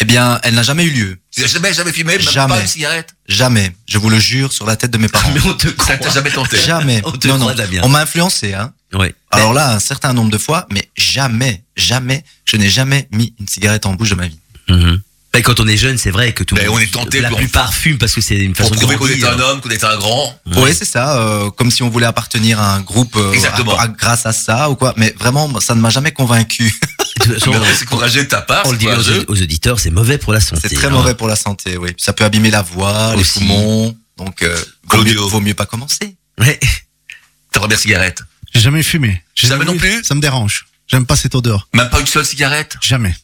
Eh 0.00 0.04
bien, 0.04 0.40
elle 0.42 0.54
n'a 0.54 0.62
jamais 0.64 0.84
eu 0.84 0.90
lieu. 0.90 1.18
Tu 1.30 1.46
jamais, 1.46 1.72
jamais 1.72 1.92
fumé, 1.92 2.18
même 2.18 2.20
Jamais. 2.28 2.54
pas 2.54 2.60
une 2.60 2.66
cigarette 2.66 3.14
Jamais. 3.28 3.72
Je 3.88 3.96
vous 3.98 4.10
le 4.10 4.18
jure 4.18 4.52
sur 4.52 4.66
la 4.66 4.76
tête 4.76 4.90
de 4.90 4.98
mes 4.98 5.08
parents. 5.08 5.30
Mais 5.34 5.40
on 5.44 5.54
te 5.54 5.68
Ça 5.68 5.72
croit. 5.74 5.96
t'a 5.96 6.10
jamais 6.10 6.30
tenté 6.30 6.56
Jamais. 6.58 7.00
On 7.04 7.12
te 7.12 7.28
non, 7.28 7.38
croit, 7.38 7.52
non. 7.52 7.56
Damien. 7.56 7.80
On 7.84 7.88
m'a 7.88 8.00
influencé, 8.02 8.54
hein. 8.54 8.72
Ouais. 8.92 9.14
Alors 9.30 9.52
là, 9.52 9.70
un 9.72 9.78
certain 9.80 10.12
nombre 10.12 10.30
de 10.30 10.38
fois, 10.38 10.66
mais 10.70 10.88
jamais, 10.96 11.62
jamais, 11.76 12.24
je 12.44 12.56
n'ai 12.56 12.68
jamais 12.68 13.08
mis 13.12 13.34
une 13.40 13.48
cigarette 13.48 13.86
en 13.86 13.94
bouche 13.94 14.10
de 14.10 14.14
ma 14.16 14.26
vie. 14.28 14.38
Mhm. 14.68 15.00
Ben, 15.32 15.42
quand 15.42 15.58
on 15.58 15.66
est 15.66 15.76
jeune, 15.76 15.98
c'est 15.98 16.12
vrai 16.12 16.32
que 16.32 16.44
tout 16.44 16.54
le 16.54 16.60
Ben, 16.60 16.68
monde- 16.68 16.76
on 16.76 16.80
est 16.80 16.92
tenté 16.92 17.20
La 17.20 17.28
plupart 17.30 17.74
fument 17.74 17.98
parce 17.98 18.14
que 18.14 18.20
c'est 18.20 18.36
une 18.36 18.54
façon 18.54 18.70
de 18.70 18.76
prouver 18.76 18.96
qu'on 18.96 19.08
est 19.08 19.24
un 19.24 19.38
homme, 19.40 19.60
qu'on 19.60 19.70
est 19.70 19.82
un 19.82 19.96
grand. 19.96 20.38
Oui, 20.56 20.70
c'est 20.78 20.84
ça. 20.84 21.18
euh, 21.18 21.50
comme 21.50 21.72
si 21.72 21.82
on 21.82 21.88
voulait 21.90 22.06
appartenir 22.06 22.60
à 22.60 22.74
un 22.74 22.80
groupe 22.80 23.16
euh, 23.16 23.32
Exactement. 23.32 23.76
à- 23.76 23.82
à- 23.84 23.88
grâce 23.88 24.26
à 24.26 24.32
ça 24.32 24.70
ou 24.70 24.76
quoi. 24.76 24.94
Mais 24.96 25.12
vraiment, 25.18 25.58
ça 25.60 25.74
ne 25.74 25.80
m'a 25.80 25.90
jamais 25.90 26.12
convaincu. 26.12 26.72
C'est 27.20 27.86
courageux 27.86 28.24
de 28.24 28.28
ta 28.28 28.42
part. 28.42 28.66
on 28.66 28.72
le 28.72 28.78
dit 28.78 28.88
aux, 28.88 29.42
auditeurs, 29.42 29.78
c'est 29.78 29.90
mauvais 29.90 30.18
pour 30.18 30.32
la 30.32 30.40
santé. 30.40 30.68
C'est 30.68 30.74
très 30.74 30.88
hein. 30.88 30.90
mauvais 30.90 31.14
pour 31.14 31.28
la 31.28 31.36
santé, 31.36 31.76
oui. 31.76 31.90
Ça 31.96 32.12
peut 32.12 32.24
abîmer 32.24 32.50
la 32.50 32.62
voix, 32.62 33.14
les 33.16 33.24
poumons. 33.24 33.96
Donc, 34.16 34.42
euh, 34.42 34.56
vaut, 34.88 35.02
mieux, 35.02 35.14
vaut 35.14 35.40
mieux 35.40 35.54
pas 35.54 35.66
commencer. 35.66 36.16
Ouais. 36.38 36.58
Ta 37.52 37.60
première 37.60 37.78
cigarette. 37.78 38.22
J'ai 38.52 38.60
jamais 38.60 38.82
fumé. 38.82 39.22
J'ai 39.34 39.48
Jamais 39.48 39.64
non 39.64 39.76
plus 39.76 40.04
Ça 40.04 40.14
me 40.14 40.20
dérange. 40.20 40.66
J'aime 40.86 41.06
pas 41.06 41.16
cette 41.16 41.34
odeur. 41.34 41.68
Même 41.72 41.88
pas 41.88 42.00
une 42.00 42.06
seule 42.06 42.26
cigarette 42.26 42.76
Jamais. 42.80 43.14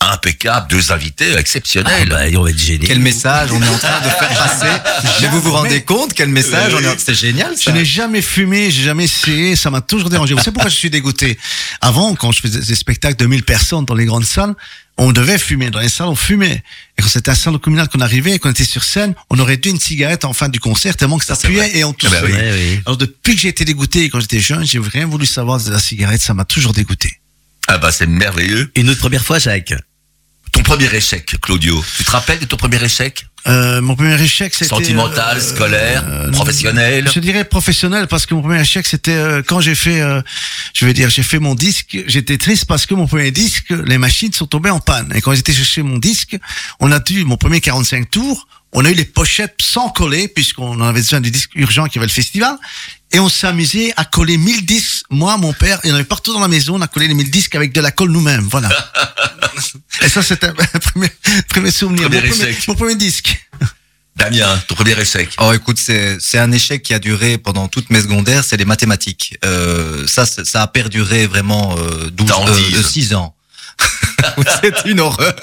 Impeccable, 0.00 0.68
deux 0.68 0.92
invités 0.92 1.32
Ah, 1.34 1.40
exceptionnels. 1.40 2.08
bah, 2.08 2.20
on 2.36 2.42
va 2.42 2.50
être 2.50 2.58
gêné. 2.58 2.86
Quel 2.86 3.00
message 3.00 3.50
on 3.50 3.60
est 3.62 3.68
en 3.68 3.78
train 3.78 3.98
de 4.00 4.08
faire 4.10 4.28
passer. 4.28 4.66
Mais 5.22 5.28
vous 5.28 5.40
vous 5.40 5.52
rendez 5.52 5.82
compte 5.82 6.12
quel 6.12 6.28
message 6.28 6.74
on 6.74 6.80
est 6.80 6.86
en- 6.88 6.94
C'est 6.98 7.14
génial 7.14 7.54
Je 7.58 7.62
ça. 7.64 7.72
n'ai 7.72 7.84
jamais 7.84 8.20
fumé, 8.22 8.70
j'ai 8.70 8.82
jamais 8.84 9.04
essayé, 9.04 9.56
ça 9.56 9.70
m'a 9.70 9.80
toujours 9.80 10.10
dérangé. 10.10 10.34
Vous 10.34 10.40
savez 10.40 10.52
pourquoi 10.52 10.70
je 10.70 10.76
suis 10.76 10.90
dégoûté 10.90 11.38
Avant, 11.80 12.14
quand 12.14 12.30
je 12.30 12.40
faisais 12.40 12.60
des 12.60 12.74
spectacles 12.74 13.16
de 13.16 13.26
1000 13.26 13.42
personnes 13.42 13.84
dans 13.86 13.94
les 13.94 14.04
grandes 14.04 14.24
salles, 14.26 14.54
on 14.98 15.12
devait 15.12 15.38
fumer. 15.38 15.70
Dans 15.70 15.80
les 15.80 15.88
salles, 15.88 16.08
on 16.08 16.14
fumait. 16.14 16.62
Et 16.98 17.02
quand 17.02 17.08
c'était 17.08 17.30
un 17.30 17.34
salon 17.34 17.58
communal 17.58 17.88
qu'on 17.88 18.00
arrivait 18.00 18.32
et 18.32 18.38
qu'on 18.38 18.50
était 18.50 18.64
sur 18.64 18.84
scène, 18.84 19.14
on 19.30 19.38
aurait 19.38 19.56
dû 19.56 19.70
une 19.70 19.80
cigarette 19.80 20.24
en 20.26 20.32
fin 20.34 20.48
du 20.50 20.60
concert 20.60 20.94
tellement 20.96 21.18
que 21.18 21.24
ça, 21.24 21.36
puait 21.36 21.76
et 21.76 21.84
on 21.84 21.92
toussait. 21.94 22.16
Ah 22.18 22.22
bah 22.22 22.28
oui. 22.28 22.80
Alors 22.86 22.96
depuis 22.98 23.34
que 23.34 23.40
j'ai 23.40 23.48
été 23.48 23.64
dégoûté 23.64 24.04
et 24.04 24.10
quand 24.10 24.20
j'étais 24.20 24.40
jeune, 24.40 24.64
j'ai 24.66 24.78
rien 24.78 25.06
voulu 25.06 25.24
savoir 25.26 25.58
de 25.62 25.70
la 25.70 25.78
cigarette, 25.78 26.20
ça 26.20 26.34
m'a 26.34 26.44
toujours 26.44 26.72
dégoûté. 26.74 27.18
Ah 27.68 27.78
bah 27.78 27.90
c'est 27.90 28.06
merveilleux. 28.06 28.70
Une 28.76 28.88
autre 28.90 29.00
première 29.00 29.24
fois, 29.24 29.38
Jacques. 29.40 29.74
Ton 30.56 30.62
premier 30.62 30.94
échec, 30.94 31.36
Claudio. 31.42 31.84
Tu 31.98 32.04
te 32.04 32.10
rappelles 32.10 32.38
de 32.38 32.46
ton 32.46 32.56
premier 32.56 32.82
échec 32.82 33.26
Euh, 33.46 33.82
mon 33.82 33.94
premier 33.94 34.20
échec, 34.20 34.54
c'était 34.54 34.70
Sentimental, 34.70 35.36
euh, 35.36 35.40
scolaire, 35.40 36.02
euh, 36.08 36.30
professionnel. 36.32 37.08
Je 37.14 37.20
dirais 37.20 37.44
professionnel 37.44 38.06
parce 38.06 38.24
que 38.24 38.34
mon 38.34 38.40
premier 38.40 38.62
échec, 38.62 38.86
c'était 38.86 39.12
euh, 39.12 39.42
quand 39.46 39.60
j'ai 39.60 39.74
fait, 39.74 40.00
euh, 40.00 40.22
je 40.72 40.86
veux 40.86 40.94
dire, 40.94 41.10
j'ai 41.10 41.22
fait 41.22 41.38
mon 41.38 41.54
disque. 41.54 41.98
J'étais 42.06 42.38
triste 42.38 42.64
parce 42.64 42.86
que 42.86 42.94
mon 42.94 43.06
premier 43.06 43.30
disque, 43.30 43.66
les 43.84 43.98
machines 43.98 44.32
sont 44.32 44.46
tombées 44.46 44.70
en 44.70 44.80
panne. 44.80 45.12
Et 45.14 45.20
quand 45.20 45.34
j'étais 45.34 45.52
chercher 45.52 45.82
mon 45.82 45.98
disque, 45.98 46.38
on 46.80 46.90
a 46.90 47.00
eu 47.10 47.24
mon 47.24 47.36
premier 47.36 47.60
45 47.60 48.10
tours. 48.10 48.48
On 48.72 48.84
a 48.84 48.90
eu 48.90 48.94
les 48.94 49.04
pochettes 49.04 49.56
sans 49.60 49.90
coller 49.90 50.26
puisqu'on 50.26 50.80
en 50.80 50.88
avait 50.88 51.00
besoin 51.00 51.20
du 51.20 51.30
disque 51.30 51.50
urgent 51.54 51.86
qui 51.86 51.98
avait 51.98 52.08
le 52.08 52.12
festival. 52.12 52.56
Et 53.16 53.18
on 53.18 53.30
s'est 53.30 53.46
amusé 53.46 53.94
à 53.96 54.04
coller 54.04 54.36
1000 54.36 54.66
disques. 54.66 55.06
Moi, 55.08 55.38
mon 55.38 55.54
père, 55.54 55.80
il 55.84 55.88
y 55.88 55.90
en 55.90 55.94
avait 55.94 56.04
partout 56.04 56.34
dans 56.34 56.40
la 56.40 56.48
maison. 56.48 56.74
On 56.74 56.82
a 56.82 56.86
collé 56.86 57.08
les 57.08 57.14
1000 57.14 57.30
disques 57.30 57.54
avec 57.54 57.72
de 57.72 57.80
la 57.80 57.90
colle 57.90 58.10
nous-mêmes. 58.10 58.46
Voilà. 58.50 58.68
Et 60.02 60.08
ça, 60.10 60.22
c'était 60.22 60.48
un 60.48 60.52
premier, 60.92 61.08
premier 61.48 61.70
souvenir. 61.70 62.10
Premier 62.10 62.20
mon, 62.20 62.28
premier, 62.28 62.50
échec. 62.50 62.68
mon 62.68 62.74
premier 62.74 62.94
disque. 62.94 63.48
Damien, 64.16 64.62
ton 64.68 64.74
premier 64.74 65.00
échec. 65.00 65.30
Oh, 65.38 65.50
écoute, 65.54 65.78
c'est 65.78 66.18
c'est 66.20 66.36
un 66.36 66.52
échec 66.52 66.82
qui 66.82 66.92
a 66.92 66.98
duré 66.98 67.38
pendant 67.38 67.68
toutes 67.68 67.88
mes 67.88 68.02
secondaires, 68.02 68.44
c'est 68.44 68.58
les 68.58 68.66
mathématiques. 68.66 69.38
Euh, 69.46 70.06
ça, 70.06 70.26
ça 70.26 70.60
a 70.60 70.66
perduré 70.66 71.26
vraiment 71.26 71.74
euh, 71.78 72.10
12, 72.10 72.28
T'as 72.28 72.34
en 72.34 72.46
euh, 72.46 72.54
dix. 72.54 72.82
6 72.86 73.14
ans. 73.14 73.34
c'est 74.60 74.84
une 74.84 75.00
horreur. 75.00 75.34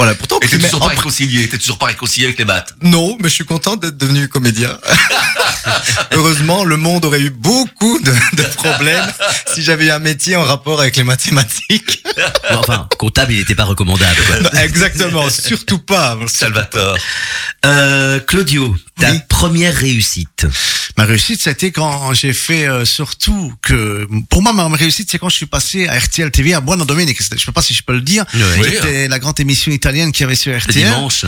Voilà, 0.00 0.14
pourtant, 0.14 0.38
Et 0.40 0.48
t'es 0.48 0.58
toujours 0.58 0.80
pas 0.80 0.86
en- 0.86 0.88
réconcilié, 0.88 1.48
t'es 1.48 1.58
toujours 1.58 1.76
pas 1.78 1.86
réconcilié 1.86 2.26
avec 2.26 2.38
les 2.38 2.44
maths. 2.46 2.74
non, 2.82 3.16
mais 3.20 3.28
je 3.28 3.34
suis 3.34 3.44
content 3.44 3.76
d'être 3.76 3.96
devenu 3.98 4.28
comédien. 4.28 4.78
Heureusement, 6.12 6.64
le 6.64 6.76
monde 6.76 7.04
aurait 7.04 7.20
eu 7.20 7.30
beaucoup 7.30 7.98
de, 8.00 8.12
de 8.36 8.42
problèmes 8.54 9.04
si 9.54 9.62
j'avais 9.62 9.86
eu 9.86 9.90
un 9.90 9.98
métier 9.98 10.36
en 10.36 10.42
rapport 10.44 10.80
avec 10.80 10.96
les 10.96 11.02
mathématiques. 11.02 12.02
Enfin, 12.50 12.88
comptable, 12.98 13.32
il 13.32 13.38
n'était 13.38 13.54
pas 13.54 13.64
recommandable. 13.64 14.16
Non, 14.42 14.60
exactement, 14.60 15.28
surtout 15.30 15.78
pas. 15.78 16.18
Salvatore. 16.26 16.96
Euh, 17.66 18.20
Claudio, 18.20 18.74
ta 18.98 19.10
Oui. 19.10 19.20
première 19.28 19.74
réussite. 19.74 20.46
Ma 20.96 21.04
réussite, 21.04 21.40
c'était 21.42 21.70
quand 21.72 22.12
j'ai 22.14 22.32
fait 22.32 22.66
euh, 22.66 22.84
surtout 22.84 23.52
que, 23.62 24.06
pour 24.28 24.42
moi, 24.42 24.52
ma 24.52 24.66
réussite, 24.76 25.08
c'est 25.10 25.18
quand 25.18 25.28
je 25.28 25.36
suis 25.36 25.46
passé 25.46 25.86
à 25.88 25.98
RTL 25.98 26.30
TV 26.30 26.54
à 26.54 26.60
Buono 26.60 26.84
Domenico. 26.84 27.22
C'était- 27.22 27.38
Je 27.38 27.44
sais 27.44 27.52
pas 27.52 27.62
si 27.62 27.74
je 27.74 27.82
peux 27.82 27.94
le 27.94 28.00
dire. 28.00 28.24
Oui. 28.34 28.40
C'était 28.64 29.08
la 29.08 29.18
grande 29.18 29.38
émission 29.40 29.70
italienne 29.72 29.89
qui 30.12 30.24
avait 30.24 30.34
sur 30.34 30.56
RTL. 30.56 30.84
dimanche, 30.84 31.24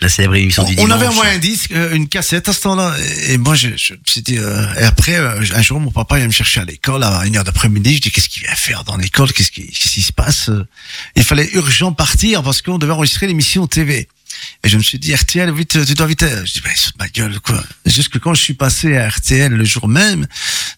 la 0.00 0.08
célèbre 0.08 0.34
émission 0.34 0.64
du 0.64 0.72
On 0.72 0.84
dimanche. 0.84 0.92
avait 0.92 1.06
envoyé 1.06 1.32
un 1.32 1.38
disque, 1.38 1.70
euh, 1.72 1.94
une 1.94 2.08
cassette 2.08 2.48
à 2.48 2.52
ce 2.52 2.60
temps-là, 2.62 2.94
et 3.28 3.38
moi, 3.38 3.54
je, 3.54 3.68
je, 3.76 3.94
c'était, 4.04 4.38
euh, 4.38 4.66
et 4.74 4.82
après, 4.82 5.16
euh, 5.16 5.40
un 5.54 5.62
jour, 5.62 5.78
mon 5.80 5.90
papa, 5.92 6.16
il 6.16 6.20
vient 6.20 6.26
me 6.28 6.32
chercher 6.32 6.60
à 6.60 6.64
l'école 6.64 7.04
à 7.04 7.24
une 7.24 7.36
heure 7.36 7.44
d'après-midi. 7.44 7.96
Je 7.96 8.00
dis, 8.00 8.10
qu'est-ce 8.10 8.28
qu'il 8.28 8.42
vient 8.42 8.54
faire 8.54 8.84
dans 8.84 8.96
l'école? 8.96 9.32
Qu'est-ce 9.32 9.52
qui, 9.52 10.02
se 10.02 10.12
passe? 10.12 10.50
Il 11.14 11.22
fallait 11.22 11.48
urgent 11.54 11.92
partir 11.92 12.42
parce 12.42 12.62
qu'on 12.62 12.78
devait 12.78 12.92
enregistrer 12.92 13.26
l'émission 13.28 13.66
TV. 13.66 14.08
Et 14.64 14.68
je 14.68 14.76
me 14.76 14.82
suis 14.82 14.98
dit, 14.98 15.14
RTL, 15.14 15.52
vite, 15.52 15.84
tu 15.86 15.94
dois 15.94 16.06
vite. 16.06 16.24
Je 16.44 16.52
dis, 16.52 16.60
ben, 16.60 16.72
saute 16.74 16.94
ma 16.98 17.08
gueule, 17.08 17.40
quoi. 17.40 17.62
Jusque 17.86 18.18
quand 18.18 18.34
je 18.34 18.42
suis 18.42 18.54
passé 18.54 18.96
à 18.96 19.08
RTL 19.08 19.52
le 19.52 19.64
jour 19.64 19.88
même, 19.88 20.26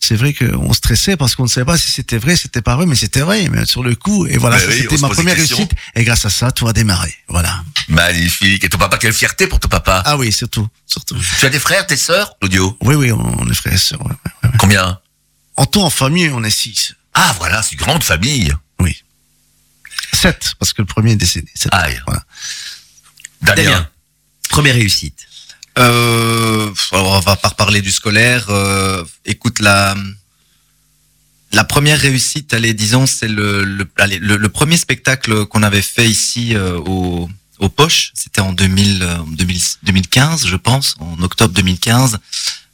c'est 0.00 0.16
vrai 0.16 0.32
qu'on 0.32 0.72
stressait 0.72 1.16
parce 1.16 1.34
qu'on 1.34 1.44
ne 1.44 1.48
savait 1.48 1.66
pas 1.66 1.76
si 1.76 1.90
c'était 1.90 2.18
vrai, 2.18 2.36
c'était 2.36 2.62
pas 2.62 2.76
vrai, 2.76 2.86
mais 2.86 2.94
c'était 2.94 3.20
vrai, 3.20 3.48
mais 3.50 3.66
sur 3.66 3.82
le 3.82 3.94
coup. 3.94 4.26
Et 4.26 4.36
voilà, 4.36 4.56
oui, 4.56 4.64
on 4.66 4.70
c'était 4.82 4.98
ma 4.98 5.08
des 5.08 5.14
première 5.14 5.36
réussite. 5.36 5.72
Et 5.94 6.04
grâce 6.04 6.24
à 6.24 6.30
ça, 6.30 6.50
tout 6.52 6.66
a 6.66 6.72
démarré. 6.72 7.14
Voilà. 7.28 7.62
Magnifique. 7.88 8.64
Et 8.64 8.68
ton 8.68 8.78
papa, 8.78 8.98
quelle 8.98 9.12
fierté 9.12 9.46
pour 9.46 9.60
ton 9.60 9.68
papa? 9.68 10.02
Ah 10.06 10.16
oui, 10.16 10.32
surtout, 10.32 10.66
surtout. 10.86 11.16
Tu 11.38 11.46
as 11.46 11.50
des 11.50 11.58
frères, 11.60 11.86
tes 11.86 11.96
sœurs, 11.96 12.36
Claudio 12.40 12.76
Oui, 12.80 12.94
oui, 12.94 13.12
on 13.12 13.50
est 13.50 13.54
frères 13.54 13.74
et 13.74 13.78
sœurs. 13.78 14.00
ouais, 14.04 14.12
ouais, 14.12 14.30
ouais. 14.44 14.50
Combien? 14.58 14.98
En 15.56 15.66
tout, 15.66 15.80
en 15.82 15.90
famille, 15.90 16.30
on 16.30 16.42
est 16.42 16.50
six. 16.50 16.94
Ah, 17.14 17.34
voilà, 17.38 17.62
c'est 17.62 17.72
une 17.72 17.78
grande 17.78 18.02
famille. 18.02 18.52
Oui. 18.80 18.96
Sept, 20.12 20.54
parce 20.58 20.72
que 20.72 20.82
le 20.82 20.86
premier 20.86 21.12
est 21.12 21.16
décédé. 21.16 21.48
Sept. 21.54 21.72
Aïe. 21.72 22.00
Voilà. 22.06 22.22
Damien. 23.44 23.62
Damien, 23.64 23.88
première 24.48 24.74
réussite. 24.74 25.26
Euh, 25.78 26.70
alors 26.92 27.12
on 27.12 27.20
va 27.20 27.36
pas 27.36 27.48
reparler 27.48 27.80
du 27.82 27.90
scolaire. 27.90 28.46
euh, 28.48 29.04
écoute, 29.24 29.58
la 29.60 29.94
la 31.52 31.64
première 31.64 32.00
réussite, 32.00 32.52
allez, 32.52 32.74
disons, 32.74 33.06
c'est 33.06 33.28
le 33.28 33.64
le, 33.64 33.86
allez, 33.98 34.18
le 34.18 34.36
le 34.36 34.48
premier 34.48 34.76
spectacle 34.76 35.46
qu'on 35.46 35.62
avait 35.62 35.82
fait 35.82 36.08
ici 36.08 36.54
euh, 36.54 36.78
au 36.78 37.28
au 37.58 37.68
Poche. 37.68 38.10
C'était 38.14 38.40
en 38.40 38.52
2000, 38.52 39.02
euh, 39.02 39.18
2000 39.32 39.60
2015, 39.84 40.46
je 40.46 40.56
pense, 40.56 40.96
en 41.00 41.20
octobre 41.22 41.54
2015. 41.54 42.18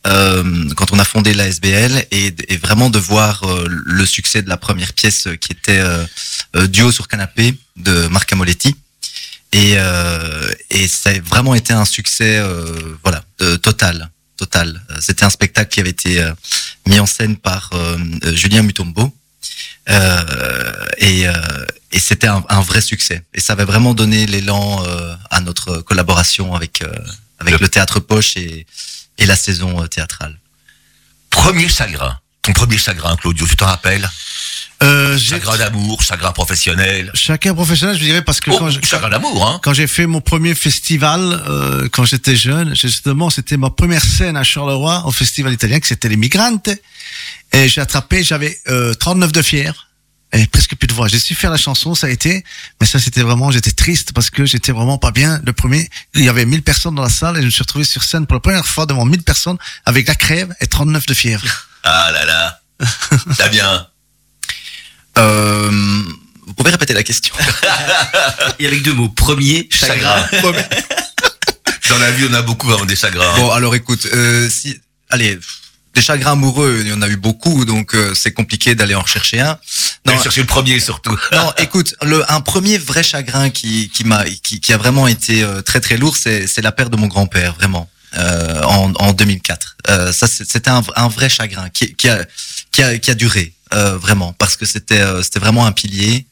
Euh, 0.07 0.71
quand 0.77 0.93
on 0.95 0.99
a 0.99 1.05
fondé 1.05 1.35
la 1.35 1.47
SBL 1.47 2.07
et, 2.11 2.35
et 2.49 2.57
vraiment 2.57 2.89
de 2.89 2.99
voir 2.99 3.43
euh, 3.45 3.67
le 3.69 4.07
succès 4.07 4.41
de 4.41 4.49
la 4.49 4.57
première 4.57 4.95
pièce 4.95 5.29
qui 5.43 5.53
était 5.53 5.79
euh, 5.79 6.67
Duo 6.69 6.91
sur 6.91 7.07
canapé 7.07 7.55
de 7.77 8.07
Marc 8.07 8.33
Amoletti 8.33 8.75
et 9.53 9.75
euh, 9.77 10.53
et 10.71 10.87
ça 10.89 11.11
a 11.11 11.21
vraiment 11.21 11.55
été 11.55 11.73
un 11.73 11.85
succès 11.85 12.39
euh, 12.39 12.97
voilà 13.03 13.25
euh, 13.43 13.57
total 13.57 14.11
total. 14.37 14.81
Euh, 14.91 14.97
c'était 15.01 15.25
un 15.25 15.31
spectacle 15.31 15.71
qui 15.73 15.81
avait 15.81 15.91
été 15.91 16.23
euh, 16.23 16.33
mis 16.87 16.99
en 16.99 17.07
scène 17.07 17.37
par 17.37 17.71
Julien 18.33 18.63
Mutombo. 18.63 19.15
Euh, 19.89 20.87
et 20.99 21.27
euh, 21.27 21.33
et 21.93 21.99
c'était 21.99 22.27
un, 22.29 22.45
un 22.49 22.61
vrai 22.61 22.81
succès. 22.81 23.23
Et 23.35 23.41
ça 23.41 23.55
avait 23.55 23.65
vraiment 23.65 23.93
donné 23.95 24.27
l'élan 24.27 24.85
euh, 24.87 25.15
à 25.31 25.41
notre 25.41 25.79
collaboration 25.79 26.55
avec 26.55 26.83
euh, 26.83 26.93
avec 27.39 27.55
Le- 27.55 27.59
le 27.61 27.69
théâtre 27.69 27.99
Poche 28.01 28.37
et 28.37 28.67
et 29.19 29.27
la 29.27 29.37
saison 29.37 29.87
théâtrale. 29.89 30.39
Premier 31.31 31.69
chagrin. 31.69 32.19
Ton 32.43 32.53
premier 32.53 32.79
chagrin, 32.79 33.17
Claudio, 33.17 33.47
tu 33.47 33.57
t'en 33.57 33.67
rappelles? 33.67 34.09
Euh, 34.83 35.19
Chagrin 35.19 35.59
d'amour, 35.59 36.03
chagrin 36.03 36.33
professionnel. 36.33 37.11
Chacun 37.15 37.55
professionnel, 37.55 37.97
je 37.99 38.03
dirais, 38.03 38.23
parce 38.23 38.41
que 38.41 38.51
Oh, 38.51 38.59
quand, 38.59 38.71
chagrin 38.83 39.11
d'amour, 39.11 39.47
hein 39.47 39.61
quand 39.63 39.75
j'ai 39.75 39.87
fait 39.87 40.07
mon 40.07 40.23
premier 40.23 40.55
festival, 40.55 41.21
euh, 41.21 41.89
quand 41.93 42.05
j'étais 42.05 42.35
jeune, 42.35 42.75
justement, 42.75 43.29
c'était 43.29 43.59
ma 43.59 43.69
première 43.69 44.03
scène 44.03 44.37
à 44.39 44.43
Charleroi, 44.43 45.03
au 45.07 45.13
festival 45.13 45.53
italien, 45.53 45.81
que 45.81 45.87
c'était 45.87 46.09
les 46.09 46.17
Migrantes. 46.17 46.71
Et 47.53 47.69
j'ai 47.69 47.81
attrapé, 47.83 48.23
j'avais 48.23 48.59
euh, 48.69 48.95
39 48.95 49.33
de 49.33 49.43
fier. 49.43 49.87
Et 50.33 50.47
presque 50.47 50.77
plus 50.77 50.87
de 50.87 50.93
voix. 50.95 51.09
J'ai 51.09 51.19
su 51.19 51.35
faire 51.35 51.51
la 51.51 51.57
chanson, 51.57 51.97
ça 51.97 52.07
a 52.07 52.11
été, 52.11 52.45
mais 52.81 52.87
ça 52.87 53.01
c'était 53.01 53.23
vraiment, 53.23 53.51
j'étais 53.51 53.73
triste 53.73 54.13
parce 54.13 54.31
que 54.31 54.47
j'étais 54.47 54.71
vraiment 54.71 54.97
pas 54.97 55.11
bien. 55.11 55.41
Le 55.45 55.53
premier, 55.53 55.91
il 56.15 56.23
y 56.25 56.29
avait 56.29 56.45
1000 56.47 56.63
personnes 56.63 56.95
dans 56.95 57.03
la 57.03 57.09
salle 57.09 57.37
et 57.37 57.41
je 57.41 57.47
me 57.47 57.51
suis 57.51 57.63
retrouvé 57.63 57.85
sur 57.85 58.05
scène 58.05 58.27
pour 58.27 58.35
la 58.35 58.41
première 58.41 58.65
fois 58.65 58.87
devant 58.87 59.05
1000 59.05 59.25
personnes 59.25 59.59
avec 59.87 60.07
la 60.07 60.15
crève 60.15 60.55
et 60.61 60.69
39 60.69 61.05
de 61.07 61.15
fièvre. 61.15 61.45
Ah 61.83 62.11
là 62.13 62.25
là. 62.25 62.61
Damien. 63.39 63.89
Euh, 65.21 65.71
vous 66.47 66.55
pouvez 66.55 66.71
répéter 66.71 66.95
la 66.95 67.03
question 67.03 67.35
Et 68.59 68.67
avec 68.67 68.83
deux 68.83 68.93
mots. 68.93 69.09
Premier, 69.09 69.69
chagrin. 69.71 70.27
Chagrin. 70.31 70.53
Dans 71.89 71.99
la 71.99 72.11
vie, 72.13 72.27
on 72.31 72.35
a 72.35 72.43
beaucoup 72.43 72.71
hein, 72.73 72.85
des 72.87 72.97
chagrins. 72.97 73.35
Bon, 73.37 73.51
alors 73.51 73.75
écoute, 73.75 74.07
euh, 74.13 74.49
si, 74.49 74.79
allez, 75.09 75.39
des 75.95 76.03
chagrins 76.03 76.33
amoureux, 76.33 76.79
il 76.83 76.89
y 76.89 76.93
en 76.93 77.03
a 77.03 77.09
eu 77.09 77.17
beaucoup, 77.17 77.65
donc 77.65 77.95
euh, 77.95 78.15
c'est 78.15 78.33
compliqué 78.33 78.75
d'aller 78.75 78.95
en 78.95 79.03
rechercher 79.03 79.41
un. 79.41 79.59
Non, 80.07 80.21
chercher 80.23 80.41
le 80.43 80.47
premier 80.47 80.79
surtout. 80.81 81.17
non, 81.33 81.53
écoute, 81.59 81.95
le, 82.03 82.31
un 82.33 82.41
premier 82.41 82.79
vrai 82.79 83.03
chagrin 83.03 83.51
qui, 83.51 83.91
qui 83.91 84.05
m'a, 84.05 84.25
qui, 84.25 84.61
qui 84.61 84.73
a 84.73 84.77
vraiment 84.77 85.09
été 85.09 85.43
euh, 85.43 85.63
très 85.63 85.81
très 85.81 85.97
lourd, 85.97 86.17
c'est, 86.17 86.47
c'est 86.47 86.63
la 86.63 86.73
perte 86.73 86.91
de 86.91 86.97
mon 86.97 87.09
grand-père, 87.09 87.55
vraiment, 87.55 87.89
euh, 88.17 88.63
en, 88.63 88.93
en 88.95 89.13
2004. 89.13 89.77
Euh, 89.89 90.13
ça, 90.13 90.27
c'était 90.27 90.71
un, 90.71 90.83
un 90.97 91.09
vrai 91.09 91.29
chagrin 91.29 91.69
qui, 91.71 91.95
qui 91.95 92.09
a, 92.09 92.25
qui 92.71 92.83
a, 92.83 92.99
qui 92.99 93.11
a 93.11 93.15
duré, 93.15 93.53
euh, 93.75 93.97
vraiment, 93.99 94.33
parce 94.35 94.57
que 94.57 94.67
c'était, 94.67 95.01
euh, 95.01 95.23
c'était 95.23 95.41
vraiment 95.41 95.67
un 95.67 95.73
pilier. 95.73 96.27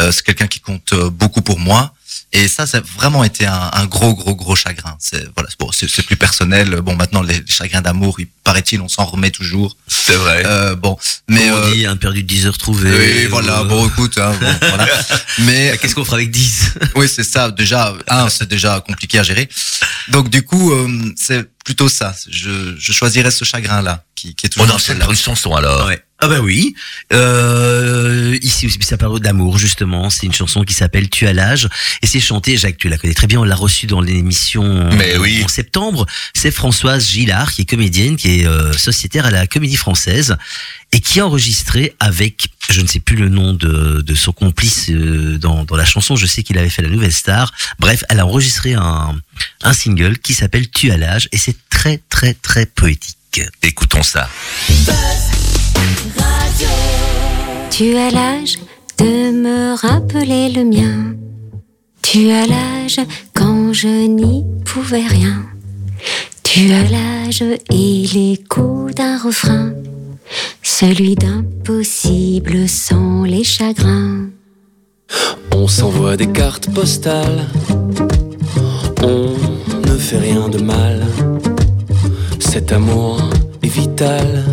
Euh, 0.00 0.12
c'est 0.12 0.22
quelqu'un 0.22 0.46
qui 0.46 0.60
compte 0.60 0.92
euh, 0.92 1.10
beaucoup 1.10 1.42
pour 1.42 1.58
moi. 1.58 1.92
Et 2.30 2.46
ça, 2.46 2.66
ça 2.66 2.78
a 2.78 2.80
vraiment 2.98 3.24
été 3.24 3.46
un, 3.46 3.70
un 3.72 3.86
gros, 3.86 4.14
gros, 4.14 4.34
gros 4.36 4.54
chagrin. 4.54 4.94
C'est 5.00 5.26
voilà, 5.34 5.48
c'est- 5.48 5.58
bon, 5.58 5.72
c'est 5.72 5.88
c'est 5.88 6.02
plus 6.02 6.16
personnel. 6.16 6.82
Bon, 6.82 6.94
maintenant, 6.94 7.22
les, 7.22 7.40
les 7.40 7.46
chagrins 7.52 7.80
d'amour, 7.80 8.20
il 8.20 8.28
paraît-il, 8.44 8.82
on 8.82 8.88
s'en 8.88 9.06
remet 9.06 9.30
toujours. 9.30 9.76
C'est 9.88 10.14
vrai. 10.14 10.42
Euh, 10.44 10.74
bon, 10.76 10.98
mais 11.26 11.48
Comme 11.48 11.58
on 11.58 11.62
euh, 11.64 11.72
dit, 11.74 11.86
un 11.86 11.96
perdu 11.96 12.22
de 12.22 12.28
10 12.28 12.46
heures 12.46 12.58
trouvé. 12.58 12.90
oui, 12.90 13.26
voilà. 13.26 13.64
Bon, 13.64 13.88
écoute, 13.88 14.18
hein, 14.18 14.34
bon, 14.38 14.54
voilà. 14.68 14.86
Mais 15.38 15.78
Qu'est-ce 15.80 15.94
qu'on 15.94 16.04
fera 16.04 16.16
avec 16.18 16.30
10 16.30 16.74
oui, 16.96 17.08
c'est 17.08 17.24
ça. 17.24 17.50
Déjà, 17.50 17.94
un, 18.08 18.28
c'est 18.28 18.46
déjà 18.48 18.80
compliqué 18.86 19.18
à 19.18 19.22
gérer. 19.22 19.48
Donc, 20.08 20.28
du 20.28 20.42
coup, 20.42 20.70
euh, 20.72 21.12
c'est 21.16 21.48
plutôt 21.64 21.88
ça. 21.88 22.14
Je, 22.30 22.76
je 22.78 22.92
choisirais 22.92 23.30
ce 23.30 23.44
chagrin-là, 23.46 24.04
qui, 24.18 24.34
qui 24.34 24.46
est 24.46 24.50
On 24.58 24.62
toujours 24.62 24.74
enchaîne 24.76 24.98
là. 24.98 25.04
par 25.04 25.12
une 25.12 25.18
chanson 25.18 25.54
alors. 25.54 25.86
Ouais. 25.86 26.02
Ah 26.20 26.26
bah 26.26 26.40
oui. 26.40 26.74
Euh, 27.12 28.36
ici 28.42 28.66
aussi, 28.66 28.78
ça 28.82 28.96
parle 28.96 29.20
d'amour 29.20 29.56
justement. 29.58 30.10
C'est 30.10 30.26
une 30.26 30.32
chanson 30.32 30.64
qui 30.64 30.74
s'appelle 30.74 31.08
Tu 31.08 31.28
as 31.28 31.32
l'âge 31.32 31.68
et 32.02 32.08
c'est 32.08 32.18
chanté. 32.18 32.56
Jacques, 32.56 32.78
tu 32.78 32.88
la 32.88 32.98
connais 32.98 33.14
très 33.14 33.28
bien. 33.28 33.38
On 33.40 33.44
l'a 33.44 33.54
reçue 33.54 33.86
dans 33.86 34.00
l'émission 34.00 34.88
Mais 34.96 35.16
oui. 35.18 35.42
en 35.44 35.48
septembre. 35.48 36.06
C'est 36.34 36.50
Françoise 36.50 37.06
Gillard 37.08 37.52
qui 37.52 37.62
est 37.62 37.66
comédienne, 37.66 38.16
qui 38.16 38.40
est 38.40 38.46
euh, 38.46 38.72
sociétaire 38.72 39.26
à 39.26 39.30
la 39.30 39.46
Comédie 39.46 39.76
Française 39.76 40.36
et 40.90 41.00
qui 41.00 41.20
a 41.20 41.26
enregistré 41.26 41.94
avec, 42.00 42.48
je 42.70 42.80
ne 42.80 42.88
sais 42.88 42.98
plus 43.00 43.14
le 43.16 43.28
nom 43.28 43.52
de, 43.52 44.00
de 44.02 44.14
son 44.16 44.32
complice 44.32 44.90
euh, 44.90 45.38
dans, 45.38 45.64
dans 45.64 45.76
la 45.76 45.84
chanson. 45.84 46.16
Je 46.16 46.26
sais 46.26 46.42
qu'il 46.42 46.58
avait 46.58 46.70
fait 46.70 46.82
la 46.82 46.88
Nouvelle 46.88 47.12
Star. 47.12 47.52
Bref, 47.78 48.02
elle 48.08 48.18
a 48.18 48.26
enregistré 48.26 48.74
un, 48.74 49.14
un 49.62 49.72
single 49.72 50.18
qui 50.18 50.34
s'appelle 50.34 50.68
Tu 50.68 50.90
as 50.90 50.96
l'âge 50.96 51.28
et 51.30 51.36
c'est 51.38 51.56
très 51.70 52.00
très 52.08 52.34
très 52.34 52.66
poétique. 52.66 53.17
Écoutons 53.62 54.02
ça. 54.02 54.28
Tu 57.70 57.96
as 57.96 58.10
l'âge 58.10 58.58
de 58.98 59.30
me 59.30 59.74
rappeler 59.74 60.50
le 60.50 60.64
mien. 60.64 61.14
Tu 62.02 62.30
as 62.30 62.46
l'âge 62.46 63.00
quand 63.34 63.48
quand 63.68 63.74
je 63.74 64.06
n'y 64.06 64.44
pouvais 64.64 65.06
rien. 65.06 65.44
Tu 66.42 66.72
as 66.72 66.88
l'âge 66.88 67.44
et 67.70 68.06
l'écho 68.14 68.88
d'un 68.96 69.18
refrain, 69.18 69.72
celui 70.62 71.14
d'impossible 71.14 72.66
sans 72.66 73.24
les 73.24 73.44
chagrins. 73.44 74.28
On 75.54 75.68
s'envoie 75.68 76.16
des 76.16 76.28
cartes 76.32 76.70
postales. 76.70 77.46
On 79.02 79.34
ne 79.86 79.98
fait 79.98 80.18
rien 80.18 80.48
de 80.48 80.58
mal. 80.58 81.06
Cet 82.58 82.72
amour 82.72 83.20
est 83.62 83.68
vital. 83.68 84.44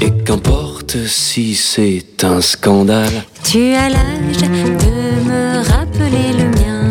Et 0.00 0.12
qu'importe 0.22 0.96
si 1.08 1.56
c'est 1.56 2.22
un 2.22 2.40
scandale. 2.40 3.24
Tu 3.42 3.74
as 3.74 3.88
l'âge 3.88 4.42
de 4.84 5.28
me 5.28 5.58
rappeler 5.72 6.28
le 6.38 6.44
mien. 6.58 6.82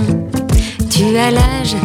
Tu 0.89 1.15
as 1.15 1.31
l'âge 1.31 1.77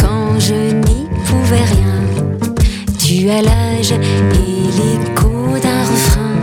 quand 0.00 0.40
je 0.40 0.54
n'y 0.54 1.06
pouvais 1.26 1.66
rien. 1.74 2.54
Tu 2.98 3.28
as 3.28 3.42
l'âge 3.42 3.92
et 3.92 4.62
l'écho 4.78 5.58
d'un 5.62 5.82
refrain, 5.92 6.34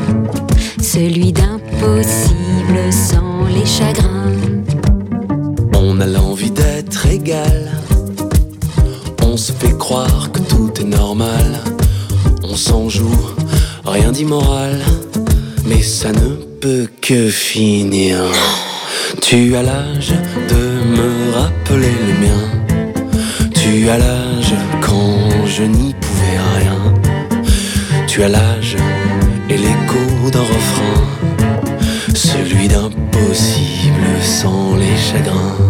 celui 0.80 1.34
d'impossible 1.34 2.80
sans 2.92 3.48
les 3.48 3.66
chagrins. 3.66 4.36
On 5.74 6.00
a 6.00 6.06
l'envie 6.06 6.52
d'être 6.52 7.08
égal. 7.08 7.72
On 9.40 9.42
se 9.42 9.54
fait 9.54 9.78
croire 9.78 10.34
que 10.34 10.40
tout 10.40 10.70
est 10.82 10.84
normal. 10.84 11.62
On 12.44 12.58
s'en 12.58 12.90
joue, 12.90 13.22
rien 13.86 14.12
d'immoral. 14.12 14.82
Mais 15.66 15.82
ça 15.82 16.12
ne 16.12 16.36
peut 16.60 16.90
que 17.00 17.30
finir. 17.30 18.18
Tu 19.22 19.56
as 19.56 19.64
l'âge 19.64 20.12
de 20.50 20.84
me 20.98 21.34
rappeler 21.34 21.96
le 22.08 22.14
mien. 22.26 22.44
Tu 23.56 23.88
as 23.88 23.98
l'âge 23.98 24.54
quand 24.82 25.46
je 25.46 25.64
n'y 25.64 25.94
pouvais 25.94 26.40
rien. 26.58 26.94
Tu 28.08 28.22
as 28.24 28.28
l'âge 28.28 28.76
et 29.50 29.56
l'écho 29.56 30.32
d'un 30.34 30.42
refrain. 30.42 31.02
Celui 32.14 32.68
d'impossible 32.68 34.10
sans 34.22 34.76
les 34.76 34.98
chagrins. 34.98 35.69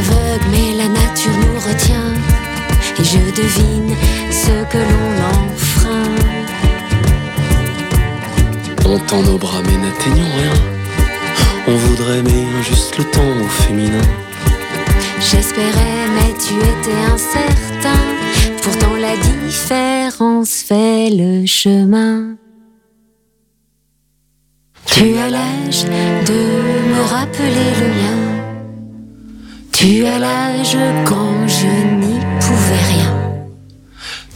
On 0.00 0.02
s'aveugle 0.02 0.44
mais 0.50 0.76
la 0.76 0.88
nature 0.88 1.32
nous 1.32 1.60
retient, 1.60 2.14
et 2.98 3.04
je 3.04 3.18
devine 3.34 3.94
ce 4.30 4.64
que 4.70 4.78
l'on 4.78 5.12
enfreint. 5.28 6.14
On 8.86 8.98
tend 8.98 9.22
nos 9.22 9.38
bras 9.38 9.62
mais 9.64 9.76
n'atteignons 9.76 10.30
rien. 10.36 10.52
On 11.68 11.76
voudrait 11.76 12.22
mais 12.22 12.62
juste 12.62 12.98
le 12.98 13.04
temps 13.04 13.20
au 13.20 13.48
féminin. 13.48 14.02
J'espérais 15.20 16.08
mais 16.14 16.34
tu 16.38 16.54
étais 16.54 17.00
incertain, 17.12 18.00
pourtant 18.62 18.96
la 18.96 19.16
différence 19.16 20.62
fait 20.62 21.10
le 21.10 21.46
chemin. 21.46 22.36
Tu 24.86 25.16
as 25.18 25.30
l'âge 25.30 25.84
de 25.84 26.90
me 26.90 27.02
rappeler 27.02 27.70
le 27.80 27.88
mien. 27.88 28.29
Tu 29.80 30.04
as 30.04 30.18
l'âge 30.18 30.76
quand 31.06 31.48
je 31.48 31.64
n'y 31.64 32.20
pouvais 32.38 32.84
rien. 32.84 33.48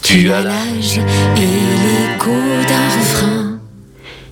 Tu 0.03 0.33
as 0.33 0.41
l'âge 0.41 0.97
et 0.97 1.61
l'écho 1.85 2.33
d'un 2.67 2.89
refrain, 2.99 3.61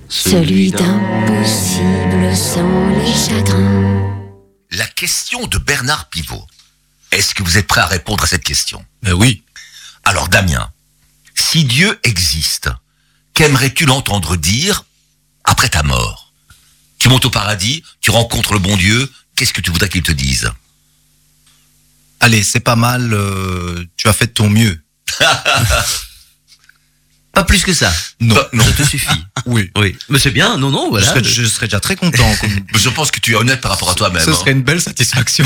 celui 0.09 0.71
d'impossible 0.71 2.35
sans 2.35 2.87
les 2.97 3.13
chagrins. 3.13 4.23
La 4.71 4.87
question 4.87 5.45
de 5.45 5.59
Bernard 5.59 6.09
Pivot. 6.09 6.47
Est-ce 7.11 7.35
que 7.35 7.43
vous 7.43 7.59
êtes 7.59 7.67
prêt 7.67 7.81
à 7.81 7.85
répondre 7.85 8.23
à 8.23 8.27
cette 8.27 8.43
question? 8.43 8.83
Ben 9.03 9.13
oui. 9.13 9.43
Alors 10.05 10.29
Damien, 10.29 10.71
si 11.35 11.63
Dieu 11.63 11.99
existe, 12.01 12.71
qu'aimerais-tu 13.35 13.85
l'entendre 13.85 14.35
dire 14.35 14.83
après 15.43 15.69
ta 15.69 15.83
mort? 15.83 16.33
Tu 16.97 17.07
montes 17.07 17.25
au 17.25 17.29
paradis, 17.29 17.83
tu 18.01 18.09
rencontres 18.09 18.53
le 18.53 18.59
bon 18.59 18.75
Dieu, 18.75 19.11
qu'est-ce 19.35 19.53
que 19.53 19.61
tu 19.61 19.69
voudrais 19.69 19.89
qu'il 19.89 20.01
te 20.01 20.11
dise? 20.11 20.51
Allez, 22.23 22.41
c'est 22.43 22.61
pas 22.61 22.77
mal. 22.77 23.13
euh, 23.13 23.83
tu 23.97 24.07
as 24.07 24.13
fait 24.13 24.27
de 24.27 24.31
ton 24.31 24.49
mieux. 24.49 24.81
Pas 27.33 27.43
plus 27.43 27.63
que 27.63 27.73
ça. 27.73 27.91
Non. 28.19 28.35
Ça 28.35 28.71
te 28.71 28.83
suffit. 28.83 29.09
Oui. 29.45 29.69
Oui. 29.75 29.93
Mais 30.07 30.19
c'est 30.19 30.31
bien. 30.31 30.55
Non, 30.55 30.69
non, 30.71 30.89
voilà. 30.89 31.05
Je, 31.05 31.09
serais, 31.11 31.23
je 31.25 31.45
serais 31.45 31.65
déjà 31.67 31.81
très 31.81 31.97
content. 31.97 32.33
comme- 32.39 32.65
Je 32.79 32.87
pense 32.89 33.11
que 33.11 33.19
tu 33.19 33.33
es 33.33 33.35
honnête 33.35 33.59
par 33.59 33.71
rapport 33.71 33.89
à 33.89 33.93
toi-même. 33.95 34.23
Ce 34.23 34.29
hein. 34.29 34.35
serait 34.35 34.51
une 34.53 34.61
belle 34.63 34.79
satisfaction. 34.79 35.45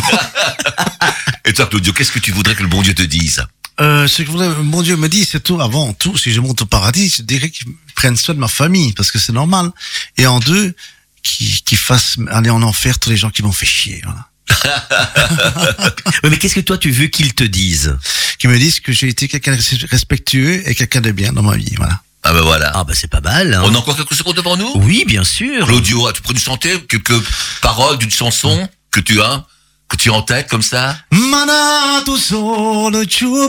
Et 1.45 1.53
toi 1.53 1.65
Claudio, 1.65 1.93
qu'est-ce 1.93 2.11
que 2.11 2.19
tu 2.19 2.31
voudrais 2.31 2.53
que 2.53 2.61
le 2.61 2.67
bon 2.69 2.83
Dieu 2.83 2.93
te 2.93 3.01
dise? 3.01 3.43
Euh, 3.79 4.07
ce 4.07 4.21
que 4.21 4.29
mon 4.61 4.83
Dieu 4.83 4.97
me 4.97 5.09
dit, 5.09 5.25
c'est 5.25 5.39
tout, 5.39 5.59
avant 5.61 5.93
tout, 5.93 6.15
si 6.15 6.31
je 6.31 6.41
monte 6.41 6.61
au 6.61 6.67
paradis, 6.67 7.11
je 7.17 7.23
dirais 7.23 7.49
qu'ils 7.49 7.69
prennent 7.95 8.17
soin 8.17 8.35
de 8.35 8.39
ma 8.39 8.47
famille, 8.47 8.93
parce 8.93 9.09
que 9.09 9.17
c'est 9.17 9.33
normal. 9.33 9.71
Et 10.17 10.27
en 10.27 10.39
deux, 10.39 10.75
qu'ils 11.23 11.63
qu'ils 11.63 11.77
fassent 11.79 12.17
aller 12.29 12.51
en 12.51 12.61
enfer 12.61 12.99
tous 12.99 13.09
les 13.09 13.17
gens 13.17 13.31
qui 13.31 13.41
m'ont 13.41 13.51
fait 13.51 13.65
chier, 13.65 14.01
voilà. 14.03 14.27
Oui, 16.23 16.29
mais 16.29 16.37
qu'est-ce 16.37 16.55
que 16.55 16.59
toi 16.61 16.77
tu 16.77 16.91
veux 16.91 17.07
qu'ils 17.07 17.33
te 17.33 17.43
disent 17.43 17.97
Qui 18.39 18.47
me 18.47 18.57
disent 18.57 18.79
que 18.79 18.91
j'ai 18.91 19.07
été 19.07 19.27
quelqu'un 19.27 19.55
de 19.55 19.87
respectueux 19.89 20.67
et 20.67 20.75
quelqu'un 20.75 21.01
de 21.01 21.11
bien 21.11 21.31
dans 21.33 21.43
ma 21.43 21.55
vie, 21.55 21.73
voilà. 21.77 22.01
Ah 22.23 22.33
ben 22.33 22.41
voilà. 22.41 22.71
Ah 22.75 22.83
bah 22.83 22.93
c'est 22.95 23.09
pas 23.09 23.21
mal. 23.21 23.53
hein. 23.53 23.61
On 23.65 23.73
a 23.73 23.77
encore 23.77 23.95
quelques 23.95 24.15
secondes 24.15 24.35
devant 24.35 24.57
nous? 24.57 24.71
Oui, 24.75 25.05
bien 25.07 25.23
sûr. 25.23 25.65
Claudio, 25.67 26.07
as-tu 26.07 26.21
prévu 26.21 26.39
de 26.39 26.43
chanter 26.43 26.77
quelques 26.89 27.21
paroles 27.61 27.97
d'une 27.97 28.11
chanson 28.11 28.67
que 28.91 28.99
tu 28.99 29.21
as, 29.21 29.45
que 29.87 29.95
tu 29.95 30.09
as 30.09 30.13
en 30.13 30.21
tête 30.23 30.49
comme 30.49 30.61
ça? 30.61 30.97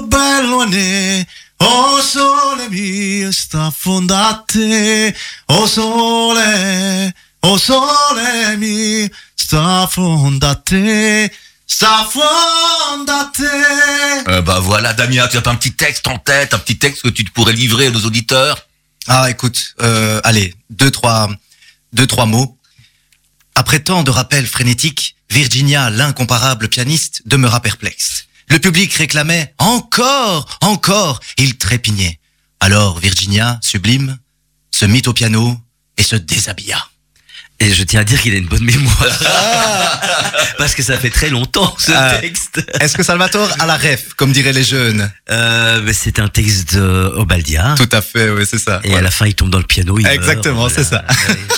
Bello 0.09 0.65
ne 0.67 1.25
Oh 1.61 1.99
sole 2.01 2.69
mio 2.71 3.33
sta 3.33 3.73
fondate 3.77 5.13
Oh 5.49 5.67
sole 5.67 7.13
Oh 7.43 7.59
sole 7.59 8.57
mio 8.59 9.09
sta 9.49 9.89
fondate 9.91 11.31
Sta 11.67 12.07
fondate 12.11 13.41
euh, 14.29 14.43
Bah 14.43 14.61
voilà, 14.61 14.93
Damien, 14.93 15.27
tu 15.27 15.39
as 15.39 15.41
pas 15.41 15.51
un 15.51 15.55
petit 15.55 15.73
texte 15.73 16.07
en 16.07 16.19
tête, 16.19 16.53
un 16.53 16.59
petit 16.59 16.79
texte 16.79 17.03
que 17.03 17.09
tu 17.09 17.25
pourrais 17.25 17.55
livrer 17.55 17.87
à 17.87 17.91
nos 17.91 18.05
auditeurs 18.05 18.69
Ah, 19.07 19.31
écoute, 19.31 19.75
euh, 19.81 20.21
allez, 20.23 20.55
deux, 20.69 20.91
trois, 20.91 21.31
deux, 21.95 22.07
trois 22.07 22.27
mots. 22.27 22.59
Après 23.55 23.81
tant 23.81 24.03
de 24.03 24.11
rappels 24.11 24.47
frénétiques, 24.47 25.17
Virginia, 25.31 25.89
l'incomparable 25.89 26.69
pianiste, 26.69 27.23
demeura 27.25 27.61
perplexe. 27.61 28.27
Le 28.51 28.59
public 28.59 28.93
réclamait 28.93 29.55
encore, 29.57 30.59
encore, 30.61 31.21
il 31.39 31.57
trépignait. 31.57 32.21
Alors 32.61 32.99
Virginia, 32.99 33.59
sublime, 33.63 34.19
se 34.71 34.85
mit 34.85 35.03
au 35.07 35.15
piano 35.15 35.57
et 35.97 36.03
se 36.03 36.17
déshabilla. 36.17 36.87
Et 37.61 37.73
je 37.75 37.83
tiens 37.83 38.01
à 38.01 38.05
dire 38.05 38.21
qu'il 38.23 38.33
a 38.35 38.37
une 38.37 38.47
bonne 38.47 38.63
mémoire. 38.63 39.19
Parce 40.59 40.75
que 40.75 40.83
ça 40.83 40.97
fait 40.97 41.11
très 41.11 41.29
longtemps 41.29 41.75
ce 41.79 41.91
Ah. 41.95 42.15
texte. 42.21 42.65
Est-ce 42.81 42.97
que 42.97 43.03
Salvatore 43.03 43.51
a 43.59 43.67
la 43.67 43.77
ref, 43.77 44.15
comme 44.17 44.33
diraient 44.33 44.53
les 44.53 44.63
jeunes 44.63 45.11
Euh, 45.31 45.81
c'est 45.93 46.21
un 46.21 46.29
texte 46.29 46.77
de 46.77 47.13
Obaldia. 47.17 47.75
Tout 47.77 47.89
à 47.93 48.01
fait, 48.01 48.31
oui, 48.31 48.45
c'est 48.49 48.59
ça. 48.59 48.81
Et 48.85 48.95
à 48.95 49.01
la 49.01 49.11
fin, 49.11 49.27
il 49.27 49.35
tombe 49.35 49.51
dans 49.51 49.59
le 49.59 49.65
piano. 49.65 49.99
Il 49.99 50.07
Exactement, 50.07 50.69
c'est 50.69 50.85
ça. 50.85 51.05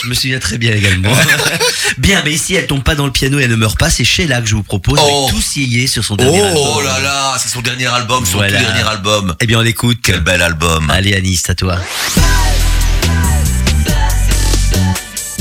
Je 0.02 0.08
me 0.08 0.14
souviens 0.14 0.38
très 0.38 0.56
bien 0.58 0.72
également. 0.72 1.12
bien, 1.98 2.22
mais 2.24 2.32
ici, 2.32 2.54
elle 2.54 2.66
tombe 2.66 2.82
pas 2.82 2.94
dans 2.94 3.06
le 3.06 3.12
piano 3.12 3.38
et 3.38 3.42
elle 3.44 3.50
ne 3.50 3.56
meurt 3.56 3.78
pas. 3.78 3.90
C'est 3.90 4.04
Sheila 4.04 4.40
que 4.40 4.48
je 4.48 4.54
vous 4.54 4.62
propose 4.62 4.98
Oh. 5.02 5.26
avec 5.28 5.34
tout 5.42 5.60
yé 5.60 5.86
sur 5.86 6.02
son 6.04 6.16
dernier 6.16 6.40
album. 6.42 6.62
Oh 6.76 6.80
là 6.82 6.98
là, 7.00 7.36
c'est 7.38 7.48
son 7.50 7.60
dernier 7.60 7.86
album, 7.86 8.24
son 8.24 8.38
Voilà. 8.38 8.58
tout 8.58 8.64
dernier 8.64 8.88
album. 8.88 9.34
Eh 9.40 9.46
bien, 9.46 9.58
on 9.58 9.62
l'écoute. 9.62 9.98
Quel 10.02 10.20
bel 10.20 10.40
album. 10.40 10.88
Allez, 10.90 11.14
Anis, 11.14 11.42
à 11.48 11.54
toi. 11.54 11.78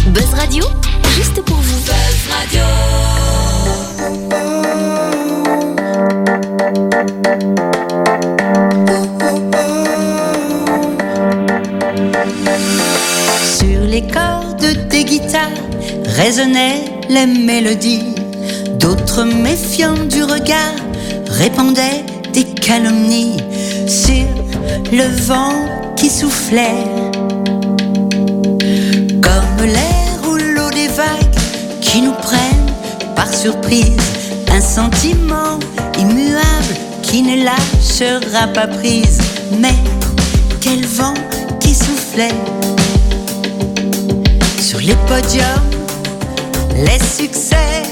Buzz 0.10 0.34
Radio, 0.34 0.64
juste 1.16 1.40
pour 1.42 1.58
vous. 1.58 1.80
Buzz 1.82 2.20
Radio. 2.32 2.62
Sur 13.58 13.82
les 13.88 14.02
cordes 14.08 14.88
des 14.90 15.04
guitares 15.04 15.40
résonnaient 16.06 16.86
les 17.08 17.28
mélodies. 17.28 18.16
D'autres 18.80 19.24
méfiants 19.24 20.06
du 20.10 20.24
regard 20.24 20.76
répandaient 21.28 22.04
des 22.34 22.46
calomnies 22.46 23.38
sur 23.88 24.26
le 24.92 25.04
vent 25.26 25.54
qui 25.96 26.10
soufflait 26.10 26.86
Comme 29.22 29.66
l'air 29.66 29.99
qui 31.82 32.02
nous 32.02 32.14
prennent 32.14 32.74
par 33.16 33.34
surprise. 33.34 33.98
Un 34.52 34.62
sentiment 34.62 35.60
immuable 35.98 36.76
qui 37.02 37.22
ne 37.22 37.44
lâchera 37.44 38.48
pas 38.54 38.68
prise. 38.68 39.20
Mais 39.60 39.76
quel 40.62 40.86
vent 40.86 41.14
qui 41.60 41.74
soufflait 41.74 42.36
sur 44.60 44.80
les 44.80 44.96
podiums, 45.08 45.70
les 46.76 47.00
succès. 47.00 47.84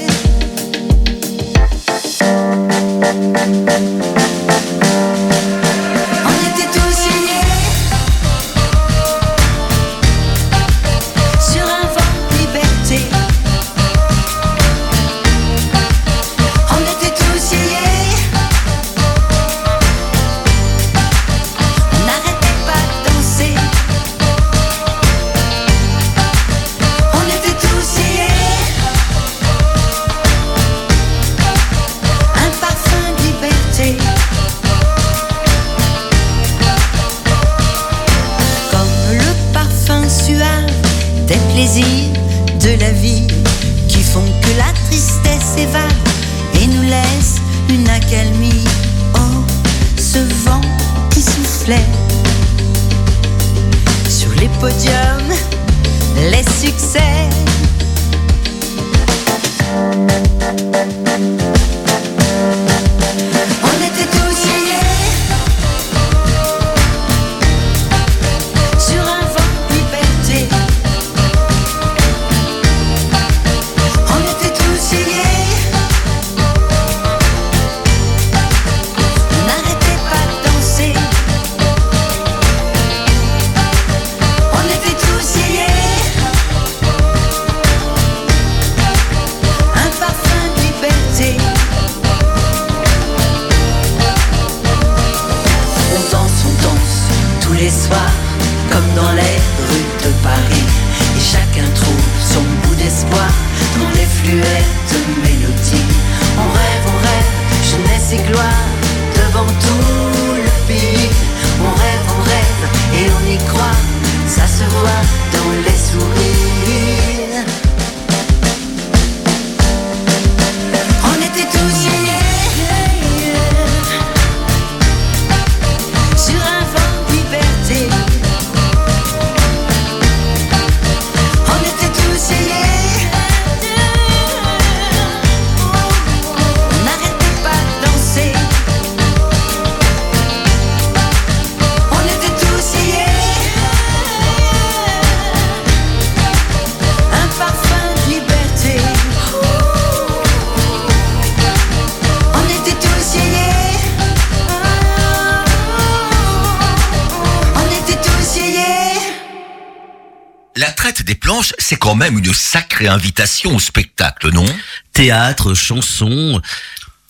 Même 162.17 162.25
une 162.25 162.33
sacrée 162.33 162.87
invitation 162.87 163.55
au 163.55 163.59
spectacle, 163.59 164.31
non? 164.31 164.45
Théâtre, 164.93 165.53
chanson. 165.53 166.41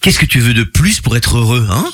Qu'est-ce 0.01 0.19
que 0.19 0.25
tu 0.25 0.39
veux 0.39 0.53
de 0.53 0.63
plus 0.63 1.01
pour 1.01 1.17
être 1.17 1.37
heureux, 1.37 1.67
hein? 1.71 1.85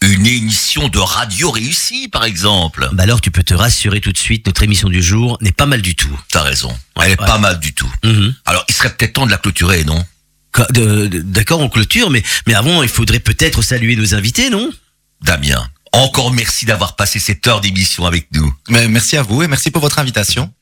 Une 0.00 0.26
émission 0.26 0.88
de 0.88 0.98
radio 1.00 1.50
réussie, 1.50 2.06
par 2.08 2.24
exemple. 2.24 2.88
Bah 2.92 3.02
alors 3.02 3.20
tu 3.20 3.32
peux 3.32 3.42
te 3.42 3.52
rassurer 3.54 4.00
tout 4.00 4.12
de 4.12 4.18
suite, 4.18 4.46
notre 4.46 4.62
émission 4.62 4.88
du 4.88 5.02
jour 5.02 5.36
n'est 5.40 5.50
pas 5.50 5.66
mal 5.66 5.82
du 5.82 5.96
tout. 5.96 6.16
T'as 6.30 6.42
raison. 6.42 6.76
Elle 6.96 7.12
est 7.12 7.20
Ouais. 7.20 7.26
pas 7.26 7.38
mal 7.38 7.58
du 7.58 7.74
tout. 7.74 7.92
Mhm. 8.04 8.32
Alors, 8.46 8.64
il 8.68 8.74
serait 8.76 8.94
peut-être 8.94 9.14
temps 9.14 9.26
de 9.26 9.32
la 9.32 9.38
clôturer, 9.38 9.84
non? 9.84 10.04
D'accord, 10.70 11.60
on 11.60 11.68
clôture, 11.68 12.10
mais, 12.10 12.22
mais 12.46 12.54
avant, 12.54 12.82
il 12.82 12.88
faudrait 12.88 13.18
peut-être 13.20 13.60
saluer 13.62 13.96
nos 13.96 14.14
invités, 14.14 14.50
non? 14.50 14.70
Damien, 15.20 15.68
encore 15.92 16.30
merci 16.32 16.66
d'avoir 16.66 16.96
passé 16.96 17.18
cette 17.18 17.46
heure 17.46 17.60
d'émission 17.60 18.06
avec 18.06 18.28
nous. 18.32 18.52
Mais 18.68 18.88
merci 18.88 19.16
à 19.16 19.22
vous 19.22 19.42
et 19.42 19.48
merci 19.48 19.70
pour 19.70 19.82
votre 19.82 19.98
invitation. 19.98 20.52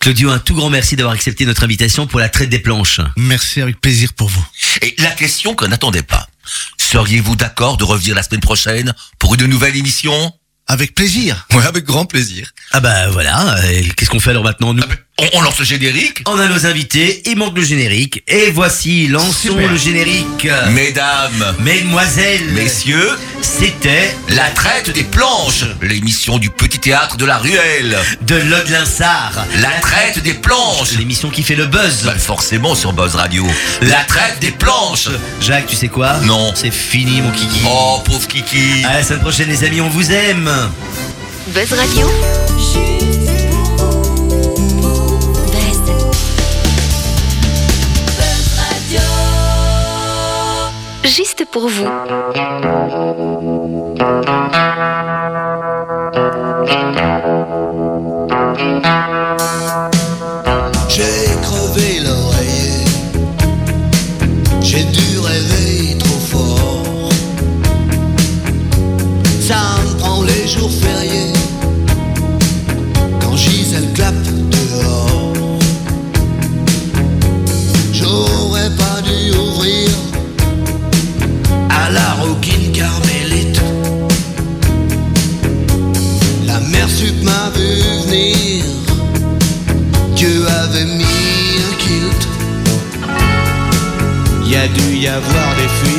Claudio, 0.00 0.30
un 0.30 0.38
tout 0.38 0.54
grand 0.54 0.70
merci 0.70 0.96
d'avoir 0.96 1.14
accepté 1.14 1.46
notre 1.46 1.64
invitation 1.64 2.06
pour 2.06 2.20
la 2.20 2.28
traite 2.28 2.48
des 2.48 2.58
planches. 2.58 3.00
Merci 3.16 3.60
avec 3.60 3.80
plaisir 3.80 4.12
pour 4.12 4.28
vous. 4.28 4.44
Et 4.80 4.94
la 4.98 5.10
question 5.10 5.54
qu'on 5.54 5.68
n'attendait 5.68 6.02
pas. 6.02 6.28
Seriez-vous 6.76 7.36
d'accord 7.36 7.76
de 7.76 7.84
revenir 7.84 8.14
la 8.14 8.22
semaine 8.22 8.40
prochaine 8.40 8.94
pour 9.18 9.34
une 9.34 9.46
nouvelle 9.46 9.76
émission? 9.76 10.32
Avec 10.66 10.94
plaisir. 10.94 11.46
Ouais, 11.52 11.64
avec 11.64 11.84
grand 11.84 12.04
plaisir. 12.04 12.50
Ah 12.70 12.80
bah 12.80 13.10
voilà, 13.10 13.56
et 13.70 13.88
qu'est-ce 13.90 14.10
qu'on 14.10 14.20
fait 14.20 14.30
alors 14.30 14.44
maintenant 14.44 14.72
nous? 14.72 14.82
Ah 14.82 14.86
ben, 14.86 14.96
on, 15.18 15.28
on 15.34 15.42
lance 15.42 15.58
le 15.58 15.64
générique 15.64 16.22
On 16.26 16.38
a 16.38 16.48
nos 16.48 16.66
invités, 16.66 17.22
il 17.26 17.36
manque 17.36 17.56
le 17.56 17.62
générique, 17.64 18.22
et 18.26 18.50
voici, 18.50 19.08
lançons 19.08 19.32
Super. 19.52 19.70
le 19.70 19.76
générique. 19.76 20.48
Mesdames, 20.70 21.54
Mesdemoiselles, 21.60 22.44
messieurs, 22.52 23.10
c'était 23.42 24.14
la 24.30 24.48
traite 24.50 24.90
des 24.90 25.04
planches, 25.04 25.64
l'émission 25.82 26.38
du 26.38 26.50
petit 26.50 26.78
théâtre 26.78 27.16
de 27.16 27.24
la 27.26 27.38
ruelle. 27.38 27.96
de 28.22 28.36
Lode-Linsard. 28.36 29.46
La 29.60 29.70
traite 29.80 30.22
des 30.22 30.34
planches. 30.34 30.92
L'émission 30.98 31.30
qui 31.30 31.42
fait 31.42 31.56
le 31.56 31.66
buzz. 31.66 32.02
Bah, 32.04 32.14
forcément 32.18 32.74
sur 32.74 32.92
Buzz 32.92 33.14
Radio. 33.14 33.46
La 33.82 34.02
traite 34.04 34.38
des 34.40 34.50
planches. 34.50 35.08
Jacques, 35.40 35.66
tu 35.66 35.76
sais 35.76 35.88
quoi? 35.88 36.18
Non. 36.20 36.52
C'est 36.54 36.72
fini 36.72 37.20
mon 37.20 37.30
kiki. 37.32 37.60
Oh, 37.66 38.00
pauvre 38.04 38.26
Kiki. 38.26 38.84
À 38.84 38.94
la 38.94 39.02
semaine 39.02 39.20
prochaine 39.20 39.48
les 39.48 39.62
amis, 39.64 39.80
on 39.80 39.88
vous 39.88 40.10
aime. 40.10 40.50
Buzz 41.48 41.72
Radio, 41.72 42.08
juste 51.04 51.44
pour 51.44 51.68
vous. 51.68 51.88
dû 94.74 94.96
y 94.96 95.08
avoir 95.08 95.54
des 95.56 95.68
fuites. 95.68 95.91